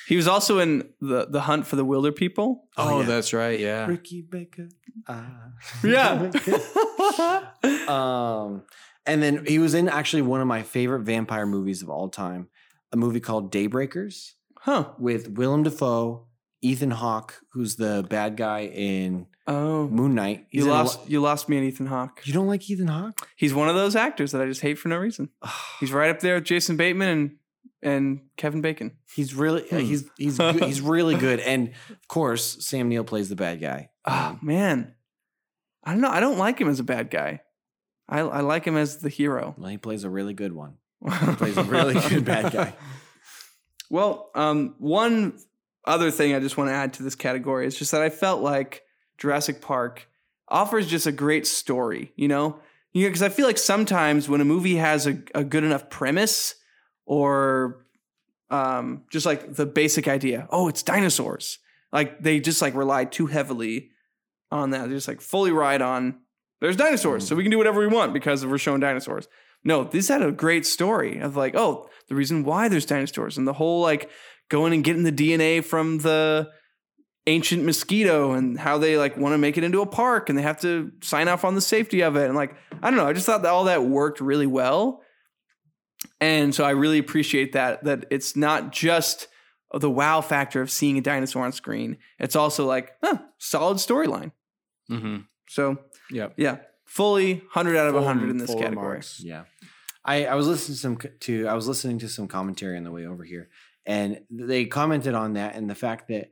He 0.07 0.15
was 0.15 0.27
also 0.27 0.57
in 0.59 0.89
the 0.99 1.27
the 1.29 1.41
Hunt 1.41 1.67
for 1.67 1.75
the 1.75 1.85
Wilderpeople. 1.85 2.55
Oh, 2.77 2.99
yeah. 3.01 3.05
that's 3.05 3.31
right. 3.31 3.59
Yeah. 3.59 3.85
Ricky 3.85 4.21
Baker. 4.21 4.67
Ah. 5.07 5.51
Yeah. 5.83 6.31
um, 7.87 8.63
and 9.05 9.21
then 9.21 9.45
he 9.45 9.59
was 9.59 9.73
in 9.75 9.87
actually 9.87 10.23
one 10.23 10.41
of 10.41 10.47
my 10.47 10.63
favorite 10.63 11.01
vampire 11.01 11.45
movies 11.45 11.81
of 11.83 11.89
all 11.89 12.09
time, 12.09 12.49
a 12.91 12.97
movie 12.97 13.19
called 13.19 13.51
Daybreakers 13.51 14.31
huh. 14.57 14.89
with 14.97 15.29
Willem 15.29 15.63
Dafoe, 15.63 16.25
Ethan 16.61 16.91
Hawke, 16.91 17.41
who's 17.53 17.75
the 17.77 18.05
bad 18.09 18.35
guy 18.37 18.61
in 18.65 19.27
Oh. 19.47 19.87
Moon 19.87 20.13
Knight. 20.13 20.45
He's 20.49 20.65
You 20.65 20.69
lost 20.69 20.99
lo- 20.99 21.05
you 21.07 21.21
lost 21.21 21.49
me 21.49 21.57
in 21.57 21.63
Ethan 21.63 21.87
Hawke. 21.87 22.21
you 22.25 22.33
don't 22.33 22.47
like 22.47 22.69
Ethan 22.69 22.87
Hawke? 22.87 23.27
He's 23.35 23.53
one 23.53 23.67
of 23.69 23.75
those 23.75 23.95
actors 23.95 24.31
that 24.33 24.41
I 24.41 24.45
just 24.45 24.61
hate 24.61 24.77
for 24.77 24.89
no 24.89 24.97
reason. 24.97 25.29
He's 25.79 25.91
right 25.91 26.09
up 26.09 26.19
there 26.19 26.35
with 26.35 26.43
Jason 26.45 26.77
Bateman 26.77 27.07
and 27.09 27.35
and 27.81 28.19
Kevin 28.37 28.59
Bacon. 28.61 28.91
He's 29.15 29.33
really 29.33 29.63
Hmm. 29.69 29.77
he's 29.79 30.03
he's 30.17 30.37
good, 30.37 30.63
he's 30.63 30.81
really 30.81 31.15
good, 31.15 31.39
and 31.39 31.69
of 31.89 32.07
course 32.09 32.63
Sam 32.65 32.89
Neill 32.89 33.03
plays 33.05 33.29
the 33.29 33.35
bad 33.37 33.59
guy. 33.61 33.89
Oh 34.05 34.37
man, 34.41 34.93
I 35.83 35.93
don't 35.93 36.01
know. 36.01 36.09
I 36.11 36.19
don't 36.19 36.37
like 36.37 36.59
him 36.59 36.67
as 36.69 36.79
a 36.79 36.83
bad 36.83 37.09
guy. 37.09 37.41
I, 38.07 38.19
I 38.19 38.41
like 38.41 38.65
him 38.65 38.75
as 38.75 38.97
the 38.97 39.09
hero. 39.09 39.55
well, 39.57 39.69
he 39.69 39.77
plays 39.77 40.03
a 40.03 40.09
really 40.09 40.33
good 40.33 40.51
one. 40.53 40.75
He 41.05 41.35
plays 41.35 41.57
a 41.57 41.63
really 41.63 41.93
good 42.09 42.25
bad 42.25 42.51
guy. 42.51 42.73
Well, 43.91 44.29
um, 44.35 44.75
one 44.77 45.39
other 45.85 46.11
thing 46.11 46.33
I 46.33 46.39
just 46.39 46.57
want 46.57 46.69
to 46.69 46.73
add 46.73 46.93
to 46.93 47.03
this 47.03 47.15
category 47.15 47.65
is 47.65 47.77
just 47.77 47.91
that 47.91 48.01
I 48.01 48.09
felt 48.09 48.41
like 48.41 48.83
Jurassic 49.17 49.61
Park 49.61 50.07
offers 50.47 50.87
just 50.87 51.07
a 51.07 51.11
great 51.11 51.47
story, 51.47 52.11
you 52.15 52.27
know? 52.27 52.59
You 52.93 53.03
know, 53.03 53.09
because 53.09 53.21
I 53.21 53.29
feel 53.29 53.45
like 53.45 53.57
sometimes 53.57 54.27
when 54.27 54.41
a 54.41 54.45
movie 54.45 54.77
has 54.77 55.05
a, 55.05 55.21
a 55.35 55.43
good 55.43 55.63
enough 55.63 55.89
premise 55.89 56.55
or 57.05 57.85
um, 58.49 59.03
just 59.11 59.25
like 59.25 59.53
the 59.53 59.65
basic 59.65 60.07
idea, 60.07 60.47
oh, 60.49 60.67
it's 60.67 60.81
dinosaurs. 60.81 61.59
Like 61.91 62.21
they 62.21 62.39
just 62.39 62.61
like 62.61 62.73
rely 62.73 63.05
too 63.05 63.27
heavily 63.27 63.89
on 64.51 64.71
that. 64.71 64.89
They 64.89 64.95
just 64.95 65.07
like 65.07 65.21
fully 65.21 65.51
ride 65.51 65.81
on 65.81 66.19
there's 66.61 66.75
dinosaurs, 66.75 67.25
so 67.25 67.35
we 67.35 67.43
can 67.43 67.51
do 67.51 67.57
whatever 67.57 67.79
we 67.79 67.87
want 67.87 68.13
because 68.13 68.45
we're 68.45 68.57
showing 68.57 68.81
dinosaurs. 68.81 69.27
No, 69.63 69.83
this 69.83 70.09
had 70.09 70.21
a 70.21 70.31
great 70.31 70.65
story 70.65 71.19
of 71.19 71.35
like, 71.35 71.55
oh, 71.55 71.89
the 72.07 72.15
reason 72.15 72.43
why 72.43 72.67
there's 72.67 72.85
dinosaurs 72.85 73.37
and 73.37 73.47
the 73.47 73.53
whole 73.53 73.81
like 73.81 74.09
going 74.49 74.73
and 74.73 74.83
getting 74.83 75.03
the 75.03 75.11
DNA 75.11 75.63
from 75.63 75.99
the 75.99 76.49
ancient 77.27 77.63
mosquito 77.63 78.31
and 78.31 78.59
how 78.59 78.77
they 78.79 78.97
like 78.97 79.15
want 79.15 79.33
to 79.33 79.37
make 79.37 79.57
it 79.57 79.63
into 79.63 79.81
a 79.81 79.85
park 79.85 80.29
and 80.29 80.37
they 80.37 80.41
have 80.41 80.59
to 80.61 80.91
sign 81.01 81.27
off 81.27 81.45
on 81.45 81.53
the 81.55 81.61
safety 81.61 82.01
of 82.01 82.15
it. 82.15 82.25
And 82.25 82.35
like, 82.35 82.55
I 82.81 82.89
don't 82.89 82.97
know, 82.97 83.07
I 83.07 83.13
just 83.13 83.25
thought 83.25 83.43
that 83.43 83.49
all 83.49 83.65
that 83.65 83.83
worked 83.83 84.19
really 84.19 84.47
well. 84.47 85.01
And 86.21 86.55
so 86.55 86.63
I 86.63 86.71
really 86.71 86.97
appreciate 86.97 87.53
that, 87.53 87.83
that 87.83 88.05
it's 88.09 88.35
not 88.35 88.71
just 88.71 89.27
the 89.73 89.89
wow 89.89 90.21
factor 90.21 90.61
of 90.61 90.71
seeing 90.71 90.97
a 90.97 91.01
dinosaur 91.01 91.45
on 91.45 91.51
screen. 91.51 91.97
It's 92.17 92.35
also 92.35 92.65
like, 92.65 92.93
huh, 93.03 93.19
solid 93.37 93.77
storyline. 93.77 94.31
Mm-hmm. 94.89 95.17
So 95.49 95.77
yeah, 96.09 96.29
yeah, 96.37 96.57
fully 96.85 97.35
100 97.35 97.77
out 97.77 97.87
of 97.87 97.93
Full- 97.93 98.03
100 98.05 98.29
in 98.31 98.37
this 98.37 98.49
category. 98.49 98.69
remarks. 98.71 99.21
Yeah, 99.23 99.43
I 100.03 100.25
I 100.25 100.35
was 100.35 100.47
listening 100.47 100.75
to 100.75 100.79
some 100.81 100.97
to 101.19 101.47
I 101.47 101.53
was 101.53 101.67
listening 101.67 101.99
to 101.99 102.09
some 102.09 102.27
commentary 102.27 102.77
on 102.77 102.83
the 102.83 102.91
way 102.91 103.05
over 103.05 103.23
here, 103.23 103.49
and 103.89 104.09
they 104.29 104.65
commented 104.65 105.15
on 105.15 105.33
that 105.33 105.55
and 105.55 105.69
the 105.69 105.75
fact 105.75 106.03
that 106.09 106.29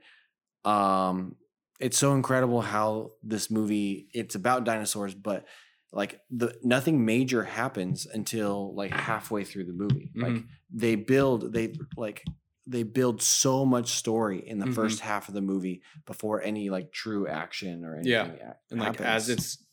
um 0.69 1.35
it's 1.79 1.97
so 1.97 2.13
incredible 2.13 2.61
how 2.61 3.11
this 3.23 3.49
movie 3.51 4.07
it's 4.13 4.35
about 4.35 4.63
dinosaurs, 4.63 5.13
but 5.13 5.45
like 5.91 6.19
the 6.29 6.49
nothing 6.63 7.05
major 7.05 7.43
happens 7.43 8.05
until 8.05 8.73
like 8.75 8.91
halfway 8.91 9.43
through 9.43 9.65
the 9.65 9.73
movie. 9.83 10.11
Like 10.15 10.33
Mhm. 10.33 10.47
they 10.73 10.95
build 10.95 11.53
they 11.53 11.73
like 11.95 12.23
they 12.65 12.83
build 12.83 13.21
so 13.21 13.65
much 13.65 13.89
story 14.03 14.39
in 14.45 14.59
the 14.59 14.65
Mhm. 14.65 14.75
first 14.75 14.99
half 14.99 15.27
of 15.29 15.33
the 15.33 15.41
movie 15.41 15.81
before 16.05 16.41
any 16.41 16.69
like 16.69 16.91
true 16.91 17.27
action 17.27 17.85
or 17.85 17.95
anything. 17.95 18.37
Yeah. 18.41 18.53
and 18.71 18.79
like 18.79 18.99
as 18.99 19.29
it's 19.29 19.63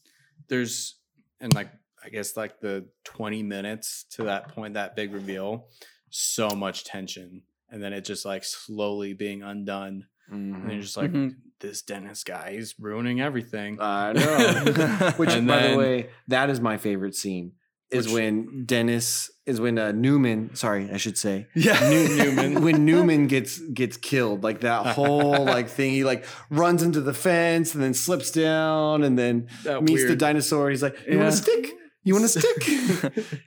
there's 0.48 0.96
and 1.40 1.52
like 1.54 1.70
I 2.04 2.10
guess 2.10 2.36
like 2.36 2.60
the 2.60 2.86
20 3.04 3.42
minutes 3.42 4.04
to 4.10 4.24
that 4.24 4.48
point, 4.54 4.74
that 4.74 4.94
big 4.94 5.12
reveal, 5.14 5.68
so 6.10 6.48
much 6.50 6.84
tension. 6.84 7.42
And 7.74 7.82
then 7.82 7.92
it 7.92 8.04
just 8.04 8.24
like 8.24 8.44
slowly 8.44 9.14
being 9.14 9.42
undone. 9.42 10.04
And 10.30 10.54
Mhm. 10.54 10.72
you're 10.72 10.80
just 10.80 10.96
like, 10.96 11.10
Mhm. 11.10 11.32
this 11.60 11.82
Dennis 11.82 12.22
guy, 12.22 12.52
he's 12.52 12.76
ruining 12.78 13.20
everything. 13.20 13.78
I 13.80 14.12
know. 14.12 15.10
Which, 15.16 15.30
And 15.30 15.48
by 15.48 15.68
the 15.72 15.76
way, 15.76 16.10
that 16.28 16.50
is 16.50 16.60
my 16.60 16.76
favorite 16.76 17.16
scene. 17.16 17.52
Is 17.90 18.06
Which- 18.06 18.14
when 18.14 18.64
Dennis 18.64 19.28
is 19.44 19.60
when 19.60 19.76
uh, 19.78 19.90
Newman. 19.92 20.54
Sorry, 20.54 20.88
I 20.92 20.98
should 20.98 21.18
say 21.18 21.48
Yeah. 21.54 21.78
New- 21.90 22.16
Newman. 22.24 22.62
when 22.62 22.84
Newman 22.84 23.26
gets 23.26 23.58
gets 23.58 23.96
killed, 23.96 24.44
like 24.44 24.60
that 24.60 24.87
whole 24.96 25.44
like 25.44 25.68
thing. 25.68 25.90
He 25.90 26.04
like 26.04 26.24
runs 26.50 26.80
into 26.82 27.00
the 27.00 27.12
fence 27.12 27.74
and 27.74 27.82
then 27.82 27.92
slips 27.92 28.30
down 28.30 29.02
and 29.02 29.18
then 29.18 29.48
That 29.64 29.82
meets 29.82 30.04
the 30.06 30.14
dinosaur. 30.16 30.70
He's 30.70 30.82
like, 30.82 30.96
"You 31.08 31.14
Yeah. 31.18 31.22
want 31.24 31.34
a 31.34 31.37
stick? 31.37 31.70
You 32.04 32.14
want 32.14 32.24
a 32.24 32.28
stick? 32.28 32.62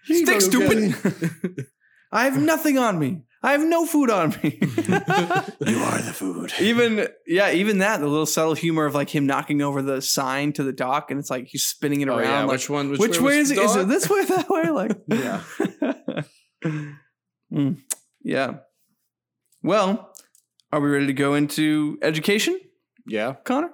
Stick, 0.03 0.41
stupid. 0.41 0.95
I 2.11 2.23
have 2.25 2.41
nothing 2.41 2.77
on 2.77 2.99
me. 2.99 3.23
I 3.47 3.51
have 3.53 3.63
no 3.63 3.85
food 3.85 4.09
on 4.09 4.31
me. 4.43 4.57
you 4.61 4.67
are 4.67 6.01
the 6.01 6.11
food. 6.13 6.53
even 6.59 7.07
yeah, 7.25 7.51
even 7.51 7.77
that 7.77 8.01
the 8.01 8.07
little 8.07 8.25
subtle 8.25 8.55
humor 8.55 8.85
of 8.85 8.93
like 8.93 9.09
him 9.09 9.25
knocking 9.25 9.61
over 9.61 9.81
the 9.81 10.01
sign 10.01 10.51
to 10.53 10.63
the 10.63 10.73
dock, 10.73 11.11
and 11.11 11.19
it's 11.19 11.29
like 11.29 11.47
he's 11.47 11.65
spinning 11.65 12.01
it 12.01 12.09
Oh, 12.09 12.17
around. 12.17 12.23
yeah, 12.25 12.41
like, 12.41 12.51
which 12.51 12.69
one? 12.69 12.89
Which, 12.91 12.99
which, 12.99 13.21
way, 13.21 13.37
was 13.39 13.51
is 13.51 13.57
it? 13.57 13.63
Is 13.63 13.75
it 13.77 13.87
this 13.87 14.09
way, 14.09 14.25
that 14.25 14.49
way? 14.49 14.69
Like 14.69 14.97
Yeah. 15.07 15.43
Mm, 17.53 17.77
yeah. 18.21 18.55
Well, 19.63 20.13
are 20.73 20.81
we 20.81 20.89
ready 20.89 21.05
to 21.07 21.13
go 21.13 21.33
into 21.35 21.97
education, 22.01 22.59
Yeah. 23.05 23.35
Connor? 23.45 23.69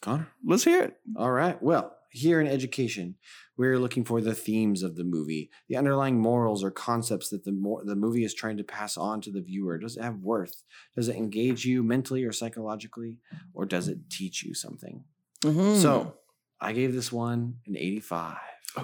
Connor. 0.00 0.28
Let's 0.46 0.64
hear 0.64 0.82
it. 0.84 0.94
All 1.14 1.30
right. 1.30 1.62
Well, 1.62 1.94
here 2.10 2.40
in 2.40 2.46
education, 2.46 3.16
we're 3.56 3.78
looking 3.78 4.04
for 4.04 4.20
the 4.20 4.34
themes 4.34 4.82
of 4.82 4.96
the 4.96 5.04
movie, 5.04 5.50
the 5.68 5.76
underlying 5.76 6.20
morals 6.20 6.62
or 6.64 6.70
concepts 6.70 7.28
that 7.30 7.44
the 7.44 7.52
mo- 7.52 7.82
the 7.84 7.96
movie 7.96 8.24
is 8.24 8.32
trying 8.34 8.56
to 8.56 8.64
pass 8.64 8.96
on 8.96 9.20
to 9.22 9.30
the 9.32 9.40
viewer. 9.42 9.78
Does 9.78 9.96
it 9.96 10.02
have 10.02 10.18
worth? 10.22 10.62
Does 10.96 11.08
it 11.08 11.16
engage 11.16 11.64
you 11.64 11.82
mentally 11.82 12.24
or 12.24 12.32
psychologically, 12.32 13.18
or 13.54 13.66
does 13.66 13.88
it 13.88 14.08
teach 14.10 14.42
you 14.44 14.54
something? 14.54 15.04
So, 15.42 16.14
I 16.60 16.72
gave 16.72 16.92
this 16.92 17.12
one 17.12 17.56
an 17.66 17.76
85. 17.76 18.36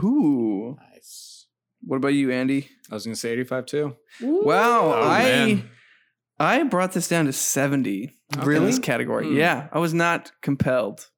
ooh, 0.03 0.77
Nice. 0.93 1.47
what 1.83 1.97
about 1.97 2.09
you, 2.15 2.31
Andy? 2.31 2.69
I 2.91 2.95
was 2.95 3.05
gonna 3.05 3.17
say 3.17 3.31
85 3.33 3.67
too. 3.67 3.97
Wow, 4.21 4.93
Oh, 4.95 5.03
I 5.09 5.23
man. 5.23 5.71
I 6.39 6.63
brought 6.65 6.93
this 6.93 7.09
down 7.09 7.27
to 7.27 7.33
seventy. 7.33 8.13
Okay. 8.37 8.57
In 8.57 8.65
this 8.65 8.79
category, 8.81 9.29
Hmm. 9.29 9.37
yeah, 9.37 9.69
I 9.73 9.79
was 9.79 9.95
not 9.95 10.33
compelled. 10.43 11.09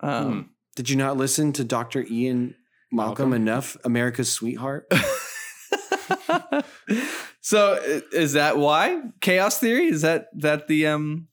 Um, 0.00 0.50
Did 0.76 0.88
you 0.90 0.96
not 0.96 1.16
listen 1.16 1.52
to 1.54 1.64
Dr. 1.64 2.04
Ian 2.08 2.54
Malcolm, 2.92 3.30
Malcolm? 3.30 3.32
enough? 3.34 3.76
America's 3.84 4.30
sweetheart. 4.32 4.90
so 7.40 7.74
is 8.12 8.34
that 8.34 8.56
why 8.56 9.00
chaos 9.20 9.58
theory? 9.58 9.88
Is 9.88 10.02
that 10.02 10.26
that 10.38 10.68
the 10.68 10.86
um 10.86 11.28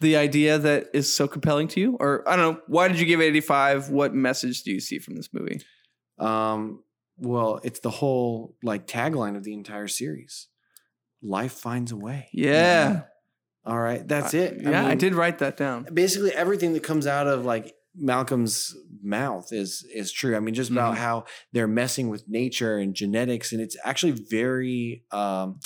the 0.00 0.16
idea 0.16 0.58
that 0.58 0.88
is 0.92 1.12
so 1.12 1.26
compelling 1.26 1.68
to 1.68 1.80
you, 1.80 1.96
or 1.98 2.28
I 2.28 2.36
don't 2.36 2.54
know? 2.56 2.60
Why 2.66 2.88
did 2.88 2.98
you 3.00 3.06
give 3.06 3.20
eighty 3.20 3.40
five? 3.40 3.88
What 3.90 4.14
message 4.14 4.62
do 4.62 4.70
you 4.72 4.80
see 4.80 4.98
from 4.98 5.16
this 5.16 5.30
movie? 5.32 5.60
Um, 6.18 6.82
well, 7.18 7.60
it's 7.62 7.80
the 7.80 7.90
whole 7.90 8.54
like 8.62 8.86
tagline 8.86 9.36
of 9.36 9.44
the 9.44 9.54
entire 9.54 9.88
series. 9.88 10.48
Life 11.22 11.52
finds 11.52 11.92
a 11.92 11.96
way. 11.96 12.28
Yeah, 12.32 13.02
All 13.64 13.78
right, 13.78 14.06
that's 14.06 14.34
I- 14.34 14.38
it. 14.38 14.60
Yeah, 14.62 14.84
I, 14.84 14.88
mean, 14.90 14.98
did 14.98 15.14
write 15.14 15.38
that 15.38 15.56
down. 15.56 15.86
Basically, 15.92 16.32
everything 16.32 16.74
that 16.74 16.82
comes 16.82 17.06
out 17.06 17.26
of 17.26 17.44
like 17.44 17.74
Malcolm's 17.98 18.76
mouth 19.02 19.52
is 19.52 19.84
is 19.94 20.12
true. 20.12 20.36
I 20.36 20.40
mean, 20.40 20.54
just 20.54 20.70
about 20.70 20.94
Mhm. 20.94 20.98
how 20.98 21.24
they're 21.52 21.68
messing 21.68 22.08
with 22.08 22.28
nature 22.28 22.78
and 22.78 22.94
genetics, 22.94 23.52
and 23.52 23.60
it's 23.60 23.76
actually 23.84 24.12
very 24.12 25.04
um, 25.12 25.60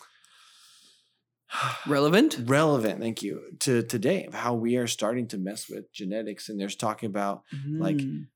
Relevant. 1.86 2.38
relevant. 2.44 3.00
Thank 3.00 3.22
you 3.22 3.56
to 3.60 3.82
today 3.82 4.24
of 4.26 4.34
how 4.34 4.54
we 4.54 4.76
are 4.76 4.86
starting 4.86 5.26
to 5.28 5.38
mess 5.38 5.68
with 5.68 5.92
genetics, 5.92 6.48
and 6.48 6.60
there's 6.60 6.76
talking 6.76 7.08
about 7.08 7.42
Like, 7.78 8.00
Mm. 8.02 8.26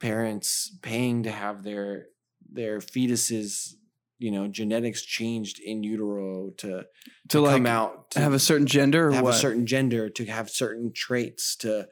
parents 0.00 0.76
paying 0.82 1.22
to 1.24 1.30
have 1.30 1.62
their 1.62 2.06
their 2.50 2.78
fetuses, 2.78 3.74
you 4.18 4.30
know, 4.30 4.48
genetics 4.48 5.02
changed 5.02 5.60
in 5.60 5.82
utero 5.82 6.50
to, 6.58 6.68
to 6.68 6.84
to 7.28 7.40
like 7.40 7.52
come 7.52 7.66
out 7.66 8.10
to 8.12 8.20
have 8.20 8.32
a 8.34 8.38
certain 8.38 8.66
gender 8.66 9.08
or 9.08 9.12
have 9.12 9.24
what? 9.24 9.34
a 9.34 9.38
certain 9.38 9.66
gender, 9.66 10.08
to 10.10 10.24
have 10.26 10.48
certain 10.50 10.92
traits, 10.92 11.56
to 11.56 11.88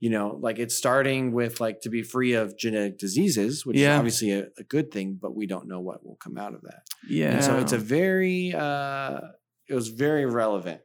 you 0.00 0.10
know, 0.10 0.38
like 0.40 0.58
it's 0.58 0.74
starting 0.76 1.32
with 1.32 1.60
like 1.60 1.80
to 1.82 1.90
be 1.90 2.02
free 2.02 2.34
of 2.34 2.56
genetic 2.56 2.98
diseases, 2.98 3.66
which 3.66 3.76
Yeah. 3.76 3.94
is 3.94 3.98
obviously 3.98 4.30
a, 4.32 4.46
a 4.58 4.62
good 4.64 4.90
thing, 4.92 5.18
but 5.20 5.34
we 5.34 5.46
don't 5.46 5.66
know 5.68 5.80
what 5.80 6.04
will 6.04 6.16
come 6.16 6.38
out 6.38 6.54
of 6.54 6.62
that. 6.62 6.82
yeah. 7.08 7.30
And 7.32 7.44
so 7.44 7.58
it's 7.58 7.72
a 7.72 7.78
very 7.78 8.54
uh 8.54 9.20
it 9.68 9.74
was 9.74 9.88
very 9.88 10.24
relevant 10.26 10.80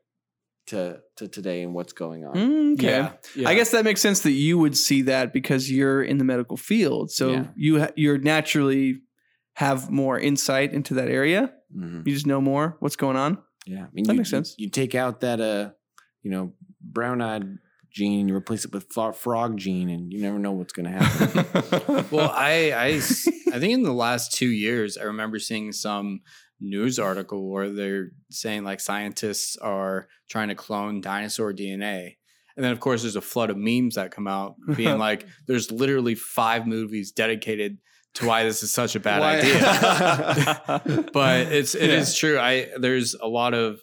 to 0.67 0.99
to 1.17 1.27
today 1.27 1.61
and 1.63 1.73
what's 1.73 1.93
going 1.93 2.25
on. 2.25 2.33
Mm, 2.35 2.73
okay. 2.73 2.87
Yeah. 2.87 3.11
yeah. 3.35 3.49
I 3.49 3.55
guess 3.55 3.71
that 3.71 3.83
makes 3.85 4.01
sense 4.01 4.21
that 4.21 4.31
you 4.31 4.57
would 4.57 4.77
see 4.77 5.03
that 5.03 5.31
because 5.33 5.69
you're 5.69 6.01
in 6.01 6.17
the 6.17 6.23
medical 6.25 6.57
field, 6.57 7.11
so 7.11 7.31
Yeah. 7.31 7.47
you 7.55 7.79
ha- 7.81 7.91
you're 7.95 8.17
naturally 8.17 9.01
have 9.55 9.91
more 9.91 10.17
insight 10.19 10.73
into 10.73 10.95
that 10.95 11.09
area. 11.09 11.53
Mhm. 11.77 12.07
You 12.07 12.13
just 12.13 12.25
know 12.25 12.41
more 12.41 12.77
what's 12.79 12.95
going 12.95 13.17
on. 13.17 13.37
Yeah, 13.67 13.83
I 13.85 13.89
mean, 13.93 14.05
That 14.05 14.13
you, 14.13 14.17
makes 14.19 14.31
you- 14.31 14.37
sense. 14.37 14.55
You, 14.57 14.69
take 14.69 14.95
out 14.95 15.19
that 15.21 15.39
uh, 15.39 15.71
you 16.23 16.31
know, 16.31 16.53
brown-eyed 16.81 17.43
gene 17.93 18.21
and 18.21 18.29
you 18.29 18.35
replace 18.35 18.65
it 18.65 18.73
with 18.73 18.87
fro- 18.91 19.13
frog 19.13 19.57
gene, 19.57 19.89
and 19.89 20.11
you 20.11 20.21
never 20.21 20.39
know 20.39 20.51
what's 20.51 20.73
going 20.73 20.91
to 20.91 20.97
happen. 21.03 22.05
well, 22.11 22.31
i 22.33 22.73
I 22.75 22.99
think 23.59 23.73
in 23.73 23.83
the 23.83 23.93
last 23.93 24.33
two 24.33 24.49
years, 24.49 24.97
I 24.97 25.03
remember 25.03 25.39
seeing 25.39 25.71
some 25.71 26.21
news 26.59 26.97
article 26.99 27.49
where 27.51 27.69
they're 27.69 28.09
saying 28.31 28.63
like 28.63 28.79
scientists 28.79 29.57
are 29.57 30.07
trying 30.29 30.47
to 30.49 30.55
clone 30.55 31.01
dinosaur 31.01 31.53
DNA. 31.53 32.15
And 32.55 32.63
then, 32.63 32.71
of 32.71 32.79
course, 32.79 33.01
there's 33.01 33.15
a 33.15 33.21
flood 33.21 33.49
of 33.49 33.57
memes 33.57 33.95
that 33.95 34.11
come 34.11 34.27
out 34.27 34.55
being 34.75 34.97
like, 35.07 35.27
there's 35.47 35.71
literally 35.71 36.15
five 36.15 36.65
movies 36.67 37.11
dedicated 37.11 37.77
to 38.15 38.27
why 38.27 38.43
this 38.43 38.61
is 38.63 38.71
such 38.71 38.95
a 38.95 38.99
bad 38.99 39.19
Why- 39.21 39.39
idea. 39.39 41.09
but 41.13 41.51
it's 41.51 41.73
it 41.75 41.89
is 41.89 42.13
Yeah. 42.15 42.19
true. 42.19 42.39
I 42.39 42.67
there's 42.79 43.15
a 43.15 43.27
lot 43.27 43.53
of 43.53 43.79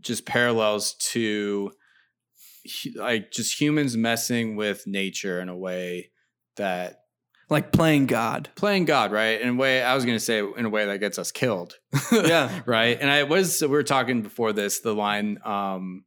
just 0.00 0.24
parallels 0.26 0.94
to 1.12 1.70
hu- 1.70 1.76
like 2.94 3.30
just 3.30 3.60
humans 3.60 3.96
messing 3.96 4.56
with 4.56 4.86
nature 4.86 5.40
in 5.40 5.48
a 5.48 5.56
way 5.56 6.10
that 6.56 7.00
like 7.48 7.70
playing 7.70 8.06
God. 8.06 8.48
playing 8.56 8.86
God, 8.86 9.12
right? 9.12 9.40
In 9.40 9.48
a 9.50 9.54
way, 9.54 9.82
I 9.82 9.94
was 9.94 10.04
going 10.04 10.16
to 10.16 10.24
say 10.24 10.38
in 10.40 10.64
a 10.64 10.68
way 10.68 10.86
that 10.86 10.98
gets 10.98 11.18
us 11.18 11.30
killed. 11.30 11.74
Yeah. 12.12 12.62
right. 12.66 12.98
And 13.00 13.10
I 13.10 13.22
was 13.24 13.60
we 13.62 13.68
were 13.68 13.82
talking 13.82 14.22
before 14.22 14.52
this 14.52 14.80
the 14.80 14.94
line 14.94 15.38
um, 15.44 16.04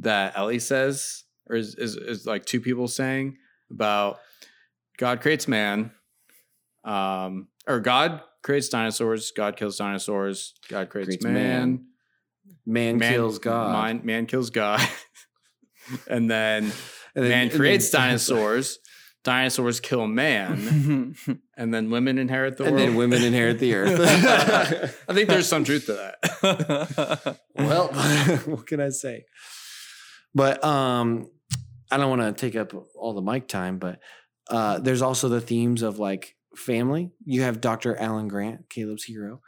that 0.00 0.36
Ellie 0.36 0.58
says, 0.58 1.24
or 1.48 1.56
is, 1.56 1.74
is 1.76 1.96
is 1.96 2.26
like 2.26 2.44
two 2.44 2.60
people 2.60 2.88
saying 2.88 3.36
about 3.70 4.18
God 4.98 5.20
creates 5.20 5.46
man, 5.46 5.92
um, 6.84 7.48
or 7.66 7.80
God 7.80 8.20
creates 8.42 8.68
dinosaurs, 8.68 9.32
God 9.36 9.56
kills 9.56 9.76
dinosaurs, 9.78 10.54
God 10.68 10.90
creates, 10.90 11.08
Creates 11.08 11.24
man, 11.24 11.34
man. 11.34 12.98
Man, 12.98 13.00
kills 13.00 13.38
God. 13.38 13.72
man, 13.72 14.00
man 14.04 14.26
kills 14.26 14.50
God, 14.50 14.80
and 16.08 16.30
then 16.30 16.72
And 17.14 17.24
then- 17.24 17.30
man 17.30 17.42
and 17.42 17.50
then- 17.50 17.58
creates 17.58 17.90
dinosaurs. 18.00 18.78
Dinosaurs 19.24 19.78
kill 19.78 20.08
man, 20.08 21.14
and 21.56 21.72
then 21.72 21.90
women 21.92 22.18
inherit 22.18 22.56
the 22.56 22.64
and 22.64 22.74
world. 22.74 22.88
then 22.88 22.96
women 22.96 23.22
inherit 23.22 23.60
the 23.60 23.72
earth. 23.76 24.00
I 25.08 25.14
think 25.14 25.28
there's 25.28 25.46
some 25.46 25.62
truth 25.62 25.86
to 25.86 25.92
that. 25.92 27.38
well, 27.54 27.86
what 28.46 28.66
can 28.66 28.80
I 28.80 28.88
say? 28.88 29.24
But 30.34 30.64
um, 30.64 31.30
I 31.88 31.98
don't 31.98 32.10
want 32.18 32.36
to 32.36 32.40
take 32.46 32.56
up 32.56 32.72
all 32.96 33.14
the 33.14 33.22
mic 33.22 33.46
time, 33.46 33.78
but 33.78 34.00
uh, 34.50 34.80
there's 34.80 35.02
also 35.02 35.28
the 35.28 35.40
themes 35.40 35.82
of 35.82 36.00
like 36.00 36.34
family. 36.56 37.12
You 37.24 37.42
have 37.42 37.60
Dr. 37.60 37.96
Alan 37.96 38.26
Grant, 38.26 38.68
Caleb's 38.70 39.04
hero, 39.04 39.40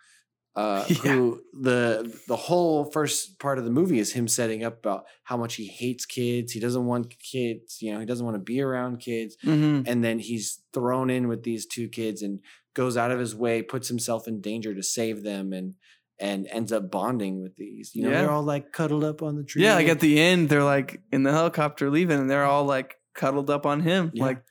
uh, 0.57 0.85
Yeah. 0.89 0.95
who 0.97 1.41
the 1.61 2.13
the 2.29 2.37
whole 2.37 2.85
first 2.91 3.39
part 3.39 3.59
of 3.59 3.65
the 3.65 3.71
movie 3.71 3.99
is 3.99 4.13
him 4.13 4.29
setting 4.29 4.65
up 4.65 4.79
about 4.79 5.05
how 5.25 5.37
much 5.37 5.55
he 5.57 5.67
hates 5.67 6.07
kids. 6.07 6.53
He 6.53 6.61
doesn't 6.61 6.87
want 6.87 7.15
kids. 7.19 7.79
You 7.81 7.93
know, 7.95 8.01
he 8.01 8.07
doesn't 8.07 8.25
want 8.25 8.37
to 8.37 8.43
be 8.43 8.61
around 8.61 8.99
kids. 9.01 9.37
Mhm. 9.45 9.85
And 9.87 10.05
then 10.05 10.19
he's 10.21 10.61
thrown 10.73 11.11
in 11.11 11.29
with 11.29 11.43
these 11.43 11.67
two 11.67 11.89
kids 11.89 12.23
and 12.23 12.41
goes 12.75 12.97
out 12.97 13.11
of 13.11 13.19
his 13.19 13.35
way, 13.35 13.63
puts 13.63 13.89
himself 13.89 14.27
in 14.29 14.41
danger 14.41 14.75
to 14.75 14.83
save 14.83 15.23
them, 15.23 15.53
and 15.53 15.75
and 16.21 16.47
ends 16.53 16.71
up 16.71 16.91
bonding 16.93 17.43
with 17.43 17.57
these. 17.57 17.91
You 17.95 18.03
know, 18.05 18.11
Yeah. 18.11 18.21
they're 18.21 18.31
all 18.31 18.45
like 18.45 18.73
cuddled 18.73 19.03
up 19.03 19.23
on 19.23 19.35
the 19.37 19.43
tree. 19.43 19.63
Yeah, 19.65 19.75
like 19.75 19.89
at 19.89 19.99
the 20.01 20.21
end, 20.21 20.49
they're 20.49 20.63
like 20.63 21.01
in 21.11 21.25
the 21.25 21.33
helicopter 21.33 21.91
leaving, 21.91 22.21
and 22.21 22.31
they're 22.31 22.45
all 22.45 22.65
like 22.65 22.95
cuddled 23.15 23.51
up 23.51 23.67
on 23.67 23.81
him. 23.81 24.13
Yeah. 24.15 24.25
Like, 24.25 24.45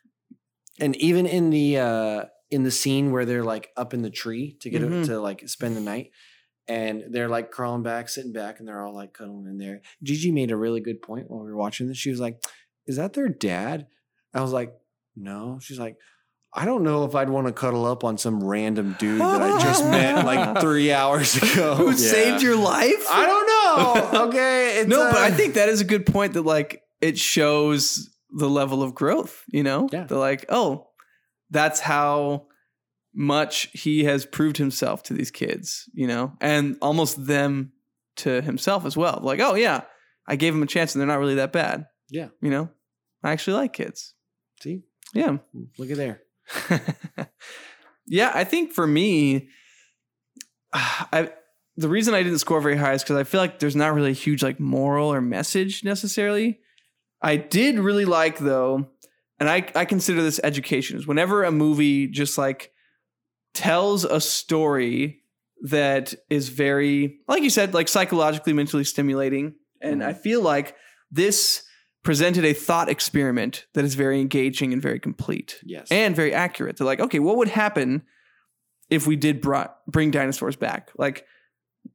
and 0.82 0.96
even 0.98 1.26
in 1.26 1.50
the 1.52 1.78
uh 1.80 2.26
in 2.54 2.64
the 2.64 2.72
scene 2.72 3.12
where 3.12 3.26
they're 3.26 3.44
like 3.44 3.70
up 3.76 3.94
in 3.94 4.02
the 4.02 4.10
tree 4.10 4.56
to 4.62 4.70
get 4.70 4.82
Mhm. 4.82 5.06
to 5.08 5.20
like 5.20 5.48
spend 5.50 5.76
the 5.76 5.82
night 5.82 6.12
and 6.68 7.04
they're 7.12 7.28
like 7.28 7.52
crawling 7.52 7.84
back 7.84 8.08
sitting 8.08 8.32
back 8.32 8.60
and 8.60 8.68
they're 8.68 8.82
all 8.86 8.96
like 8.96 9.14
cuddling 9.14 9.48
in 9.48 9.58
there 9.58 9.82
gigi 10.02 10.32
made 10.32 10.52
a 10.52 10.56
really 10.56 10.80
good 10.80 11.02
point 11.02 11.30
while 11.30 11.44
we 11.44 11.52
were 11.52 11.58
watching 11.58 11.88
this 11.88 11.98
she 11.98 12.10
was 12.10 12.20
like 12.22 12.42
is 12.88 12.96
that 12.96 13.12
their 13.14 13.28
dad 13.28 13.88
i 14.34 14.40
was 14.42 14.54
like 14.54 14.74
no 15.16 15.60
she's 15.62 15.80
like 15.80 15.98
I 16.56 16.66
don't 16.66 16.84
know 16.84 17.04
if 17.06 17.16
I'd 17.16 17.30
want 17.32 17.48
to 17.48 17.52
cuddle 17.54 17.84
up 17.84 18.04
on 18.04 18.20
some 18.20 18.44
random 18.44 18.96
dude 19.00 19.20
that 19.20 19.42
I 19.42 19.60
just 19.60 19.84
met 19.86 20.24
like 20.24 20.60
three 20.62 20.92
hours 20.94 21.36
ago. 21.42 21.74
who 21.74 21.90
Yeah. 21.90 21.96
saved 21.96 22.44
your 22.44 22.56
life? 22.56 23.04
I 23.10 23.26
don't 23.26 23.48
know. 24.14 24.28
Okay. 24.28 24.78
It's, 24.82 24.88
no, 24.88 24.98
but 25.12 25.18
I 25.18 25.30
uh, 25.30 25.34
think 25.34 25.56
that 25.56 25.68
is 25.70 25.82
a 25.82 25.84
good 25.84 26.06
point 26.06 26.34
that 26.34 26.44
like 26.44 26.84
it 27.02 27.18
shows 27.18 28.08
the 28.30 28.48
level 28.48 28.84
of 28.84 28.94
growth, 28.94 29.42
you 29.48 29.64
know? 29.64 29.90
Yeah. 29.92 30.04
They're 30.04 30.20
like, 30.20 30.46
oh, 30.50 30.90
that's 31.54 31.80
how 31.80 32.48
much 33.16 33.70
he 33.74 34.04
has 34.06 34.26
proved 34.26 34.58
himself 34.58 35.04
to 35.04 35.14
these 35.14 35.32
kids, 35.32 35.90
you 35.94 36.08
know, 36.08 36.34
and 36.42 36.78
almost 36.82 37.26
them 37.26 37.72
to 38.18 38.42
himself 38.42 38.86
as 38.86 38.98
well. 38.98 39.20
Like, 39.22 39.40
oh, 39.40 39.56
yeah, 39.56 39.82
I 40.28 40.36
gave 40.36 40.54
him 40.54 40.64
a 40.64 40.68
chance 40.68 40.94
and 40.94 41.00
they're 41.00 41.08
not 41.08 41.20
really 41.20 41.36
that 41.36 41.52
bad. 41.54 41.86
Yeah. 42.10 42.30
You 42.42 42.50
know, 42.50 42.70
I 43.24 43.32
actually 43.32 43.54
like 43.58 43.74
kids. 43.74 44.14
See, 44.62 44.82
Yeah. 45.14 45.38
look 45.78 45.92
at 45.92 45.98
there. 45.98 46.22
yeah, 48.08 48.32
I 48.34 48.44
think 48.44 48.74
for 48.74 48.86
me, 48.86 49.50
I 50.74 51.32
the 51.76 51.90
reason 51.90 52.14
I 52.14 52.22
didn't 52.22 52.40
score 52.40 52.62
very 52.62 52.78
high 52.78 52.94
is 52.94 53.02
because 53.04 53.18
I 53.18 53.24
feel 53.24 53.42
like 53.42 53.58
there's 53.60 53.76
not 53.76 53.94
really 53.96 54.12
a 54.12 54.14
huge 54.14 54.44
like 54.44 54.60
moral 54.60 55.12
or 55.12 55.22
message 55.22 55.84
necessarily. 55.84 56.60
I 57.22 57.36
did 57.38 57.80
really 57.80 58.06
like 58.06 58.38
though, 58.38 58.90
and 59.40 59.50
I 59.50 59.68
I 59.76 59.86
consider 59.86 60.22
this 60.22 60.40
education 60.44 60.98
is 60.98 61.08
whenever 61.08 61.44
a 61.44 61.52
movie 61.52 62.08
just 62.08 62.38
like 62.38 62.72
tells 63.54 64.04
a 64.04 64.20
story 64.20 65.22
that 65.64 66.14
is 66.30 66.50
very 66.50 67.20
like 67.28 67.44
you 67.44 67.50
said 67.50 67.74
like 67.74 67.88
psychologically 67.88 68.52
mentally 68.52 68.84
stimulating 68.84 69.54
and 69.80 70.02
mm-hmm. 70.02 70.10
i 70.10 70.14
feel 70.14 70.42
like 70.42 70.76
this 71.10 71.64
presented 72.04 72.44
a 72.44 72.54
thought 72.54 72.90
experiment 72.90 73.66
that 73.74 73.86
is 73.86 73.96
very 73.96 74.20
engaging 74.20 74.74
and 74.74 74.82
very 74.82 75.00
complete 75.00 75.60
Yes. 75.64 75.88
and 75.90 76.16
very 76.16 76.34
accurate. 76.34 76.78
They're 76.78 76.86
like, 76.86 77.00
okay, 77.00 77.20
what 77.20 77.38
would 77.38 77.48
happen 77.48 78.04
if 78.90 79.08
we 79.08 79.16
did 79.16 79.42
brought, 79.42 79.78
bring 79.88 80.12
dinosaurs 80.12 80.58
back? 80.58 80.92
Like 80.98 81.26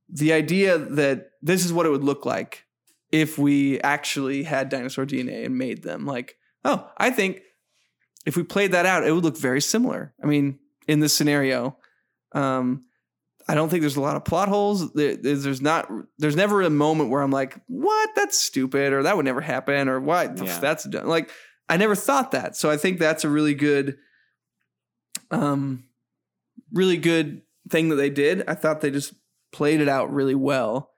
the 0.09 0.33
idea 0.33 0.79
that 0.79 1.33
this 1.43 1.65
is 1.65 1.73
what 1.73 1.85
it 1.85 1.91
would 1.91 2.05
look 2.05 2.25
like 2.25 2.65
if 3.13 3.39
we 3.39 3.81
actually 3.81 4.43
had 4.43 4.71
dinosaur 4.71 5.05
DNA 5.05 5.45
and 5.45 5.59
made 5.59 5.83
them. 5.83 6.07
Like, 6.07 6.37
oh, 6.65 6.91
I 6.97 7.11
think 7.11 7.43
if 8.27 8.37
we 8.37 8.43
played 8.43 8.73
that 8.73 8.87
out, 8.87 9.07
it 9.07 9.13
would 9.13 9.25
look 9.25 9.39
very 9.39 9.61
similar. 9.61 10.15
I 10.23 10.27
mean, 10.27 10.59
in 10.87 11.01
this 11.01 11.15
scenario, 11.15 11.77
um, 12.33 12.85
I 13.49 13.55
don't 13.55 13.71
think 13.71 13.81
there's 13.81 13.97
a 13.97 14.03
lot 14.03 14.17
of 14.17 14.25
plot 14.25 14.49
holes. 14.49 14.93
There's, 14.93 15.43
there's 15.43 15.63
not. 15.63 15.91
There's 16.19 16.37
never 16.37 16.61
a 16.63 16.71
moment 16.71 17.09
where 17.09 17.23
I'm 17.23 17.31
like, 17.31 17.59
"What? 17.67 18.11
That's 18.15 18.39
stupid," 18.39 18.93
or 18.93 19.03
"That 19.03 19.17
would 19.17 19.25
never 19.25 19.41
happen," 19.41 19.89
or 19.89 20.01
"Why? 20.01 20.25
Yeah. 20.25 20.59
That's 20.59 20.85
dumb." 20.85 21.07
Like, 21.07 21.31
I 21.69 21.79
never 21.79 21.95
thought 21.95 22.33
that. 22.33 22.57
So 22.57 22.71
I 22.71 22.77
think 22.77 22.99
that's 22.99 23.25
a 23.25 23.29
really 23.31 23.55
good, 23.55 23.97
um, 25.31 25.85
really 26.73 26.99
good 26.99 27.43
thing 27.71 27.89
that 27.89 27.97
they 27.97 28.11
did. 28.11 28.45
I 28.47 28.55
thought 28.55 28.83
they 28.83 28.91
just 28.91 29.15
played 29.53 29.81
it 29.81 29.89
out 29.89 30.13
really 30.13 30.35
well. 30.35 30.91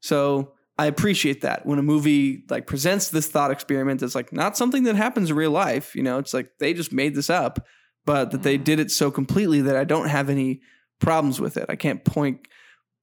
So 0.00 0.54
I 0.82 0.86
appreciate 0.86 1.42
that 1.42 1.64
when 1.64 1.78
a 1.78 1.82
movie 1.82 2.42
like 2.50 2.66
presents 2.66 3.10
this 3.10 3.28
thought 3.28 3.52
experiment 3.52 4.00
that's 4.00 4.16
like 4.16 4.32
not 4.32 4.56
something 4.56 4.82
that 4.82 4.96
happens 4.96 5.30
in 5.30 5.36
real 5.36 5.52
life. 5.52 5.94
You 5.94 6.02
know, 6.02 6.18
it's 6.18 6.34
like 6.34 6.50
they 6.58 6.74
just 6.74 6.92
made 6.92 7.14
this 7.14 7.30
up, 7.30 7.64
but 8.04 8.32
that 8.32 8.42
they 8.42 8.58
mm. 8.58 8.64
did 8.64 8.80
it 8.80 8.90
so 8.90 9.08
completely 9.08 9.60
that 9.60 9.76
I 9.76 9.84
don't 9.84 10.08
have 10.08 10.28
any 10.28 10.60
problems 10.98 11.40
with 11.40 11.56
it. 11.56 11.66
I 11.68 11.76
can't 11.76 12.04
point 12.04 12.48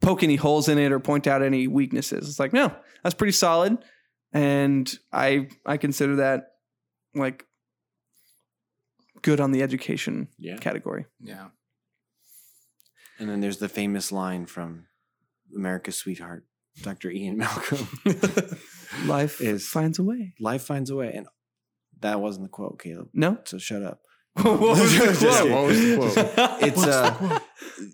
poke 0.02 0.24
any 0.24 0.36
holes 0.36 0.68
in 0.68 0.78
it 0.78 0.92
or 0.92 1.00
point 1.00 1.26
out 1.26 1.42
any 1.42 1.68
weaknesses. 1.68 2.28
It's 2.28 2.38
like, 2.38 2.52
no, 2.52 2.76
that's 3.02 3.16
pretty 3.16 3.32
solid. 3.32 3.78
And 4.34 4.94
I 5.14 5.48
I 5.66 5.78
consider 5.78 6.18
that 6.18 6.48
like 7.16 7.46
good 9.22 9.40
on 9.40 9.54
the 9.54 9.64
education 9.64 10.28
yeah. 10.38 10.58
category. 10.58 11.06
Yeah. 11.22 11.48
And 13.20 13.30
then 13.30 13.40
there's 13.40 13.60
the 13.60 13.70
famous 13.70 14.12
line 14.12 14.48
from 14.48 14.88
America's 15.56 15.96
Sweetheart, 15.96 16.44
Dr. 16.82 17.10
Ian 17.12 17.38
Malcolm. 17.44 17.88
Life 19.06 19.42
Is- 19.42 19.68
finds 19.68 20.00
a 20.00 20.04
way. 20.04 20.34
Life 20.40 20.64
finds 20.64 20.90
a 20.90 20.96
way. 20.96 21.14
And 21.16 21.28
that 22.02 22.22
wasn't 22.22 22.46
the 22.46 22.50
quote, 22.50 22.80
Caleb. 22.82 23.10
No? 23.14 23.38
So 23.46 23.58
shut 23.58 23.84
up. 23.84 24.02
what 24.42 24.60
was 24.60 24.98
the 24.98 25.16
quote? 25.20 25.52
What 25.52 25.68
was 25.68 26.16
the 26.16 26.24
quote? 26.36 26.64
It's 26.64 26.86
uh 26.86 27.40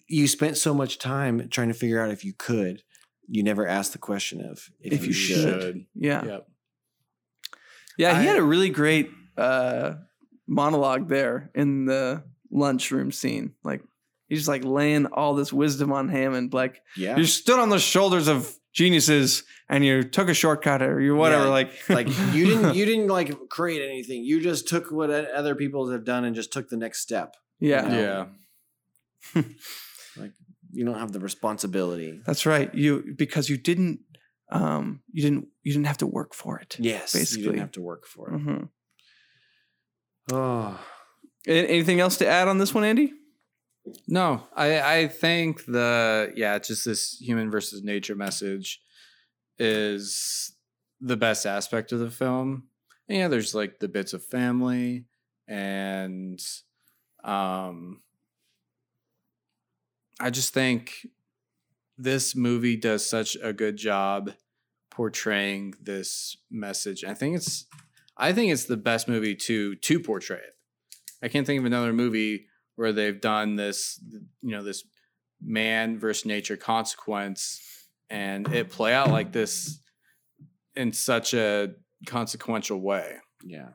you 0.08 0.28
spent 0.28 0.58
so 0.58 0.74
much 0.74 1.00
time 1.00 1.48
trying 1.50 1.70
to 1.70 1.74
figure 1.74 2.02
out 2.02 2.12
if 2.12 2.24
you 2.24 2.34
could. 2.38 2.84
You 3.28 3.42
never 3.42 3.66
asked 3.68 3.94
the 3.94 3.98
question 3.98 4.42
of 4.42 4.70
if, 4.80 4.94
If 4.94 5.02
you, 5.02 5.08
you 5.08 5.14
should. 5.14 5.86
Yeah. 5.96 6.24
Yep. 6.24 6.48
Yeah, 7.98 8.22
he 8.22 8.28
I- 8.28 8.32
had 8.32 8.38
a 8.38 8.44
really 8.44 8.70
great 8.70 9.10
uh, 9.38 9.94
monologue 10.48 11.10
there 11.10 11.50
in 11.56 11.86
the 11.86 12.24
lunchroom 12.52 13.12
scene. 13.12 13.54
Like 13.64 13.82
he's 14.28 14.40
just 14.40 14.50
like 14.50 14.64
laying 14.66 15.08
all 15.08 15.34
this 15.34 15.52
wisdom 15.54 15.92
on 15.92 16.10
him, 16.10 16.34
and 16.34 16.54
like 16.54 16.82
Yeah. 16.96 17.18
you 17.18 17.26
stood 17.26 17.60
on 17.60 17.70
the 17.70 17.80
shoulders 17.80 18.28
of 18.28 18.54
geniuses, 18.76 19.44
and 19.68 19.84
you 19.84 20.04
took 20.04 20.30
a 20.30 20.34
shortcut, 20.36 20.84
or 20.84 21.02
you 21.02 21.16
whatever. 21.16 21.46
Yeah, 21.46 21.50
like, 21.50 21.72
like 21.90 22.08
you 22.34 22.46
didn't 22.46 22.76
you 22.76 22.86
didn't 22.86 23.08
like 23.08 23.50
create 23.50 23.82
anything. 23.82 24.24
You 24.24 24.40
just 24.40 24.68
took 24.68 24.92
what 24.92 25.10
other 25.10 25.56
people 25.56 25.90
have 25.90 26.04
done 26.06 26.26
and 26.26 26.36
just 26.36 26.54
took 26.54 26.70
the 26.70 26.78
next 26.78 27.00
step. 27.02 27.36
yeah, 27.60 27.90
Yeah. 27.92 28.26
like 30.18 30.34
You 30.72 30.86
don't 30.86 31.00
have 31.00 31.12
the 31.14 31.20
responsibility. 31.20 32.22
that's 32.28 32.46
right. 32.46 32.70
You 32.76 33.16
because 33.18 33.50
you 33.50 33.58
didn't, 33.58 34.02
um, 34.52 35.02
you 35.12 35.24
didn't, 35.24 35.48
you 35.64 35.72
didn't 35.74 35.88
have 35.88 35.98
to 36.00 36.08
work 36.08 36.36
for 36.36 36.60
it. 36.60 36.76
Yes. 36.80 37.14
basically 37.14 37.44
You 37.44 37.50
didn't 37.50 37.62
have 37.62 37.72
to 37.72 37.82
work 37.82 38.06
for 38.06 38.30
it. 38.30 38.34
Mhm. 38.40 38.70
Oh. 40.32 40.80
Anything 41.48 42.00
else 42.00 42.18
to 42.18 42.28
add 42.28 42.48
on 42.48 42.58
this 42.58 42.74
one, 42.74 42.84
Andy? 42.84 43.14
No, 44.08 44.48
I 44.56 45.00
I 45.02 45.08
think 45.08 45.66
the 45.66 46.34
yeah, 46.36 46.58
just 46.60 46.86
this 46.86 47.18
human 47.20 47.52
versus 47.52 47.84
nature 47.84 48.16
message 48.16 48.82
is 49.60 50.56
the 51.02 51.18
best 51.18 51.46
aspect 51.46 51.92
of 51.92 52.00
the 52.00 52.10
film. 52.12 52.70
And 53.08 53.18
yeah, 53.18 53.28
there's 53.28 53.54
like 53.54 53.80
the 53.80 53.88
bits 53.88 54.14
of 54.14 54.24
family 54.24 55.06
and 55.48 56.40
Um, 57.24 58.02
I 60.20 60.30
just 60.30 60.54
think 60.54 61.08
this 61.98 62.36
movie 62.36 62.78
does 62.78 63.08
such 63.08 63.38
a 63.42 63.54
good 63.54 63.78
job 63.78 64.32
portraying 64.90 65.74
this 65.82 66.38
message. 66.50 67.04
I 67.04 67.14
think 67.14 67.36
it's 67.36 67.66
I 68.18 68.34
think 68.34 68.52
it's 68.52 68.66
the 68.66 68.78
best 68.78 69.08
movie 69.08 69.36
to 69.36 69.76
to 69.76 70.00
portray 70.00 70.38
it. 70.38 70.56
I 71.22 71.28
can't 71.28 71.46
think 71.48 71.60
of 71.60 71.66
another 71.66 71.94
movie 71.94 72.48
where 72.76 72.92
they've 72.94 73.20
done 73.22 73.56
this, 73.56 74.00
you 74.42 74.52
know, 74.52 74.64
this 74.64 74.84
man 75.42 76.00
versus 76.00 76.26
nature 76.26 76.58
consequence 76.58 77.62
and 78.10 78.48
it 78.54 78.70
play 78.70 78.94
out 78.94 79.10
like 79.12 79.32
this 79.32 79.80
in 80.76 80.92
such 80.94 81.34
a 81.34 81.74
consequential 82.06 82.80
way. 82.80 83.16
Yeah. 83.44 83.70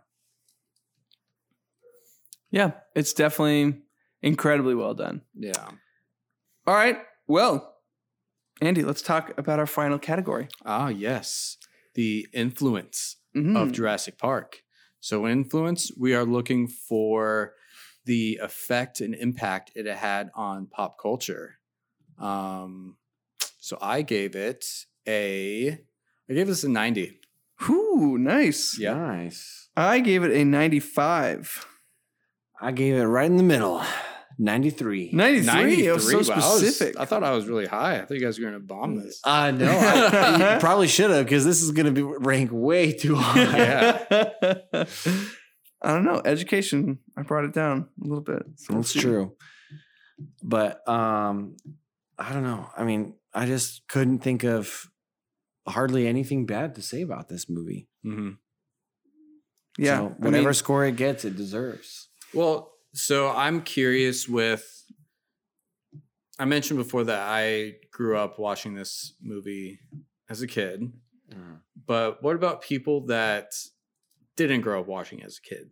Yeah, 2.50 2.72
it's 2.94 3.12
definitely 3.12 3.80
incredibly 4.22 4.74
well 4.74 4.94
done. 4.94 5.22
Yeah. 5.34 5.68
All 6.66 6.74
right. 6.74 6.98
Well, 7.26 7.76
Andy, 8.60 8.82
let's 8.82 9.02
talk 9.02 9.32
about 9.38 9.58
our 9.58 9.66
final 9.66 9.98
category. 9.98 10.48
Ah, 10.64 10.88
yes. 10.88 11.56
The 11.94 12.26
influence 12.32 13.16
Mhm. 13.34 13.56
of 13.56 13.72
Jurassic 13.72 14.18
Park. 14.18 14.62
So, 14.98 15.26
influence, 15.26 15.90
we 15.96 16.14
are 16.14 16.24
looking 16.24 16.66
for 16.68 17.54
the 18.04 18.38
effect 18.42 19.00
and 19.00 19.14
impact 19.14 19.72
it 19.74 19.86
had 19.86 20.30
on 20.34 20.66
pop 20.66 20.96
culture. 21.00 21.56
Um, 22.18 22.96
so 23.58 23.78
I 23.80 24.02
gave 24.02 24.34
it 24.36 24.64
a, 25.06 25.78
I 26.28 26.32
gave 26.32 26.46
this 26.46 26.64
a 26.64 26.68
90. 26.68 27.18
Whew, 27.66 28.16
nice. 28.18 28.78
Yeah. 28.78 28.94
Nice. 28.94 29.68
I 29.76 30.00
gave 30.00 30.24
it 30.24 30.32
a 30.32 30.44
95. 30.44 31.66
I 32.60 32.72
gave 32.72 32.94
it 32.94 33.04
right 33.04 33.30
in 33.30 33.36
the 33.36 33.42
middle. 33.42 33.82
93. 34.38 35.10
93. 35.12 35.86
It 35.86 35.92
was 35.92 36.04
so 36.10 36.16
93. 36.18 36.34
Wow, 36.34 36.34
I 36.34 36.52
was- 36.52 36.58
specific. 36.60 36.98
I, 36.98 37.04
thought 37.04 37.22
I 37.24 37.32
was 37.32 37.46
really 37.46 37.66
high. 37.66 37.96
I 38.00 38.06
thought 38.06 38.14
you 38.14 38.20
guys 38.24 38.38
were 38.38 38.42
going 38.48 38.54
to 38.54 38.60
bomb 38.66 38.96
this. 38.96 39.20
Uh 39.24 39.50
no, 39.50 39.66
I, 39.70 40.54
you 40.54 40.60
probably 40.60 40.88
should 40.88 41.10
have 41.10 41.26
because 41.26 41.44
this 41.44 41.60
is 41.60 41.70
going 41.72 41.86
to 41.86 41.92
be 41.92 42.02
ranked 42.02 42.52
way 42.52 42.92
too 42.92 43.14
high. 43.18 43.58
Yeah. 43.58 44.84
I 45.82 45.92
don't 45.92 46.04
know. 46.04 46.20
Education. 46.24 46.98
I 47.16 47.22
brought 47.22 47.44
it 47.44 47.54
down 47.54 47.88
a 48.02 48.06
little 48.06 48.24
bit. 48.24 48.42
So 48.56 48.74
we'll 48.74 48.82
That's 48.82 48.92
true. 48.92 49.36
But 50.42 50.86
um 50.88 51.56
I 52.18 52.32
don't 52.32 52.44
know. 52.44 52.68
I 52.76 52.84
mean, 52.84 53.14
I 53.32 53.46
just 53.46 53.88
couldn't 53.88 54.18
think 54.18 54.44
of 54.44 54.90
hardly 55.66 56.06
anything 56.06 56.46
bad 56.46 56.74
to 56.74 56.82
say 56.82 57.00
about 57.02 57.28
this 57.28 57.48
movie. 57.48 57.88
Mm-hmm. 58.04 58.30
Yeah. 59.78 59.98
So 59.98 60.06
I 60.06 60.24
whatever 60.24 60.44
mean, 60.44 60.54
score 60.54 60.84
it 60.84 60.96
gets, 60.96 61.24
it 61.24 61.36
deserves. 61.36 62.08
Well, 62.34 62.72
so 62.92 63.30
I'm 63.30 63.62
curious 63.62 64.28
with. 64.28 64.66
I 66.38 66.46
mentioned 66.46 66.78
before 66.78 67.04
that 67.04 67.20
I 67.28 67.74
grew 67.92 68.16
up 68.16 68.38
watching 68.38 68.74
this 68.74 69.14
movie 69.22 69.78
as 70.30 70.40
a 70.40 70.46
kid, 70.46 70.90
but 71.86 72.22
what 72.22 72.34
about 72.34 72.62
people 72.62 73.06
that 73.06 73.52
didn't 74.46 74.62
grow 74.62 74.80
up 74.80 74.86
watching 74.86 75.22
as 75.22 75.38
a 75.38 75.48
kid? 75.48 75.70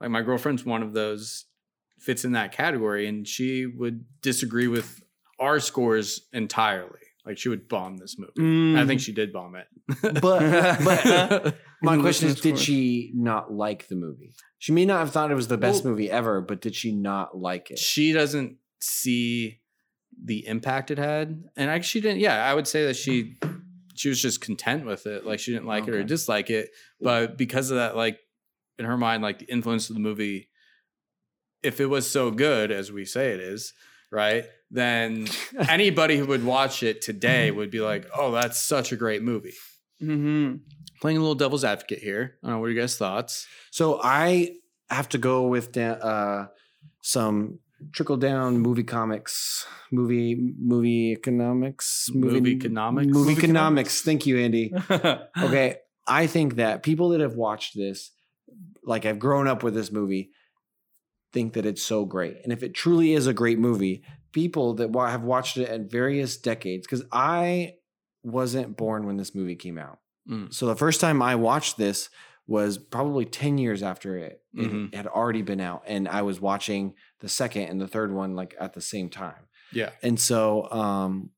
Like 0.00 0.10
my 0.10 0.22
girlfriend's 0.22 0.64
one 0.64 0.82
of 0.82 0.92
those 0.92 1.44
fits 1.98 2.24
in 2.24 2.32
that 2.32 2.52
category, 2.52 3.06
and 3.06 3.26
she 3.26 3.66
would 3.66 4.04
disagree 4.22 4.66
with 4.68 5.02
our 5.38 5.60
scores 5.60 6.26
entirely. 6.32 6.98
Like 7.24 7.38
she 7.38 7.48
would 7.48 7.68
bomb 7.68 7.98
this 7.98 8.16
movie. 8.18 8.32
mm, 8.38 8.76
I 8.78 8.84
think 8.86 9.00
she 9.00 9.12
did 9.12 9.32
bomb 9.32 9.54
it. 9.54 9.66
But 10.20 10.20
but 10.84 11.56
my 11.82 11.96
question 11.98 12.28
is, 12.28 12.40
did 12.40 12.58
she 12.58 13.12
not 13.14 13.52
like 13.52 13.86
the 13.88 13.94
movie? 13.94 14.34
She 14.58 14.72
may 14.72 14.84
not 14.84 14.98
have 14.98 15.10
thought 15.12 15.30
it 15.30 15.34
was 15.36 15.48
the 15.48 15.56
best 15.58 15.84
Well- 15.84 15.92
movie 15.92 16.10
ever, 16.10 16.40
but 16.40 16.60
did 16.60 16.74
she 16.74 16.92
not 16.92 17.36
like 17.38 17.70
it? 17.70 17.78
she 17.78 18.12
doesn't 18.12 18.56
see 18.80 19.60
the 20.24 20.46
impact 20.46 20.90
it 20.90 20.98
had 20.98 21.42
and 21.56 21.70
I, 21.70 21.80
she 21.80 22.00
didn't 22.00 22.20
yeah 22.20 22.44
i 22.44 22.52
would 22.52 22.68
say 22.68 22.84
that 22.86 22.96
she 22.96 23.38
she 23.94 24.08
was 24.08 24.20
just 24.20 24.40
content 24.40 24.84
with 24.86 25.06
it 25.06 25.24
like 25.26 25.38
she 25.40 25.52
didn't 25.52 25.66
like 25.66 25.86
it 25.88 25.94
or 25.94 26.02
dislike 26.04 26.50
it 26.50 26.70
but 27.00 27.36
because 27.36 27.70
of 27.70 27.76
that 27.76 27.96
like 27.96 28.18
in 28.78 28.84
her 28.84 28.96
mind 28.96 29.22
like 29.22 29.38
the 29.38 29.44
influence 29.46 29.90
of 29.90 29.94
the 29.96 30.00
movie 30.00 30.48
if 31.62 31.80
it 31.80 31.86
was 31.86 32.08
so 32.10 32.30
good 32.30 32.70
as 32.70 32.90
we 32.90 33.04
say 33.04 33.32
it 33.32 33.40
is 33.40 33.72
right 34.10 34.44
then 34.70 35.26
anybody 35.68 36.16
who 36.18 36.26
would 36.26 36.44
watch 36.44 36.82
it 36.82 37.02
today 37.02 37.50
would 37.50 37.70
be 37.70 37.80
like 37.80 38.06
oh 38.16 38.32
that's 38.32 38.58
such 38.58 38.92
a 38.92 38.96
great 38.96 39.22
movie. 39.22 39.54
Mhm. 40.02 40.60
playing 41.00 41.16
a 41.16 41.20
little 41.20 41.34
devil's 41.34 41.64
advocate 41.64 41.98
here 42.00 42.36
i 42.42 42.46
don't 42.46 42.56
know 42.56 42.60
what 42.60 42.66
are 42.66 42.70
your 42.72 42.82
guys 42.82 42.96
thoughts? 42.96 43.46
So 43.70 44.00
I 44.02 44.56
have 44.90 45.08
to 45.10 45.18
go 45.18 45.46
with 45.46 45.72
da- 45.72 45.92
uh, 46.12 46.46
some 47.02 47.58
trickle 47.92 48.16
down 48.16 48.58
movie 48.58 48.84
comics, 48.84 49.66
movie 49.90 50.54
movie 50.58 51.12
economics, 51.12 52.10
Movie 52.14 52.50
economics? 52.52 53.06
movie 53.08 53.18
Movie 53.30 53.32
economics. 53.38 54.02
Thank 54.02 54.26
you, 54.26 54.38
Andy. 54.38 54.72
Okay, 54.90 55.76
I 56.06 56.26
think 56.26 56.56
that 56.56 56.82
people 56.82 57.10
that 57.10 57.20
have 57.20 57.34
watched 57.36 57.76
this, 57.76 58.10
like 58.84 59.06
I've 59.06 59.18
grown 59.18 59.46
up 59.48 59.62
with 59.62 59.74
this 59.74 59.90
movie, 59.92 60.30
think 61.32 61.54
that 61.54 61.64
it's 61.66 61.82
so 61.82 62.04
great. 62.04 62.36
And 62.44 62.52
if 62.52 62.62
it 62.62 62.74
truly 62.74 63.14
is 63.14 63.26
a 63.26 63.32
great 63.32 63.58
movie, 63.58 64.02
people 64.32 64.74
that 64.74 64.94
have 64.94 65.22
watched 65.22 65.56
it 65.56 65.68
at 65.68 65.90
various 65.90 66.36
decades, 66.36 66.86
because 66.86 67.04
I 67.12 67.74
wasn't 68.22 68.76
born 68.76 69.06
when 69.06 69.16
this 69.16 69.34
movie 69.34 69.56
came 69.56 69.78
out. 69.78 69.98
Mm. 70.28 70.52
So 70.52 70.66
the 70.66 70.76
first 70.76 71.00
time 71.00 71.22
I 71.22 71.34
watched 71.36 71.76
this 71.78 72.08
was 72.46 72.76
probably 72.76 73.24
10 73.24 73.56
years 73.58 73.82
after 73.82 74.16
it, 74.18 74.42
it 74.54 74.70
Mhm. 74.70 74.94
had 74.94 75.06
already 75.06 75.42
been 75.42 75.60
out. 75.60 75.82
And 75.86 76.08
I 76.08 76.22
was 76.22 76.40
watching 76.40 76.94
the 77.22 77.28
second 77.28 77.62
and 77.70 77.80
the 77.80 77.88
third 77.88 78.12
one 78.12 78.36
like 78.36 78.54
at 78.60 78.74
the 78.74 78.80
same 78.82 79.08
time. 79.08 79.46
yeah 79.72 79.90
And 80.02 80.20
so, 80.20 80.70
um, 80.70 81.30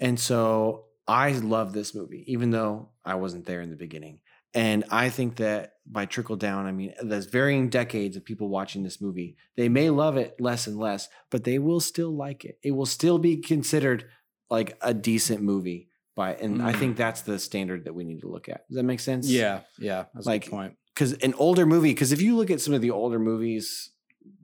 and 0.00 0.18
so 0.18 0.86
I 1.06 1.32
love 1.32 1.72
this 1.72 1.94
movie, 1.94 2.24
even 2.26 2.50
though 2.50 2.90
I 3.04 3.14
wasn't 3.16 3.46
there 3.46 3.60
in 3.60 3.70
the 3.70 3.76
beginning. 3.76 4.20
And 4.54 4.84
I 4.90 5.08
think 5.08 5.36
that 5.36 5.74
by 5.86 6.04
trickle 6.04 6.36
down, 6.36 6.66
I 6.66 6.72
mean, 6.72 6.92
there's 7.02 7.26
varying 7.26 7.70
decades 7.70 8.16
of 8.16 8.24
people 8.24 8.48
watching 8.48 8.82
this 8.82 9.00
movie. 9.00 9.36
They 9.56 9.68
may 9.70 9.88
love 9.90 10.16
it 10.18 10.38
less 10.40 10.66
and 10.66 10.76
less, 10.76 11.08
but 11.30 11.44
they 11.44 11.58
will 11.58 11.80
still 11.80 12.14
like 12.14 12.44
it. 12.44 12.58
It 12.62 12.72
will 12.72 12.86
still 12.86 13.18
be 13.18 13.38
considered 13.38 14.08
like 14.50 14.76
a 14.82 14.92
decent 14.92 15.42
movie 15.42 15.88
by, 16.14 16.34
and 16.34 16.60
I 16.60 16.72
Mm. 16.74 16.78
think 16.78 16.96
that's 16.98 17.22
the 17.22 17.38
standard 17.38 17.84
that 17.86 17.94
we 17.94 18.04
need 18.04 18.20
to 18.20 18.28
look 18.28 18.48
at. 18.50 18.68
Does 18.68 18.76
that 18.76 18.82
make 18.82 19.00
sense? 19.00 19.30
yeah 19.30 19.60
yeah 19.78 20.04
that's 20.12 20.26
a 20.26 20.30
Like, 20.30 20.50
point 20.50 20.76
because 20.94 21.12
an 21.14 21.34
older 21.34 21.66
movie 21.66 21.90
because 21.90 22.12
if 22.12 22.20
you 22.22 22.36
look 22.36 22.50
at 22.50 22.60
some 22.60 22.74
of 22.74 22.80
the 22.80 22.90
older 22.90 23.18
movies 23.18 23.90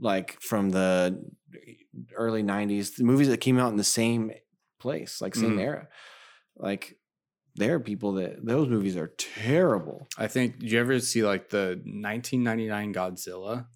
like 0.00 0.40
from 0.40 0.70
the 0.70 1.22
early 2.14 2.42
90s 2.42 2.96
the 2.96 3.04
movies 3.04 3.28
that 3.28 3.38
came 3.40 3.58
out 3.58 3.70
in 3.70 3.76
the 3.76 3.84
same 3.84 4.30
place 4.78 5.20
like 5.20 5.34
same 5.34 5.56
Mhm. 5.56 5.62
era 5.62 5.88
like 6.56 6.96
there 7.56 7.74
are 7.74 7.80
people 7.80 8.12
that 8.12 8.44
those 8.46 8.68
movies 8.68 8.96
are 8.96 9.08
terrible 9.18 10.06
I 10.16 10.28
think. 10.28 10.58
Did 10.60 10.70
you 10.70 10.78
ever 10.80 11.00
see 11.00 11.24
like 11.24 11.48
the 11.50 11.80
1999 11.84 12.94
Godzilla? 12.94 13.66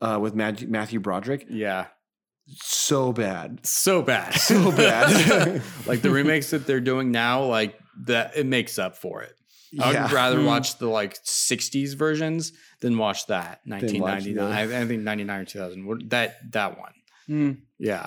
uh, 0.00 0.18
with 0.20 0.34
Matthew, 0.34 0.68
Matthew 0.68 1.00
Broderick 1.00 1.46
Yeah, 1.50 1.86
so 2.46 3.12
bad 3.12 3.64
so 3.66 4.02
bad, 4.02 4.34
So 4.34 4.70
bad. 4.72 5.62
like 5.86 6.02
the 6.02 6.10
remakes 6.10 6.50
that 6.50 6.66
they're 6.66 6.80
doing 6.80 7.10
now, 7.10 7.44
like 7.44 7.78
that, 8.06 8.36
it 8.36 8.44
makes 8.46 8.78
up 8.78 8.96
for 8.96 9.22
it. 9.22 9.34
I 9.80 10.02
would 10.02 10.12
rather 10.12 10.38
Mm. 10.38 10.46
watch 10.46 10.78
the 10.78 10.88
like 10.88 11.16
60s 11.24 11.94
versions 11.94 12.52
than 12.80 12.98
watch 12.98 13.26
that 13.26 13.60
1999. 13.66 14.34
the- 14.34 14.76
I, 14.76 14.82
I 14.82 14.86
think 14.86 15.02
99 15.02 15.40
or 15.40 15.44
2000. 15.44 16.08
That 16.10 16.52
that 16.52 16.78
one. 16.78 16.92
Mm. 17.28 17.58
Yeah, 17.78 18.06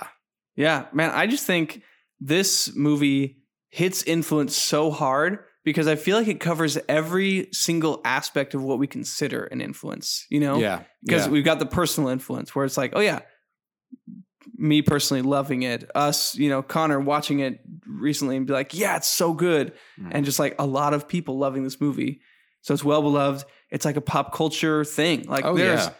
Yeah, 0.56 0.86
man, 0.94 1.12
I 1.12 1.28
just 1.28 1.46
think 1.46 1.82
this 2.20 2.76
movie 2.76 3.38
hits 3.70 4.04
influence 4.04 4.56
so 4.56 4.92
hard 4.92 5.40
because 5.64 5.88
I 5.88 5.96
feel 5.96 6.18
like 6.18 6.28
it 6.28 6.40
covers 6.40 6.78
every 6.88 7.50
single 7.52 8.00
aspect 8.06 8.54
of 8.54 8.64
what 8.64 8.80
we 8.80 8.88
consider 8.88 9.44
an 9.46 9.60
influence, 9.62 10.26
you 10.30 10.40
know? 10.40 10.58
yeah, 10.60 10.84
Because 11.04 11.26
yeah. 11.26 11.32
we've 11.32 11.44
got 11.44 11.60
the 11.60 11.66
personal 11.66 12.10
influence 12.10 12.56
where 12.56 12.64
it's 12.66 12.78
like, 12.78 12.94
oh 12.96 13.02
yeah, 13.02 13.20
me 14.56 14.82
personally 14.82 15.22
loving 15.22 15.64
it, 15.64 15.90
us, 15.96 16.36
you 16.36 16.50
know, 16.50 16.62
Connor 16.62 17.00
watching 17.00 17.40
it 17.40 17.60
recently 17.86 18.38
and 18.38 18.46
be 18.48 18.54
like, 18.54 18.74
yeah, 18.74 18.96
it's 18.98 19.08
so 19.08 19.34
good. 19.34 19.74
Mm. 20.00 20.10
And 20.12 20.26
just 20.26 20.40
like 20.40 20.56
a 20.60 20.66
lot 20.66 20.94
of 20.94 21.08
people 21.08 21.38
loving 21.38 21.64
this 21.64 21.82
movie. 21.82 22.22
So 22.62 22.74
it's 22.74 22.84
well 22.84 23.02
beloved. 23.02 23.46
It's 23.70 23.86
like 23.86 23.98
a 23.98 24.02
pop 24.02 24.34
culture 24.34 24.84
thing. 24.84 25.24
Like 25.28 25.46
oh 25.46 25.56
there's 25.56 25.86
yeah, 25.86 25.94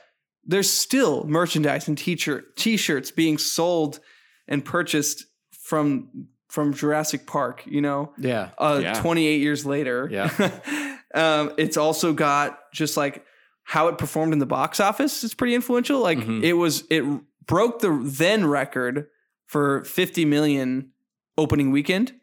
there's 0.46 0.70
still 0.72 1.26
merchandise 1.26 1.88
and 1.88 1.98
t-shirt 1.98 2.56
t-shirts 2.56 3.12
being 3.12 3.38
sold 3.38 4.00
and 4.48 4.64
purchased 4.64 5.26
from 5.52 6.28
from 6.50 6.74
Jurassic 6.74 7.28
Park, 7.28 7.64
you 7.66 7.82
know, 7.82 8.14
yeah, 8.18 8.50
uh, 8.58 8.80
Yeah. 8.82 8.94
28 8.94 9.42
years 9.42 9.66
later. 9.66 10.08
Yeah. 10.10 10.30
um, 11.14 11.52
it's 11.58 11.76
also 11.76 12.14
got 12.14 12.58
just 12.74 12.96
like 12.96 13.26
how 13.64 13.90
it 13.90 13.98
performed 13.98 14.32
in 14.32 14.40
the 14.40 14.46
box 14.46 14.80
office 14.80 15.26
is 15.26 15.34
pretty 15.34 15.56
influential. 15.56 16.00
Like 16.00 16.20
Mhm. 16.20 16.42
it 16.44 16.54
was, 16.54 16.86
it 16.90 17.04
broke 17.48 17.80
the 17.80 18.00
then 18.04 18.46
record 18.46 19.08
for 19.48 19.84
50 19.86 20.26
million 20.26 20.92
opening 21.38 21.72
weekend. 21.72 22.14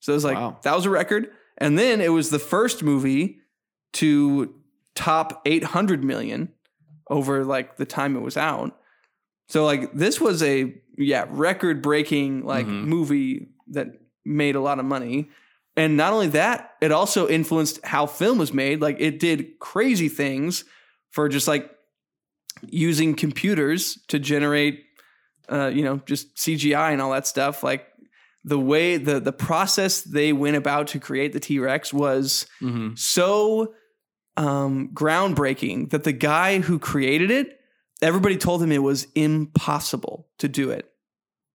So 0.00 0.12
it 0.12 0.16
was 0.16 0.24
like, 0.24 0.36
Wow. 0.36 0.58
that 0.62 0.74
was 0.74 0.86
a 0.86 0.90
record. 0.90 1.30
And 1.58 1.78
then 1.78 2.00
it 2.00 2.10
was 2.12 2.30
the 2.30 2.38
first 2.38 2.82
movie 2.82 3.40
to 3.94 4.54
top 4.94 5.42
800 5.44 6.02
million 6.04 6.52
over 7.08 7.44
like 7.44 7.76
the 7.76 7.84
time 7.84 8.16
it 8.16 8.20
was 8.20 8.36
out. 8.36 8.78
So 9.48 9.64
like 9.64 9.92
this 9.92 10.20
was 10.20 10.42
a 10.42 10.74
yeah 10.96 11.26
record 11.28 11.82
breaking 11.82 12.44
like 12.44 12.66
Mhm. 12.66 12.84
movie 12.84 13.48
that 13.68 13.88
made 14.24 14.54
a 14.54 14.60
lot 14.60 14.78
of 14.78 14.84
money. 14.84 15.28
And 15.76 15.96
not 15.96 16.12
only 16.12 16.28
that, 16.28 16.74
it 16.80 16.92
also 16.92 17.28
influenced 17.28 17.84
how 17.84 18.06
film 18.06 18.38
was 18.38 18.52
made. 18.52 18.80
Like 18.80 18.96
it 19.00 19.18
did 19.18 19.58
crazy 19.58 20.08
things 20.08 20.64
for 21.10 21.28
just 21.28 21.48
like 21.48 21.70
using 22.68 23.14
computers 23.14 23.98
to 24.08 24.18
generate, 24.18 24.84
uh, 25.50 25.68
you 25.68 25.82
know, 25.82 25.98
just 26.06 26.36
CGI 26.36 26.92
and 26.92 27.00
all 27.02 27.12
that 27.12 27.26
stuff. 27.26 27.62
Like 27.62 27.86
the 28.44 28.58
way 28.58 28.96
the 28.96 29.20
the 29.20 29.32
process 29.32 30.00
they 30.02 30.32
went 30.32 30.56
about 30.56 30.86
to 30.88 30.98
create 31.00 31.32
the 31.32 31.40
T 31.40 31.58
Rex 31.58 31.92
was 31.92 32.46
Mm-hmm. 32.62 32.94
so 32.96 33.74
um, 34.36 34.90
groundbreaking 34.94 35.90
that 35.90 36.04
the 36.04 36.12
guy 36.12 36.60
who 36.60 36.78
created 36.78 37.30
it, 37.30 37.58
everybody 38.00 38.36
told 38.36 38.62
him 38.62 38.72
it 38.72 38.82
was 38.82 39.06
impossible 39.14 40.28
to 40.38 40.48
do 40.48 40.70
it. 40.70 40.86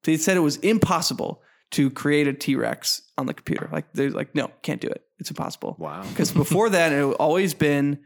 They 0.03 0.17
said 0.17 0.37
it 0.37 0.41
was 0.41 0.57
impossible 0.57 1.41
to 1.71 1.89
create 1.89 2.27
a 2.27 2.33
T 2.33 2.55
Rex 2.55 3.01
on 3.17 3.25
the 3.25 3.33
computer. 3.33 3.69
Like 3.71 3.91
they're 3.93 4.11
like, 4.11 4.35
no, 4.35 4.51
can't 4.61 4.81
do 4.81 4.87
it. 4.87 5.03
It's 5.17 5.29
impossible. 5.31 5.75
Wow. 5.79 6.03
Because 6.09 6.31
before 6.31 6.69
that, 6.75 6.91
it 6.91 6.95
had 6.97 7.13
always 7.15 7.53
been 7.53 7.99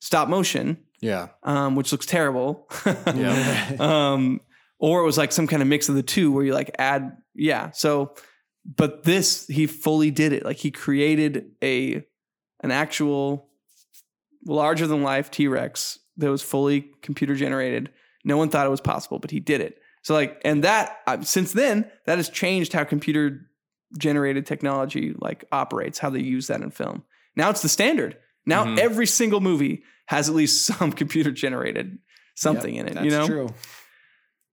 stop 0.00 0.28
motion, 0.28 0.78
Yeah. 1.00 1.28
um, 1.42 1.74
which 1.76 1.92
looks 1.92 2.06
terrible. 2.06 2.68
Yeah. 3.06 3.76
um, 3.80 4.40
or 4.78 5.00
it 5.00 5.04
was 5.04 5.16
like 5.18 5.32
some 5.32 5.46
kind 5.46 5.62
of 5.62 5.68
mix 5.68 5.88
of 5.88 5.94
the 5.94 6.02
two 6.02 6.32
where 6.32 6.44
you 6.44 6.52
like 6.52 6.70
add, 6.78 7.16
yeah. 7.34 7.70
So, 7.70 8.14
but 8.64 9.02
this 9.04 9.46
he 9.46 9.66
fully 9.66 10.10
did 10.10 10.32
it. 10.32 10.44
Like 10.44 10.56
he 10.56 10.70
created 10.70 11.50
a 11.62 12.04
an 12.62 12.70
actual 12.70 13.48
larger 14.46 14.86
than 14.86 15.02
life 15.02 15.30
T 15.30 15.48
Rex 15.48 15.98
that 16.16 16.30
was 16.30 16.42
fully 16.42 16.90
computer 17.02 17.34
generated. 17.34 17.90
No 18.24 18.36
one 18.36 18.48
thought 18.48 18.66
it 18.66 18.70
was 18.70 18.80
possible, 18.80 19.18
but 19.18 19.30
he 19.30 19.40
did 19.40 19.60
it. 19.60 19.78
So 20.02 20.14
like, 20.14 20.40
and 20.44 20.64
that 20.64 20.98
uh, 21.06 21.22
since 21.22 21.52
then 21.52 21.90
that 22.06 22.18
has 22.18 22.28
changed 22.28 22.72
how 22.72 22.84
computer 22.84 23.48
generated 23.98 24.44
technology 24.46 25.14
like 25.18 25.44
operates, 25.52 25.98
how 25.98 26.10
they 26.10 26.20
use 26.20 26.48
that 26.48 26.60
in 26.62 26.70
film. 26.70 27.04
Now 27.36 27.50
it's 27.50 27.62
the 27.62 27.68
standard. 27.68 28.16
Now 28.46 28.64
Mhm. 28.64 28.78
every 28.78 29.06
single 29.06 29.40
movie 29.40 29.82
has 30.06 30.28
at 30.28 30.34
least 30.34 30.64
some 30.78 30.92
computer 30.92 31.30
generated 31.30 31.98
something 32.34 32.74
in 32.74 32.88
it. 32.88 32.94
That's 32.94 33.04
you 33.04 33.10
know, 33.10 33.26
true. 33.26 33.48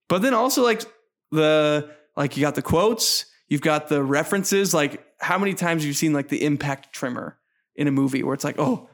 but 0.07 0.21
then 0.21 0.33
also 0.33 0.63
like 0.63 0.83
the 1.31 1.89
like 2.15 2.37
you 2.37 2.41
got 2.41 2.55
the 2.55 2.61
quotes, 2.61 3.25
you've 3.47 3.61
got 3.61 3.87
the 3.87 4.03
references. 4.03 4.73
Like 4.73 5.03
how 5.19 5.37
many 5.37 5.53
times 5.53 5.83
have 5.83 5.87
you 5.87 5.93
seen 5.93 6.13
like 6.13 6.29
the 6.29 6.43
impact 6.43 6.93
tremor 6.93 7.37
in 7.75 7.87
a 7.87 7.91
movie 7.91 8.23
where 8.23 8.33
it's 8.33 8.43
like, 8.43 8.59
oh, 8.59 8.89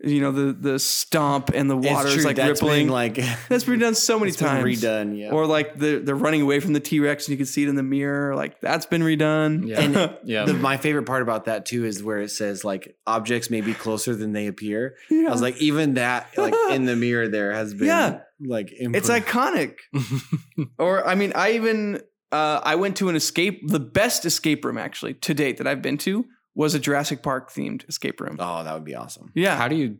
you 0.00 0.20
know, 0.20 0.30
the 0.30 0.52
the 0.52 0.78
stomp 0.78 1.50
and 1.54 1.70
the 1.70 1.76
water 1.76 2.08
is 2.08 2.24
like 2.24 2.36
That's 2.36 2.60
rippling. 2.60 2.86
been, 2.86 2.92
like 2.92 3.14
That's 3.48 3.64
been 3.64 3.78
done 3.78 3.94
so 3.94 4.18
many 4.18 4.28
it's 4.28 4.36
been 4.38 4.48
times. 4.48 4.82
redone. 4.82 5.18
Yeah. 5.18 5.30
Or 5.30 5.46
like 5.46 5.78
the 5.78 5.98
they're 5.98 6.14
running 6.14 6.42
away 6.42 6.60
from 6.60 6.74
the 6.74 6.80
T 6.80 7.00
Rex 7.00 7.26
and 7.26 7.32
you 7.32 7.36
can 7.38 7.46
see 7.46 7.62
it 7.62 7.68
in 7.68 7.76
the 7.76 7.82
mirror. 7.82 8.34
Like 8.36 8.60
that's 8.60 8.84
been 8.86 9.00
redone. 9.02 9.66
Yeah. 9.66 9.80
And 9.80 10.16
Yeah. 10.24 10.44
the, 10.44 10.52
my 10.54 10.76
favorite 10.76 11.04
part 11.04 11.22
about 11.22 11.46
that 11.46 11.64
too 11.64 11.84
is 11.86 12.02
where 12.02 12.18
it 12.18 12.30
says 12.30 12.64
like 12.64 12.94
objects 13.06 13.48
may 13.50 13.62
be 13.62 13.72
closer 13.72 14.14
than 14.14 14.32
they 14.32 14.46
appear. 14.48 14.96
Yeah. 15.10 15.28
I 15.28 15.30
was 15.32 15.40
like, 15.42 15.56
even 15.58 15.94
that, 15.94 16.28
like 16.36 16.54
in 16.72 16.84
the 16.84 16.94
mirror, 16.96 17.28
there 17.28 17.52
has 17.52 17.72
been 17.72 17.86
Yeah. 17.86 18.20
like 18.40 18.68
It's 18.72 19.08
iconic. 19.08 19.76
or 20.78 21.06
I 21.06 21.14
mean, 21.14 21.32
I 21.34 21.52
even 21.52 22.02
uh, 22.32 22.60
I 22.62 22.74
went 22.74 22.96
to 22.96 23.08
an 23.08 23.16
escape. 23.16 23.62
The 23.68 23.80
best 23.80 24.24
escape 24.24 24.64
room 24.64 24.78
actually 24.78 25.14
to 25.14 25.32
date 25.32 25.58
that 25.58 25.66
I've 25.66 25.80
been 25.80 25.96
to 25.98 26.24
was 26.56 26.74
a 26.74 26.80
Jurassic 26.80 27.22
Park 27.22 27.52
themed 27.52 27.88
escape 27.88 28.20
room. 28.20 28.36
oh, 28.40 28.64
that 28.64 28.74
would 28.74 28.84
be 28.84 28.96
awesome. 28.96 29.30
Yeah. 29.34 29.56
How 29.56 29.68
do 29.68 29.76
you 29.76 29.98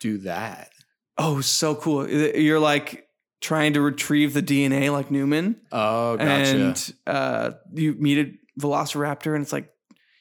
do 0.00 0.18
that? 0.18 0.70
Oh, 1.16 1.40
so 1.40 1.74
cool. 1.76 2.06
You're 2.10 2.60
like 2.60 3.06
trying 3.40 3.74
to 3.74 3.80
retrieve 3.80 4.34
the 4.34 4.42
DNA 4.42 4.92
like 4.92 5.10
Newman. 5.10 5.56
Oh, 5.72 6.16
gotcha. 6.18 6.56
And 6.56 6.94
uh, 7.06 7.50
you 7.72 7.94
meet 7.94 8.18
a 8.18 8.60
velociraptor 8.60 9.34
and 9.34 9.42
it's 9.42 9.52
like 9.52 9.70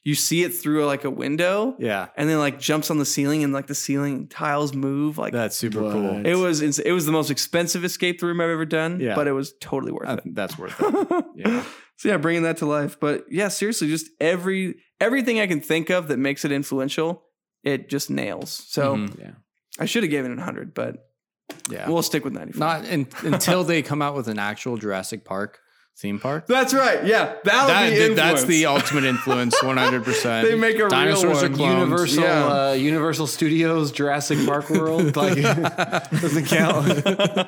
you 0.06 0.16
see 0.16 0.44
it 0.44 0.50
through 0.54 0.86
like 0.86 1.06
a 1.06 1.10
window 1.10 1.76
yeah. 1.80 2.08
and 2.18 2.28
then 2.30 2.38
like 2.38 2.60
jumps 2.60 2.92
on 2.92 2.98
the 3.00 3.06
ceiling 3.06 3.42
and 3.44 3.54
like 3.54 3.68
the 3.68 3.76
ceiling 3.76 4.28
tiles 4.28 4.74
move. 4.74 5.18
Like 5.18 5.32
That's 5.34 5.56
super 5.56 5.82
What? 5.82 5.94
cool. 5.94 6.26
it 6.26 6.36
was 6.36 6.62
ins- 6.62 6.80
it 6.80 6.92
was 6.92 7.06
the 7.06 7.12
most 7.14 7.32
expensive 7.32 7.84
escape 7.86 8.22
room 8.22 8.42
I've 8.42 8.50
ever 8.50 8.66
done, 8.66 9.00
Yeah. 9.00 9.16
but 9.16 9.28
it 9.28 9.32
was 9.32 9.54
totally 9.62 9.94
worth 9.94 10.10
Uh, 10.10 10.18
it. 10.26 10.36
that's 10.36 10.58
worth 10.60 10.76
it. 10.80 11.26
Yeah. 11.38 11.64
so 11.96 12.10
yeah, 12.10 12.18
bringing 12.18 12.44
that 12.44 12.58
to 12.58 12.66
life. 12.66 13.00
But 13.00 13.26
yeah, 13.32 13.48
seriously, 13.48 13.88
just 13.88 14.10
every 14.20 14.76
everything 15.04 15.40
I 15.40 15.48
can 15.48 15.62
think 15.62 15.90
of 15.90 16.08
that 16.08 16.18
makes 16.18 16.44
it 16.46 16.52
influential, 16.52 17.24
it 17.64 17.90
just 17.90 18.10
nails. 18.10 18.64
So 18.68 18.96
Mhm. 18.96 19.20
Yeah. 19.20 19.32
I 19.80 19.86
should 19.86 20.04
have 20.04 20.10
given 20.12 20.32
it 20.32 20.38
100, 20.40 20.74
but 20.74 21.10
Yeah. 21.70 21.88
we'll 21.90 22.02
stick 22.04 22.24
with 22.24 22.34
95. 22.34 22.60
Not 22.60 22.86
in, 22.86 23.08
until 23.24 23.64
they 23.64 23.82
come 23.82 24.02
out 24.02 24.16
with 24.16 24.28
an 24.28 24.40
actual 24.40 24.78
Jurassic 24.78 25.24
Park 25.26 25.60
theme 25.96 26.20
park. 26.20 26.48
That's 26.48 26.74
right. 26.74 27.06
Yeah, 27.06 27.34
that'll 27.44 27.68
That- 27.68 27.92
be 27.92 27.96
th- 27.98 28.16
that's 28.16 28.46
the 28.46 28.66
ultimate 28.66 29.04
influence, 29.04 29.56
100%. 29.62 30.42
They 30.44 30.56
make 30.56 30.76
a 30.76 30.80
real 30.80 30.90
Dinosaurs 30.90 31.44
one. 31.44 31.52
are 31.52 31.56
clones. 31.56 31.80
Universal, 31.80 32.24
Yeah. 32.24 32.70
uh, 32.70 32.72
Universal 32.74 33.28
Studios, 33.28 33.92
Jurassic 33.92 34.44
Park 34.46 34.72
World, 34.72 35.16
like 35.16 35.36
doesn't 36.22 36.46
count. 36.48 37.48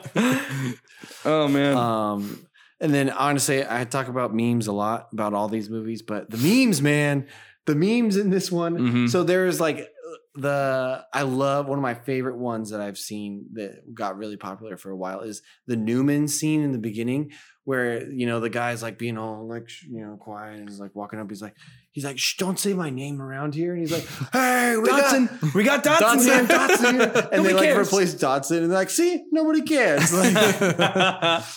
Oh 1.25 1.47
man. 1.47 1.75
Um, 1.75 2.44
and 2.79 2.93
then 2.93 3.09
honestly, 3.09 3.65
I 3.67 3.83
talk 3.85 4.07
about 4.07 4.33
memes 4.33 4.67
a 4.67 4.73
lot 4.73 5.09
about 5.13 5.33
all 5.33 5.47
these 5.47 5.69
movies, 5.69 6.01
but 6.01 6.29
the 6.29 6.37
memes, 6.37 6.81
man, 6.81 7.27
the 7.65 7.75
memes 7.75 8.17
in 8.17 8.29
this 8.29 8.51
one. 8.51 8.77
Mhm. 8.77 9.09
So 9.09 9.23
there's 9.23 9.59
like 9.59 9.89
the 10.37 11.05
I 11.13 11.21
love 11.21 11.67
one 11.67 11.77
of 11.79 11.81
my 11.83 11.93
favorite 11.93 12.37
ones 12.37 12.71
that 12.71 12.81
I've 12.81 12.97
seen 12.97 13.45
that 13.53 13.93
got 13.93 14.17
really 14.17 14.37
popular 14.37 14.75
for 14.77 14.91
a 14.91 14.95
while 14.97 15.21
is 15.21 15.41
the 15.67 15.77
Newman 15.77 16.27
scene 16.27 16.61
in 16.61 16.71
the 16.73 16.77
beginning 16.77 17.31
where 17.63 18.07
you 18.11 18.25
know 18.27 18.39
the 18.39 18.49
guy's 18.49 18.83
like 18.83 18.97
being 18.99 19.17
all 19.17 19.47
like 19.47 19.69
sh- 19.69 19.85
you 19.89 20.05
know 20.05 20.17
quiet 20.17 20.59
and 20.59 20.67
he's 20.69 20.79
like 20.79 20.93
walking 20.93 21.19
up 21.19 21.29
he's 21.29 21.41
like 21.41 21.55
he's 21.91 22.03
like 22.03 22.19
Shh, 22.19 22.35
don't 22.37 22.59
say 22.59 22.73
my 22.73 22.89
name 22.89 23.21
around 23.21 23.55
here 23.55 23.71
and 23.71 23.79
he's 23.79 23.91
like 23.91 24.05
hey 24.33 24.75
we 24.77 24.87
got 24.89 25.01
Dodgson, 25.01 25.51
we 25.55 25.63
got 25.63 25.83
Dodgson, 25.83 26.45
Dodgson, 26.47 26.95
here. 26.95 27.07
Dodgson 27.07 27.21
here. 27.21 27.29
and 27.31 27.45
they 27.45 27.53
like 27.53 27.63
cares. 27.63 27.87
replace 27.87 28.13
Dodgson 28.13 28.57
and 28.63 28.71
they're 28.71 28.77
like 28.79 28.89
see 28.89 29.23
nobody 29.31 29.61
cares 29.61 30.13
like 30.13 30.35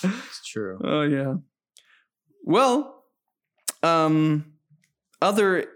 It's 0.05 0.47
true. 0.47 0.79
oh 0.85 1.03
yeah. 1.03 1.35
Well, 2.45 3.05
um, 3.83 4.53
other 5.21 5.67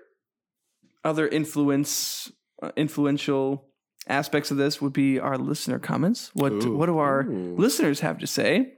other 1.04 1.28
influence 1.28 2.30
influential 2.76 3.68
aspects 4.08 4.50
of 4.50 4.56
this 4.56 4.80
would 4.80 4.92
be 4.92 5.18
our 5.18 5.38
listener 5.38 5.78
comments. 5.78 6.30
What 6.34 6.52
Ooh. 6.52 6.76
what 6.76 6.86
do 6.86 6.98
our 6.98 7.22
Ooh. 7.22 7.54
listeners 7.56 8.00
have 8.00 8.18
to 8.18 8.26
say? 8.26 8.74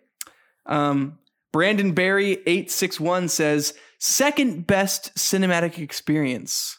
Um, 0.67 1.19
Brandon 1.53 1.93
Barry 1.93 2.43
eight 2.47 2.71
six 2.71 2.99
one 2.99 3.29
says 3.29 3.75
second 3.99 4.67
best 4.67 5.15
cinematic 5.15 5.79
experience 5.79 6.79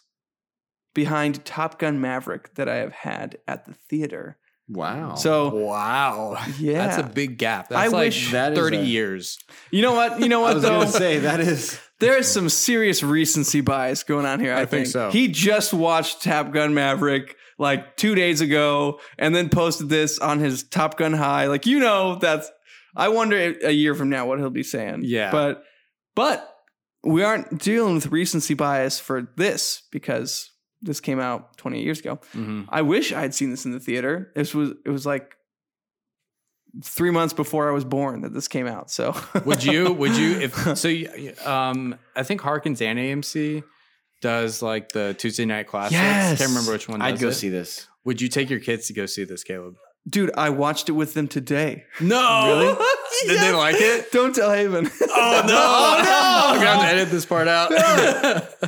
behind 0.93 1.43
Top 1.45 1.79
Gun 1.79 1.99
Maverick 1.99 2.55
that 2.55 2.69
I 2.69 2.75
have 2.75 2.93
had 2.93 3.37
at 3.47 3.65
the 3.65 3.73
theater. 3.73 4.37
Wow 4.68 5.16
So 5.16 5.53
Wow. 5.55 6.38
yeah, 6.59 6.86
That's 6.88 6.97
a 6.97 7.03
big 7.11 7.38
gap. 7.38 7.72
I 7.72 7.88
like 7.88 8.05
wish- 8.07 8.32
That 8.32 8.53
is 8.53 8.59
30 8.59 8.78
a- 8.78 8.82
years. 8.84 9.38
you 9.72 9.82
know 9.82 9.93
what? 9.93 10.20
You 10.20 10.28
know 10.30 10.39
what 10.41 10.51
I 10.51 10.53
what 10.53 10.55
was 10.55 10.63
though? 10.63 10.70
gonna 10.80 10.91
say 10.91 11.20
that 11.20 11.39
is 11.39 11.80
There 11.99 12.18
is 12.18 12.28
some 12.28 12.49
serious 12.49 13.03
recency 13.03 13.61
bias 13.61 14.03
going 14.03 14.26
on 14.26 14.39
here. 14.39 14.53
I, 14.53 14.61
I 14.61 14.66
think 14.66 14.88
so. 14.88 15.11
He 15.11 15.28
just 15.30 15.74
watched 15.74 16.24
Top 16.24 16.51
Gun 16.51 16.74
Maverick 16.74 17.36
like 17.57 17.95
two 17.95 18.16
days 18.16 18.41
ago, 18.41 18.99
and 19.18 19.34
then 19.34 19.47
posted 19.47 19.88
this 19.88 20.20
on 20.20 20.39
his 20.39 20.63
Top 20.63 20.97
Gun 20.97 21.13
High. 21.13 21.45
Like 21.47 21.66
you 21.66 21.80
know, 21.80 22.16
that's. 22.16 22.51
I 22.97 23.07
wonder 23.09 23.38
a 23.63 23.72
year 23.72 23.95
from 23.95 24.09
now 24.09 24.26
what 24.26 24.39
he'll 24.39 24.49
be 24.49 24.63
saying. 24.63 25.01
Yeah. 25.05 25.32
but 25.32 25.63
but 26.16 26.49
we 27.03 27.24
aren't 27.24 27.61
dealing 27.61 27.95
with 27.95 28.07
recency 28.07 28.55
bias 28.55 28.99
for 28.99 29.32
this 29.38 29.84
because 29.91 30.51
this 30.86 30.99
came 30.99 31.19
out 31.19 31.57
28 31.57 31.83
years 31.83 31.99
ago. 31.99 32.19
Mhm. 32.33 32.65
I 32.69 32.81
wish 32.83 33.11
I 33.11 33.19
had 33.21 33.33
seen 33.36 33.49
this 33.49 33.65
in 33.65 33.71
the 33.71 33.79
theater. 33.79 34.31
This 34.36 34.53
was 34.53 34.71
it 34.86 34.89
was 34.89 35.05
like 35.05 35.36
three 36.83 37.11
months 37.11 37.33
before 37.33 37.69
I 37.69 37.73
was 37.73 37.86
born 37.86 38.21
that 38.21 38.33
this 38.33 38.47
came 38.47 38.67
out. 38.67 38.91
So 38.91 39.15
Would 39.45 39.63
you, 39.63 39.93
would 39.93 40.15
you, 40.17 40.31
if, 40.39 40.77
so, 40.77 40.88
you- 40.88 41.33
um, 41.45 41.95
I 42.15 42.23
think 42.23 42.41
Harkins 42.41 42.81
and 42.81 42.99
AMC 42.99 43.63
does 44.21 44.61
like 44.61 44.89
the 44.89 45.13
Tuesday 45.13 45.45
night 45.45 45.67
classics. 45.67 45.93
Yes. 45.93 46.38
Can't 46.39 46.49
remember 46.49 46.71
which 46.73 46.88
one 46.89 47.01
I'd 47.01 47.19
go 47.19 47.29
it. 47.29 47.33
see 47.33 47.49
this 47.49 47.88
Would 48.05 48.21
you 48.21 48.27
take 48.29 48.49
your 48.49 48.59
kids 48.59 48.88
to 48.88 48.93
go 48.93 49.05
see 49.05 49.23
this, 49.23 49.43
Caleb? 49.43 49.75
Dude, 50.07 50.31
I 50.38 50.49
watched 50.51 50.88
it 50.89 50.93
with 50.93 51.13
them 51.15 51.27
today. 51.27 51.86
No. 51.99 52.77
Did 53.26 53.39
they 53.39 53.51
like 53.51 53.76
it? 53.80 54.11
Don't 54.11 54.34
tell 54.34 54.51
Haven. 54.51 54.89
Oh 55.18 55.43
no! 55.47 55.55
Oh, 55.55 56.51
I'm 56.51 56.55
gonna 56.55 56.68
have 56.68 56.80
to 56.82 56.86
oh, 56.86 56.89
edit 56.89 57.09
this 57.09 57.26
part 57.26 57.47
out. 57.47 57.72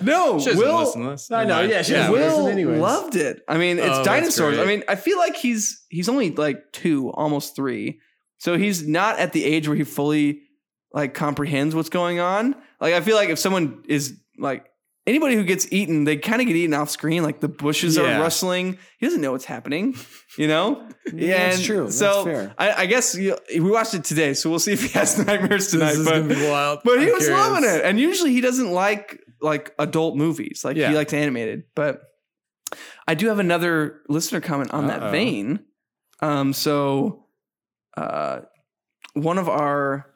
no, 0.04 0.40
She 0.44 0.56
Will, 0.56 0.80
listen 0.80 1.04
to 1.04 1.10
this. 1.12 1.32
I 1.32 1.44
know, 1.46 1.62
yeah, 1.62 1.82
she 1.82 1.94
doesn't 1.94 2.12
Will 2.12 2.80
loved 2.80 3.16
it. 3.16 3.42
I 3.48 3.58
mean, 3.58 3.80
it's 3.80 3.88
Oh, 3.90 4.04
dinosaurs. 4.04 4.58
I 4.60 4.66
mean, 4.66 4.84
I 4.88 4.96
feel 4.96 5.18
like 5.18 5.36
he's 5.36 5.86
he's 5.90 6.10
only 6.10 6.32
like 6.32 6.72
two, 6.72 7.12
almost 7.12 7.56
three. 7.56 8.00
So 8.38 8.58
he's 8.58 8.88
not 8.88 9.20
at 9.20 9.34
the 9.34 9.44
age 9.44 9.68
where 9.68 9.76
he 9.76 9.84
fully 9.84 10.42
like 10.94 11.14
comprehends 11.14 11.76
what's 11.76 11.90
going 11.90 12.20
on. 12.20 12.56
Like 12.80 12.94
I 12.94 13.02
feel 13.02 13.16
like 13.16 13.30
if 13.30 13.40
someone 13.40 13.84
is 13.88 14.18
like 14.38 14.66
anybody 15.08 15.36
who 15.36 15.44
gets 15.44 15.68
eaten, 15.72 16.04
they 16.04 16.18
kind 16.18 16.42
of 16.42 16.48
get 16.48 16.56
eaten 16.56 16.74
off 16.76 16.90
screen. 16.92 17.24
Like 17.24 17.40
the 17.40 17.48
bushes 17.48 17.98
Yeah. 17.98 18.20
are 18.20 18.22
rustling. 18.22 18.78
He 19.00 19.06
doesn't 19.08 19.22
know 19.22 19.32
what's 19.32 19.46
happening. 19.46 19.96
You 20.38 20.48
know. 20.48 20.88
Yeah, 21.14 21.52
that's 21.52 21.64
true. 21.64 21.86
That's 21.86 21.98
So 21.98 22.26
fair. 22.26 22.54
I, 22.58 22.84
I 22.84 22.86
guess 22.86 23.16
you, 23.16 23.38
we 23.54 23.62
watched 23.72 23.94
it 23.94 24.04
today, 24.04 24.34
so 24.34 24.50
we'll 24.50 24.60
see 24.60 24.74
if 24.74 24.82
he 24.84 24.90
has 25.00 25.18
nightmares 25.26 25.72
tonight. 25.72 25.92
This 25.94 26.00
is 26.00 26.06
but 26.06 26.28
be 26.28 26.50
wild. 26.50 26.80
but 26.84 27.00
he 27.00 27.08
I'm 27.08 27.14
was 27.14 27.26
curious. 27.26 27.48
loving 27.48 27.64
it, 27.70 27.82
and 27.86 27.98
usually 27.98 28.34
he 28.34 28.42
doesn't 28.42 28.70
like 28.74 29.18
like 29.42 29.74
adult 29.80 30.18
movies. 30.18 30.64
Like 30.66 30.76
Yeah. 30.76 30.90
he 30.90 30.96
likes 30.96 31.14
animated. 31.14 31.64
But 31.76 32.02
I 33.08 33.14
do 33.16 33.28
have 33.30 33.40
another 33.40 34.02
listener 34.10 34.42
comment 34.42 34.72
on 34.72 34.88
that 34.88 35.02
Uh-oh. 35.02 35.12
vein. 35.12 35.60
Um, 36.22 36.52
so 36.52 37.28
uh, 37.96 38.42
one 39.14 39.38
of 39.38 39.48
our 39.48 40.08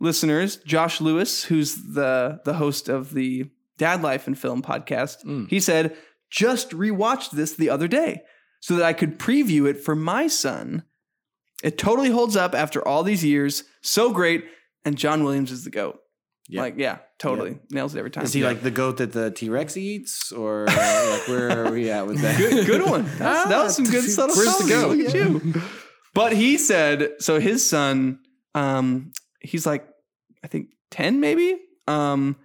listeners, 0.00 0.56
Josh 0.56 1.00
Lewis, 1.00 1.44
who's 1.44 1.76
the 1.94 2.40
the 2.44 2.54
host 2.54 2.90
of 2.90 3.14
the 3.14 3.50
Dad 3.78 4.02
Life 4.02 4.26
and 4.26 4.38
Film 4.38 4.62
podcast, 4.62 5.24
Mm. 5.24 5.48
he 5.48 5.60
said, 5.60 5.96
"Just 6.30 6.70
rewatched 6.70 7.30
this 7.32 7.52
the 7.54 7.70
other 7.70 7.88
day 7.88 8.22
so 8.60 8.74
that 8.76 8.84
I 8.84 8.92
could 8.92 9.18
preview 9.18 9.66
it 9.68 9.82
for 9.82 9.94
my 9.94 10.26
son. 10.26 10.82
It 11.62 11.78
totally 11.78 12.10
holds 12.10 12.36
up 12.36 12.54
after 12.54 12.86
all 12.86 13.02
these 13.02 13.24
years. 13.24 13.64
So 13.82 14.10
great, 14.12 14.44
and 14.84 14.96
John 14.96 15.24
Williams 15.24 15.50
is 15.52 15.64
the 15.64 15.70
goat. 15.70 15.98
Yeah. 16.48 16.60
Like, 16.60 16.74
yeah, 16.76 16.98
totally 17.18 17.58
nails 17.70 17.94
it 17.94 17.98
every 17.98 18.10
time. 18.10 18.24
Is 18.24 18.32
he 18.32 18.40
Yeah. 18.42 18.48
like 18.48 18.62
the 18.62 18.70
goat 18.70 18.98
that 18.98 19.12
the 19.12 19.30
T 19.32 19.48
Rex 19.48 19.76
eats, 19.76 20.30
or 20.32 20.66
like 20.66 21.26
where 21.28 21.66
are 21.66 21.72
we 21.72 21.90
at 21.90 22.06
with 22.06 22.20
that? 22.20 22.38
good, 22.38 22.66
good 22.66 22.82
one. 22.88 23.04
That's- 23.18 23.48
that 23.48 23.62
was 23.64 23.74
some 23.76 23.84
good 23.86 24.04
subtle 24.08 24.36
Where's 24.36 24.56
the 24.58 24.68
goat? 24.68 24.96
Look 24.96 25.08
at 25.08 25.14
you. 25.14 25.62
But 26.14 26.32
he 26.34 26.56
said 26.56 27.10
so. 27.18 27.40
His 27.40 27.68
son, 27.68 28.20
um, 28.54 29.12
he's 29.40 29.66
like, 29.66 29.86
I 30.44 30.46
think 30.46 30.68
ten, 30.90 31.20
maybe. 31.20 31.58
Um, 31.88 32.36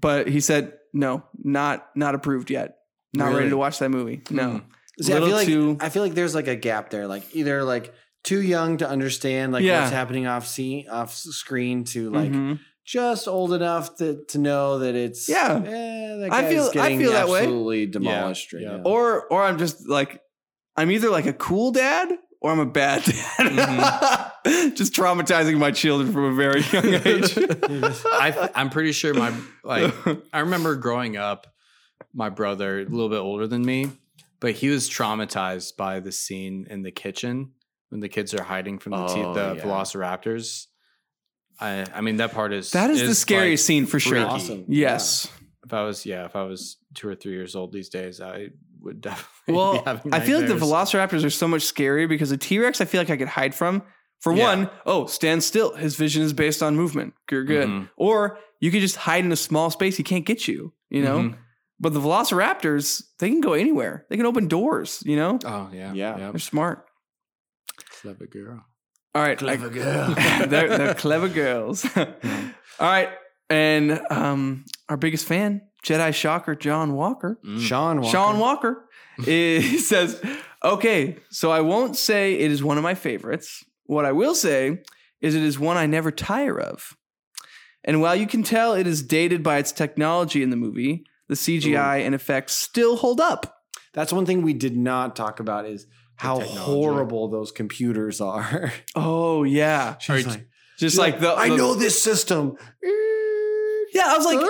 but 0.00 0.28
he 0.28 0.40
said 0.40 0.74
no, 0.92 1.24
not 1.42 1.86
not 1.94 2.14
approved 2.14 2.50
yet. 2.50 2.76
Not 3.12 3.34
ready 3.34 3.50
to 3.50 3.56
watch 3.56 3.78
that 3.80 3.90
movie. 3.90 4.22
No. 4.30 4.48
Mm. 4.48 4.62
See, 5.02 5.12
I 5.14 5.18
feel 5.18 5.28
like 5.30 5.46
too- 5.46 5.76
I 5.80 5.88
feel 5.88 6.02
like 6.02 6.14
there's 6.14 6.34
like 6.34 6.46
a 6.48 6.56
gap 6.56 6.90
there, 6.90 7.06
like 7.06 7.24
either 7.34 7.64
like 7.64 7.92
too 8.22 8.40
young 8.40 8.76
to 8.78 8.88
understand 8.88 9.52
like 9.52 9.64
Yeah. 9.64 9.80
what's 9.80 9.92
happening 9.92 10.26
off 10.26 10.46
scene, 10.46 10.88
off 10.88 11.14
screen, 11.14 11.84
to 11.84 12.10
like 12.10 12.30
Mhm. 12.30 12.60
just 12.84 13.26
old 13.26 13.52
enough 13.52 13.96
to, 13.96 14.22
to 14.28 14.38
know 14.38 14.78
that 14.80 14.94
it's 14.94 15.28
Yeah. 15.28 15.56
eh, 15.64 16.16
that 16.18 16.28
I 16.30 16.42
guy's 16.42 16.52
feel- 16.52 16.68
I 16.68 16.72
getting 16.72 16.98
feel 17.00 17.12
that 17.12 17.28
way. 17.28 17.40
absolutely 17.40 17.86
demolished 17.86 18.52
right 18.52 18.62
yeah. 18.62 18.76
now. 18.76 18.82
Or 18.84 19.26
or 19.28 19.42
I'm 19.42 19.58
just 19.58 19.88
like, 19.88 20.20
I'm 20.76 20.90
either 20.90 21.10
like 21.10 21.26
a 21.26 21.32
cool 21.32 21.72
dad 21.72 22.10
or 22.40 22.50
I'm 22.50 22.58
a 22.58 22.66
bad 22.66 23.04
dad. 23.04 23.14
Mm-hmm. 23.38 24.70
just 24.74 24.94
traumatizing 24.94 25.58
my 25.58 25.70
children 25.70 26.12
from 26.12 26.24
a 26.24 26.34
very 26.34 26.62
young 26.72 26.86
age. 27.06 27.36
I, 28.06 28.50
I'm 28.54 28.70
pretty 28.70 28.92
sure 28.92 29.12
my 29.14 29.32
like 29.62 29.92
I 30.32 30.40
remember 30.40 30.76
growing 30.76 31.16
up, 31.16 31.46
my 32.14 32.30
brother, 32.30 32.80
a 32.80 32.84
little 32.84 33.08
bit 33.08 33.18
older 33.18 33.46
than 33.46 33.64
me, 33.64 33.92
but 34.40 34.52
he 34.52 34.68
was 34.68 34.88
traumatized 34.88 35.76
by 35.76 36.00
the 36.00 36.12
scene 36.12 36.66
in 36.70 36.82
the 36.82 36.90
kitchen 36.90 37.52
when 37.90 38.00
the 38.00 38.08
kids 38.08 38.32
are 38.34 38.42
hiding 38.42 38.78
from 38.78 38.92
the, 38.92 39.06
te- 39.06 39.20
Oh, 39.20 39.34
the 39.34 39.54
yeah. 39.56 39.62
Velociraptors. 39.62 40.66
I 41.60 41.84
I 41.94 42.00
mean 42.00 42.16
that 42.16 42.32
part 42.32 42.52
is 42.54 42.70
that 42.70 42.90
is, 42.90 43.06
the 43.06 43.14
scariest 43.14 43.64
like, 43.64 43.66
scene 43.66 43.86
for 43.86 44.00
sure. 44.00 44.24
Awesome. 44.24 44.64
Yes. 44.68 45.30
If 45.64 45.74
I 45.74 45.82
was 45.82 46.06
yeah, 46.06 46.24
if 46.24 46.34
I 46.34 46.44
was 46.44 46.78
two 46.94 47.06
or 47.08 47.14
three 47.14 47.32
years 47.32 47.54
old 47.54 47.72
these 47.72 47.90
days, 47.90 48.20
I 48.20 48.48
would 48.82 49.00
definitely. 49.00 49.26
Well, 49.54 49.72
be 49.72 49.82
having 49.84 50.14
I 50.14 50.20
feel 50.20 50.38
like 50.38 50.48
the. 50.48 50.54
Velociraptors 50.54 51.24
are 51.24 51.30
so 51.30 51.48
much 51.48 51.62
scarier 51.62 52.08
because 52.08 52.30
a 52.30 52.36
T 52.36 52.58
Rex, 52.58 52.80
I 52.80 52.84
feel 52.84 53.00
like 53.00 53.10
I 53.10 53.16
could 53.16 53.28
hide 53.28 53.54
from. 53.54 53.82
For 54.20 54.32
Yeah. 54.34 54.42
one, 54.44 54.70
oh, 54.86 55.06
stand 55.06 55.42
still. 55.42 55.74
His 55.74 55.96
vision 55.96 56.22
is 56.22 56.32
based 56.32 56.62
on 56.62 56.76
movement. 56.76 57.14
You're 57.30 57.44
good. 57.44 57.68
Mhm. 57.68 57.88
Or 57.96 58.38
you 58.60 58.70
could 58.70 58.80
just 58.82 58.96
hide 58.96 59.24
in 59.24 59.32
a 59.32 59.36
small 59.36 59.70
space. 59.70 59.96
He 59.96 60.02
can't 60.02 60.26
get 60.26 60.46
you. 60.46 60.72
You 60.90 61.02
know. 61.02 61.18
Mhm. 61.20 61.36
But 61.80 61.94
the 61.94 62.00
Velociraptors, 62.00 63.02
they 63.18 63.30
can 63.30 63.40
go 63.40 63.54
anywhere. 63.54 64.04
They 64.10 64.16
can 64.18 64.26
open 64.26 64.46
doors. 64.46 65.02
You 65.06 65.16
know. 65.16 65.38
Oh 65.44 65.70
yeah, 65.72 65.92
Yeah. 65.94 66.16
They're 66.30 66.38
smart. 66.38 66.84
Clever 68.02 68.26
girl. 68.26 68.64
All 69.14 69.22
right, 69.22 69.38
Clever 69.38 69.66
I- 69.66 69.70
girl. 69.70 70.14
they're, 70.48 70.68
they're 70.78 70.94
clever 70.94 71.28
girls. 71.28 71.84
All 71.96 72.06
right, 72.80 73.08
and 73.48 74.00
um, 74.10 74.64
our 74.90 74.96
biggest 74.96 75.26
fan, 75.26 75.62
Jedi 75.82 76.12
Shocker, 76.12 76.54
John 76.54 76.94
Walker. 76.94 77.38
Mm. 77.46 77.60
Sean 77.60 78.00
Walker. 78.00 78.10
Sean 78.10 78.38
Walker 78.38 78.84
he 79.24 79.78
says, 79.78 80.20
"Okay, 80.64 81.16
so 81.30 81.50
I 81.50 81.60
won't 81.60 81.96
say 81.96 82.34
it 82.34 82.50
is 82.50 82.62
one 82.62 82.76
of 82.76 82.82
my 82.82 82.94
favorites. 82.94 83.64
What 83.84 84.04
I 84.04 84.12
will 84.12 84.34
say 84.34 84.78
is 85.20 85.34
it 85.34 85.42
is 85.42 85.58
one 85.58 85.76
I 85.76 85.86
never 85.86 86.10
tire 86.10 86.58
of. 86.58 86.96
And 87.84 88.00
while 88.00 88.14
you 88.16 88.26
can 88.26 88.42
tell 88.42 88.74
it 88.74 88.86
is 88.86 89.02
dated 89.02 89.42
by 89.42 89.58
its 89.58 89.72
technology 89.72 90.42
in 90.42 90.50
the 90.50 90.56
movie, 90.56 91.04
the 91.28 91.34
CGI 91.34 92.04
and 92.04 92.14
effects 92.14 92.54
still 92.54 92.96
hold 92.96 93.20
up. 93.20 93.62
That's 93.92 94.12
one 94.12 94.26
thing 94.26 94.42
we 94.42 94.52
did 94.54 94.76
not 94.76 95.16
talk 95.16 95.40
about 95.40 95.66
is 95.66 95.86
how 96.16 96.40
horrible 96.40 97.28
those 97.28 97.50
computers 97.52 98.20
are. 98.20 98.72
Oh 98.94 99.44
yeah, 99.44 99.96
She's 99.98 100.26
Are 100.26 100.30
like, 100.30 100.46
just 100.78 100.94
she's 100.94 100.98
like 100.98 101.20
the 101.20 101.32
I 101.32 101.48
know 101.48 101.74
this 101.74 102.02
system. 102.02 102.56
Yeah, 103.92 104.04
I 104.06 104.16
was 104.16 104.26
like, 104.26 104.40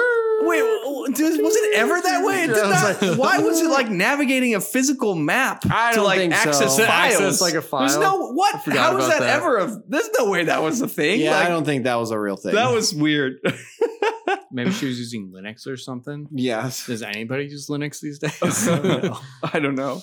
wait, 0.40 0.60
w- 0.60 1.12
w- 1.12 1.42
was 1.42 1.56
it 1.56 1.74
ever 1.76 2.00
that 2.00 2.24
way? 2.24 2.44
It 2.44 2.46
did 2.48 2.56
Yeah, 2.56 2.62
I 2.62 2.66
was 2.68 3.00
not- 3.02 3.02
like- 3.10 3.18
why 3.18 3.38
was 3.38 3.60
it 3.60 3.68
like 3.70 3.90
navigating 4.08 4.54
a 4.54 4.60
physical 4.60 5.14
map 5.14 5.62
I 5.70 5.94
to 5.94 6.02
like 6.02 6.18
think 6.18 6.34
so. 6.34 6.48
access 6.50 6.76
files? 6.78 6.80
access, 6.88 7.40
like, 7.40 7.54
a 7.54 7.60
There's 7.60 7.96
no 7.98 8.32
what? 8.32 8.54
How 8.66 8.94
was 8.96 9.08
that, 9.08 9.20
that. 9.20 9.36
ever? 9.36 9.58
A, 9.58 9.82
there's 9.88 10.10
no 10.18 10.30
way 10.30 10.44
that 10.44 10.62
was 10.62 10.80
a 10.80 10.88
thing. 10.88 11.20
Yeah, 11.20 11.32
Like, 11.36 11.46
I 11.46 11.48
don't 11.48 11.64
think 11.64 11.84
that 11.84 11.96
was 11.96 12.10
a 12.10 12.18
real 12.18 12.36
thing. 12.36 12.54
That 12.54 12.72
was 12.72 12.94
weird. 12.94 13.38
Maybe 14.52 14.70
she 14.72 14.86
was 14.86 14.98
using 14.98 15.32
Linux 15.32 15.66
or 15.66 15.76
something. 15.76 16.26
yes. 16.32 16.86
Does 16.86 17.02
anybody 17.02 17.44
use 17.44 17.68
Linux 17.68 18.00
these 18.00 18.18
days? 18.18 18.32
I 18.42 19.58
don't 19.60 19.74
know. 19.76 20.02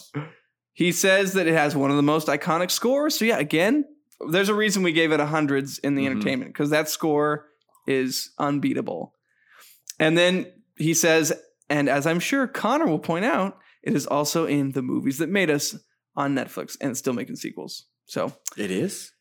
He 0.74 0.92
says 0.92 1.34
that 1.34 1.48
it 1.48 1.54
has 1.54 1.76
one 1.76 1.90
of 1.92 1.98
the 1.98 2.04
most 2.04 2.28
iconic 2.28 2.72
scores. 2.72 3.16
So 3.18 3.26
yeah, 3.26 3.38
again, 3.40 3.84
there's 4.30 4.50
a 4.50 4.54
reason 4.54 4.84
we 4.84 4.92
gave 4.94 5.12
it 5.12 5.20
a 5.20 5.26
hundreds 5.26 5.80
in 5.80 5.96
the 5.96 6.04
Mhm. 6.06 6.12
entertainment 6.12 6.54
because 6.54 6.70
that 6.70 6.88
score 6.90 7.48
is 7.88 8.32
unbeatable. 8.38 9.14
And 10.00 10.18
then 10.18 10.52
he 10.78 10.94
says, 10.94 11.34
and 11.70 11.90
as 11.90 12.06
I'm 12.08 12.20
sure 12.20 12.48
Connor 12.48 12.86
will 12.88 13.00
point 13.00 13.26
out, 13.26 13.58
it 13.84 13.94
is 13.94 14.06
also 14.08 14.46
in 14.46 14.72
the 14.72 14.82
movies 14.82 15.18
that 15.20 15.30
made 15.30 15.50
us 15.50 15.76
on 16.16 16.36
Netflix, 16.36 16.76
and 16.82 16.92
it's 16.92 17.00
still 17.00 17.14
making 17.14 17.36
sequels. 17.36 17.86
So, 18.06 18.34
It 18.58 18.72
is. 18.72 19.12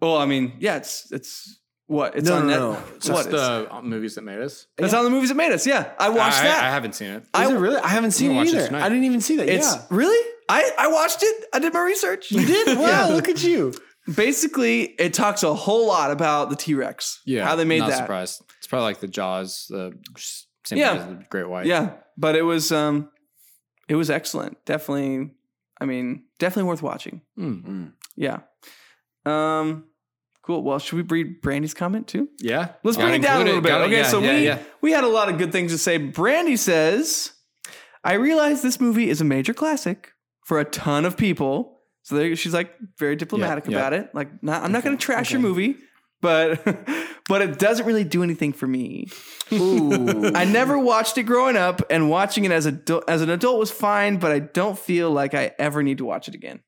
well, 0.00 0.16
I 0.16 0.26
mean, 0.26 0.54
yeah, 0.58 0.76
it's 0.76 1.10
it's 1.12 1.60
what 1.86 2.16
it's 2.16 2.28
No, 2.28 2.36
on 2.36 2.46
no, 2.46 2.72
Net- 2.72 3.04
no. 3.06 3.12
What? 3.12 3.30
the 3.30 3.68
uh, 3.74 3.82
movies 3.82 4.14
that 4.14 4.22
made 4.22 4.40
us? 4.40 4.66
It's 4.78 4.94
on 4.94 5.04
the 5.04 5.10
movies 5.10 5.28
that 5.30 5.34
made 5.34 5.52
us. 5.52 5.66
Yeah, 5.66 5.90
I 5.98 6.08
watched 6.10 6.40
I, 6.40 6.44
that. 6.44 6.64
I 6.64 6.70
haven't 6.70 6.94
seen 6.94 7.10
it. 7.10 7.22
Is 7.24 7.28
I- 7.34 7.50
it 7.52 7.58
really? 7.58 7.76
I 7.80 7.88
haven't 7.88 8.12
seen 8.12 8.28
gonna 8.28 8.40
it 8.42 8.44
watch 8.44 8.54
it 8.54 8.66
either. 8.72 8.76
I 8.76 8.88
didn't 8.88 9.04
even 9.04 9.20
see 9.20 9.36
that. 9.36 9.48
It's 9.48 9.74
yeah. 9.74 9.82
really 9.90 10.30
I 10.48 10.70
I 10.78 10.88
watched 10.88 11.22
it. 11.22 11.44
I 11.52 11.58
did 11.58 11.72
my 11.74 11.82
research. 11.82 12.30
You 12.30 12.46
did? 12.46 12.78
Wow, 12.78 13.08
Yeah. 13.08 13.14
look 13.14 13.28
at 13.28 13.42
you. 13.42 13.72
Basically, 14.14 14.82
it 14.98 15.14
talks 15.14 15.42
a 15.42 15.54
whole 15.54 15.86
lot 15.86 16.10
about 16.10 16.50
the 16.50 16.56
T 16.56 16.74
Rex. 16.74 17.20
Yeah, 17.26 17.44
how 17.44 17.56
they 17.56 17.64
made 17.64 17.80
not 17.80 17.90
that. 17.90 17.98
Surprised. 17.98 18.42
It's 18.64 18.70
probably 18.70 18.84
like 18.84 19.00
the 19.00 19.08
Jaws, 19.08 19.66
the 19.68 19.92
same 20.64 20.78
Yeah. 20.78 20.92
thing 20.92 21.00
as 21.00 21.18
the 21.18 21.24
Great 21.28 21.46
White. 21.50 21.66
Yeah, 21.66 21.90
but 22.16 22.34
it 22.34 22.40
was 22.40 22.72
um, 22.72 23.10
it 23.90 23.94
was 23.94 24.08
excellent. 24.08 24.56
Definitely, 24.64 25.32
I 25.78 25.84
mean, 25.84 26.24
definitely 26.38 26.70
worth 26.70 26.82
watching. 26.82 27.20
Mm. 27.38 27.92
Yeah. 28.16 28.38
Um, 29.26 29.84
cool. 30.40 30.62
Well, 30.62 30.78
should 30.78 30.96
we 30.96 31.02
read 31.02 31.42
Brandy's 31.42 31.74
comment 31.74 32.08
too? 32.08 32.30
yeah. 32.38 32.72
Let's 32.84 32.96
bring 32.96 33.12
it 33.12 33.22
down 33.22 33.42
a 33.42 33.44
little 33.44 33.60
bit. 33.60 33.72
Okay, 33.72 33.98
yeah, 33.98 34.08
so 34.08 34.20
yeah, 34.20 34.32
we 34.34 34.44
yeah. 34.46 34.58
we 34.80 34.92
had 34.92 35.04
a 35.04 35.08
lot 35.08 35.28
of 35.28 35.36
good 35.36 35.52
things 35.52 35.70
to 35.72 35.76
say. 35.76 35.98
Brandy 35.98 36.56
says, 36.56 37.32
"I 38.02 38.14
realize 38.14 38.62
this 38.62 38.80
movie 38.80 39.10
is 39.10 39.20
a 39.20 39.24
major 39.24 39.52
classic 39.52 40.12
for 40.46 40.58
a 40.58 40.64
ton 40.64 41.04
of 41.04 41.18
people." 41.18 41.82
So 42.00 42.14
there, 42.14 42.34
she's 42.34 42.54
like 42.54 42.74
very 42.98 43.14
diplomatic 43.16 43.66
yeah. 43.66 43.76
about 43.76 43.92
it. 43.92 44.14
Like, 44.14 44.42
not, 44.42 44.62
I'm 44.62 44.72
not 44.72 44.84
going 44.84 44.96
to 44.96 45.02
trash 45.02 45.32
your 45.32 45.40
movie, 45.42 45.76
but 46.24 46.64
but 47.28 47.42
it 47.42 47.58
doesn't 47.58 47.86
really 47.86 48.02
do 48.04 48.22
anything 48.24 48.52
for 48.52 48.66
me. 48.66 49.08
Ooh. 49.52 50.32
I 50.34 50.44
never 50.44 50.76
watched 50.78 51.18
it 51.18 51.24
growing 51.24 51.56
up, 51.56 51.82
and 51.90 52.10
watching 52.10 52.44
it 52.44 52.50
as 52.50 52.66
a 52.66 52.80
as 53.06 53.22
an 53.22 53.30
adult 53.30 53.58
was 53.58 53.70
fine, 53.70 54.16
but 54.16 54.32
I 54.32 54.38
don't 54.40 54.78
feel 54.78 55.10
like 55.10 55.34
I 55.34 55.52
ever 55.58 55.82
need 55.82 55.98
to 55.98 56.04
watch 56.04 56.26
it 56.28 56.34
again. 56.34 56.60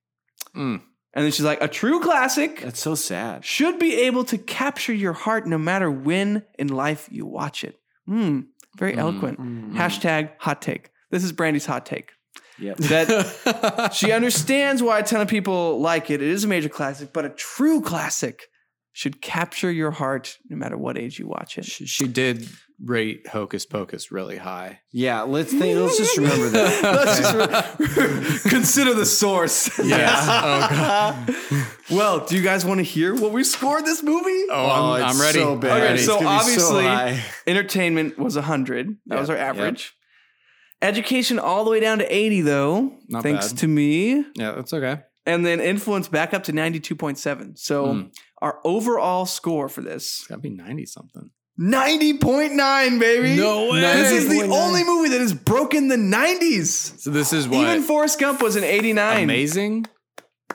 Mm. 0.54 0.82
And 1.14 1.24
then 1.24 1.32
she's 1.32 1.44
like, 1.46 1.62
"A 1.62 1.68
true 1.68 2.00
classic." 2.00 2.60
That's 2.60 2.80
so 2.80 2.94
sad. 2.94 3.44
should 3.44 3.78
be 3.78 4.02
able 4.02 4.24
to 4.24 4.36
capture 4.38 4.92
your 4.94 5.14
heart 5.14 5.46
no 5.46 5.56
matter 5.58 5.90
when 5.90 6.44
in 6.58 6.68
life 6.68 7.08
you 7.10 7.24
watch 7.26 7.64
it. 7.64 7.80
Hmm, 8.06 8.40
very 8.76 8.92
Mm. 8.92 8.98
eloquent. 8.98 9.40
Mm. 9.40 9.72
Hashtag 9.74 10.30
hot 10.38 10.60
take. 10.62 10.90
This 11.10 11.24
is 11.24 11.32
Brandy's 11.32 11.66
hot 11.66 11.86
take. 11.86 12.10
Yep. 12.58 12.76
That 12.78 13.92
she 13.94 14.12
understands 14.12 14.82
why 14.82 14.98
a 15.00 15.02
ton 15.02 15.20
of 15.22 15.28
people 15.28 15.80
like 15.80 16.10
it. 16.10 16.20
It 16.22 16.28
is 16.28 16.44
a 16.44 16.48
major 16.48 16.68
classic, 16.68 17.12
but 17.12 17.24
a 17.24 17.30
true 17.30 17.80
classic 17.80 18.48
should 18.96 19.20
capture 19.20 19.70
your 19.70 19.90
heart 19.90 20.38
no 20.48 20.56
matter 20.56 20.78
what 20.78 20.96
age 20.96 21.18
you 21.18 21.26
watch 21.28 21.58
it. 21.58 21.66
she, 21.66 21.84
she 21.84 22.08
did 22.08 22.48
rate 22.82 23.26
Hocus 23.26 23.66
Pocus 23.66 24.10
really 24.10 24.38
high. 24.38 24.80
Yeah, 24.90 25.20
let's 25.20 25.50
think, 25.52 25.78
let's 25.78 25.98
just 25.98 26.16
remember 26.16 26.48
that. 26.48 26.82
Let's 26.82 27.18
just 27.20 28.44
re- 28.46 28.50
consider 28.50 28.94
the 28.94 29.04
source. 29.04 29.78
Yeah. 29.78 31.26
Oh, 31.88 31.96
well, 31.96 32.26
do 32.26 32.36
you 32.36 32.42
guys 32.42 32.64
want 32.64 32.78
to 32.78 32.84
hear 32.84 33.14
what 33.14 33.32
we 33.32 33.44
scored 33.44 33.84
this 33.84 34.02
movie? 34.02 34.44
Oh, 34.50 34.70
I'm, 34.94 35.02
Oh, 35.02 35.06
I'm 35.06 35.20
ready. 35.20 35.38
so 35.40 35.56
bad. 35.56 35.70
Okay, 35.76 35.86
Ready. 35.92 35.98
so 36.02 36.14
It's 36.14 36.22
so 36.22 36.28
obviously- 36.76 37.22
Entertainment 37.46 38.18
was 38.18 38.34
100. 38.36 38.96
That 39.06 39.20
was 39.20 39.28
our 39.30 39.36
Yep, 39.36 39.46
average. 39.56 39.94
Education 40.82 41.38
all 41.38 41.64
the 41.64 41.70
way 41.70 41.80
down 41.80 41.98
to 41.98 42.06
80 42.14 42.40
though, 42.42 42.92
Not 43.08 43.22
thanks 43.22 43.48
bad. 43.52 43.58
to 43.58 43.68
me. 43.68 44.24
Yeah, 44.36 44.52
that's 44.52 44.72
okay. 44.72 45.02
And 45.26 45.44
then 45.44 45.60
influence 45.60 46.06
back 46.08 46.32
up 46.32 46.44
to 46.44 46.52
92.7. 46.52 47.56
So 47.58 47.92
Hmm. 47.92 48.02
our 48.40 48.60
overall 48.64 49.26
score 49.26 49.68
for 49.68 49.80
this 49.82 50.20
It's 50.20 50.26
gotta 50.28 50.40
be 50.40 50.50
ninety 50.50 50.86
something. 50.86 51.30
90.9, 51.58 52.98
baby. 53.00 53.34
No 53.36 53.70
way. 53.72 53.80
This 53.80 54.12
is 54.12 54.28
the 54.28 54.40
90.9. 54.42 54.52
only 54.52 54.84
movie 54.84 55.08
that 55.10 55.20
has 55.20 55.32
broken 55.32 55.88
the 55.88 55.96
90s. 55.96 57.00
So 57.00 57.10
this 57.10 57.32
is 57.32 57.48
what 57.48 57.60
Even 57.66 57.82
Forrest 57.82 58.18
Gump 58.20 58.42
was 58.42 58.56
an 58.56 58.64
89. 58.64 59.24
amazing. 59.24 59.86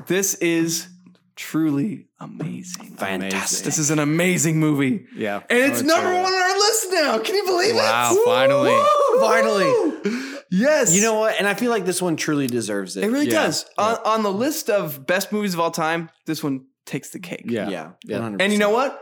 This 0.08 0.36
is 0.36 0.88
truly 1.36 2.08
amazing. 2.20 2.96
Fantastic. 2.98 3.66
This 3.66 3.78
is 3.80 3.90
an 3.90 4.00
amazing 4.00 4.60
movie. 4.60 5.06
Yeah, 5.16 5.42
And 5.50 5.60
it's 5.60 5.82
Oh, 5.82 5.86
number 5.86 6.14
one 6.14 6.26
on 6.26 6.34
our 6.34 6.58
list 6.60 6.86
now. 6.92 7.18
Can 7.20 7.36
you 7.36 7.46
believe 7.46 7.76
Wow, 7.76 8.14
it? 8.16 8.24
finally. 8.26 8.70
Woo! 8.72 9.20
Finally. 9.20 10.31
Yes. 10.52 10.94
You 10.94 11.02
know 11.02 11.16
what? 11.20 11.36
And 11.40 11.48
I 11.48 11.54
feel 11.54 11.72
like 11.72 11.86
this 11.86 12.02
one 12.02 12.18
truly 12.18 12.46
deserves 12.48 12.98
it. 12.98 13.04
it 13.06 13.10
really 13.10 13.26
Yeah. 13.28 13.44
does. 13.46 13.66
On, 13.78 13.98
on 14.06 14.24
the 14.24 14.32
list 14.32 14.70
of 14.70 15.08
best 15.08 15.32
movies 15.32 15.54
of 15.54 15.60
all 15.62 15.72
time, 15.72 16.10
this 16.26 16.44
one 16.44 16.66
takes 16.86 17.10
the 17.12 17.20
cake. 17.20 17.46
Yeah, 17.46 17.70
yeah. 17.70 17.92
Yeah. 18.06 18.18
100%. 18.20 18.42
And 18.42 18.52
you 18.54 18.60
know 18.60 18.70
what? 18.70 19.02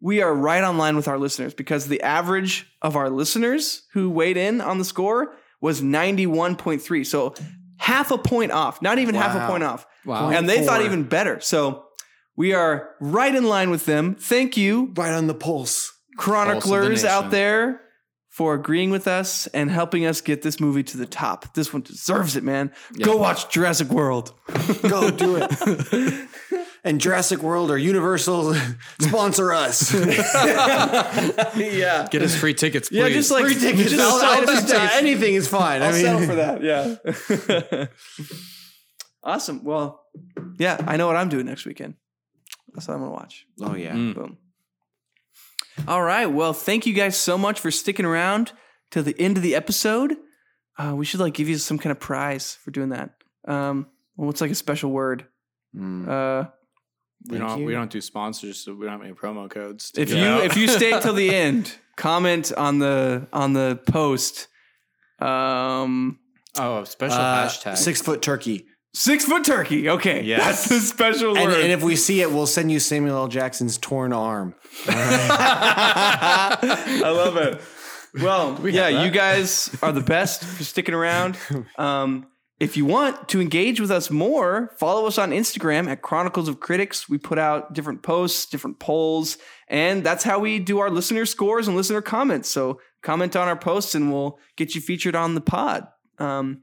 We 0.00 0.22
are 0.22 0.34
right 0.34 0.62
on 0.64 0.78
line 0.78 0.96
with 0.96 1.06
our 1.08 1.18
listeners 1.18 1.52
because 1.54 1.86
the 1.88 2.00
average 2.02 2.66
of 2.82 2.96
our 2.96 3.10
listeners 3.10 3.82
who 3.92 4.10
weighed 4.10 4.36
in 4.36 4.60
on 4.60 4.78
the 4.78 4.84
score 4.84 5.34
was 5.60 5.82
91.3. 5.82 7.04
So 7.06 7.34
half 7.78 8.10
a 8.10 8.18
point 8.18 8.52
off, 8.52 8.80
not 8.82 8.98
even 8.98 9.14
half 9.14 9.34
a 9.36 9.46
point 9.50 9.64
off. 9.64 9.86
Wow. 10.04 10.30
And 10.30 10.48
they 10.48 10.64
thought 10.64 10.82
even 10.82 11.02
better. 11.04 11.40
So 11.40 11.84
we 12.36 12.52
are 12.52 12.90
right 13.00 13.34
in 13.34 13.44
line 13.44 13.70
with 13.70 13.86
them. 13.86 14.14
Thank 14.14 14.56
you, 14.56 14.92
right 14.96 15.12
on 15.12 15.26
the 15.26 15.34
pulse. 15.34 15.92
chroniclers 16.18 17.04
out 17.04 17.30
there, 17.30 17.80
for 18.36 18.52
agreeing 18.52 18.90
with 18.90 19.08
us 19.08 19.46
and 19.54 19.70
helping 19.70 20.04
us 20.04 20.20
get 20.20 20.42
this 20.42 20.60
movie 20.60 20.82
to 20.82 20.98
the 20.98 21.06
top. 21.06 21.54
This 21.54 21.72
one 21.72 21.80
deserves 21.80 22.36
it, 22.36 22.44
man. 22.44 22.70
Go 23.00 23.16
watch 23.16 23.48
Jurassic 23.48 23.88
World. 23.88 24.34
Go 24.82 25.10
do 25.10 25.36
it. 25.40 26.28
and 26.84 27.00
Jurassic 27.00 27.42
World 27.42 27.70
or 27.70 27.78
Universal 27.78 28.54
sponsor 29.00 29.54
us. 29.54 29.90
yeah. 31.56 32.08
Get 32.10 32.20
us 32.20 32.34
free 32.36 32.52
tickets, 32.52 32.90
please. 32.90 32.98
Yeah, 32.98 33.08
just 33.08 33.30
like 33.30 33.46
Free 33.46 33.54
tickets. 33.54 33.90
just 33.90 34.02
I'll- 34.02 34.20
I'll 34.40 34.44
just- 34.44 34.68
effects. 34.68 34.96
anything 34.96 35.34
is 35.34 35.48
fine. 35.48 35.80
I'll 35.80 35.88
I 35.88 35.92
mean, 35.92 36.02
settle 36.02 36.26
for 36.26 36.34
that. 36.34 36.62
Yeah. 36.62 37.86
awesome. 39.24 39.64
Well, 39.64 40.04
yeah, 40.58 40.76
I 40.86 40.98
know 40.98 41.06
what 41.06 41.16
I'm 41.16 41.30
doing 41.30 41.46
next 41.46 41.64
weekend. 41.64 41.94
That's 42.74 42.86
what 42.86 42.94
I'm 42.94 43.00
gonna 43.00 43.12
watch. 43.12 43.46
Oh 43.62 43.74
yeah. 43.74 43.94
Mm. 43.94 44.14
Boom. 44.14 44.36
All 45.86 46.02
right. 46.02 46.26
Well, 46.26 46.52
thank 46.52 46.86
you 46.86 46.94
guys 46.94 47.16
so 47.16 47.36
much 47.36 47.60
for 47.60 47.70
sticking 47.70 48.06
around 48.06 48.52
to 48.90 49.02
the 49.02 49.14
end 49.18 49.36
of 49.36 49.42
the 49.42 49.54
episode. 49.54 50.16
Uh, 50.78 50.94
we 50.94 51.04
should 51.04 51.20
like 51.20 51.34
give 51.34 51.48
you 51.48 51.56
some 51.58 51.78
kind 51.78 51.90
of 51.90 52.00
prize 52.00 52.56
for 52.62 52.70
doing 52.70 52.90
that. 52.90 53.10
Um, 53.46 53.86
well, 54.16 54.26
what's 54.26 54.40
like 54.40 54.50
a 54.50 54.54
special 54.54 54.90
word? 54.90 55.26
Mm. 55.74 56.08
Uh, 56.08 56.48
we 57.28 57.38
don't 57.38 57.60
you. 57.60 57.64
we 57.66 57.72
don't 57.72 57.90
do 57.90 58.00
sponsors, 58.00 58.58
so 58.64 58.74
we 58.74 58.86
don't 58.86 58.92
have 58.92 59.02
any 59.02 59.14
promo 59.14 59.48
codes. 59.50 59.90
to 59.92 60.02
if 60.02 60.10
you 60.10 60.24
out. 60.24 60.44
if 60.44 60.56
you 60.56 60.68
stay 60.68 60.98
till 61.00 61.14
the 61.14 61.34
end, 61.34 61.74
comment 61.96 62.52
on 62.56 62.78
the 62.78 63.26
on 63.32 63.52
the 63.52 63.80
post. 63.86 64.48
Um, 65.18 66.18
oh, 66.58 66.82
a 66.82 66.86
special 66.86 67.18
Uh, 67.18 67.46
hashtag 67.48 67.76
Six 67.76 68.02
foot 68.02 68.22
turkey. 68.22 68.66
Six 68.96 69.24
foot 69.24 69.44
turkey. 69.44 69.88
Okay, 69.90 70.22
Yes. 70.22 70.44
that's 70.44 70.68
the 70.68 70.80
special 70.80 71.36
And, 71.36 71.50
word. 71.52 71.60
and 71.60 71.72
if 71.72 71.82
we 71.82 71.96
see 71.96 72.20
it, 72.22 72.30
we'll 72.32 72.46
send 72.46 72.72
you 72.72 72.80
Samuel 72.80 73.16
L. 73.16 73.28
Jackson's 73.28 73.78
torn 73.78 74.12
arm. 74.12 74.54
I 74.88 76.56
love 77.10 77.36
it. 77.36 77.60
Well, 78.22 78.54
we 78.62 78.72
yeah, 78.72 79.04
you 79.04 79.10
guys 79.10 79.70
are 79.82 79.92
the 79.92 80.00
best 80.00 80.42
for 80.44 80.64
sticking 80.64 80.94
around. 80.94 81.36
Um, 81.78 82.26
if 82.58 82.74
you 82.74 82.86
want 82.86 83.28
to 83.28 83.42
engage 83.42 83.82
with 83.82 83.90
us 83.90 84.10
more, 84.10 84.72
follow 84.78 85.06
us 85.06 85.18
on 85.18 85.30
Instagram 85.30 85.88
at 85.88 86.00
Chronicles 86.00 86.48
of 86.48 86.58
Critics. 86.58 87.06
We 87.06 87.18
put 87.18 87.38
out 87.38 87.74
different 87.74 88.02
posts, 88.02 88.46
different 88.46 88.78
polls, 88.78 89.36
and 89.68 90.02
that's 90.02 90.24
how 90.24 90.38
we 90.38 90.58
do 90.58 90.78
our 90.78 90.88
listener 90.88 91.26
scores 91.26 91.68
and 91.68 91.76
listener 91.76 92.00
comments. 92.00 92.48
So 92.48 92.80
comment 93.02 93.36
on 93.36 93.46
our 93.46 93.58
posts, 93.58 93.94
and 93.94 94.10
we'll 94.10 94.38
get 94.56 94.74
you 94.74 94.80
featured 94.80 95.14
on 95.14 95.34
the 95.34 95.42
pod. 95.42 95.86
Um, 96.18 96.62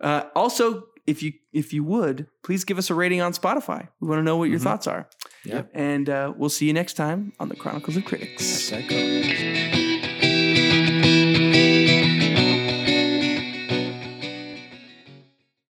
uh, 0.00 0.22
also, 0.34 0.84
if 1.06 1.22
you 1.22 1.32
if 1.52 1.72
you 1.72 1.84
would, 1.84 2.26
please 2.42 2.64
give 2.64 2.78
us 2.78 2.90
a 2.90 2.94
rating 2.94 3.20
on 3.20 3.32
Spotify. 3.32 3.88
We 4.00 4.08
want 4.08 4.18
to 4.20 4.22
know 4.24 4.36
what 4.36 4.50
your 4.50 4.58
Mhm. 4.58 4.62
thoughts 4.64 4.86
are. 4.86 5.08
Yep. 5.44 5.70
And 5.74 6.08
uh, 6.10 6.32
we'll 6.36 6.50
see 6.50 6.66
you 6.66 6.72
next 6.72 6.94
time 6.94 7.32
on 7.40 7.48
the 7.48 7.56
Chronicles 7.56 7.96
of 7.96 8.04
Critics. 8.04 8.72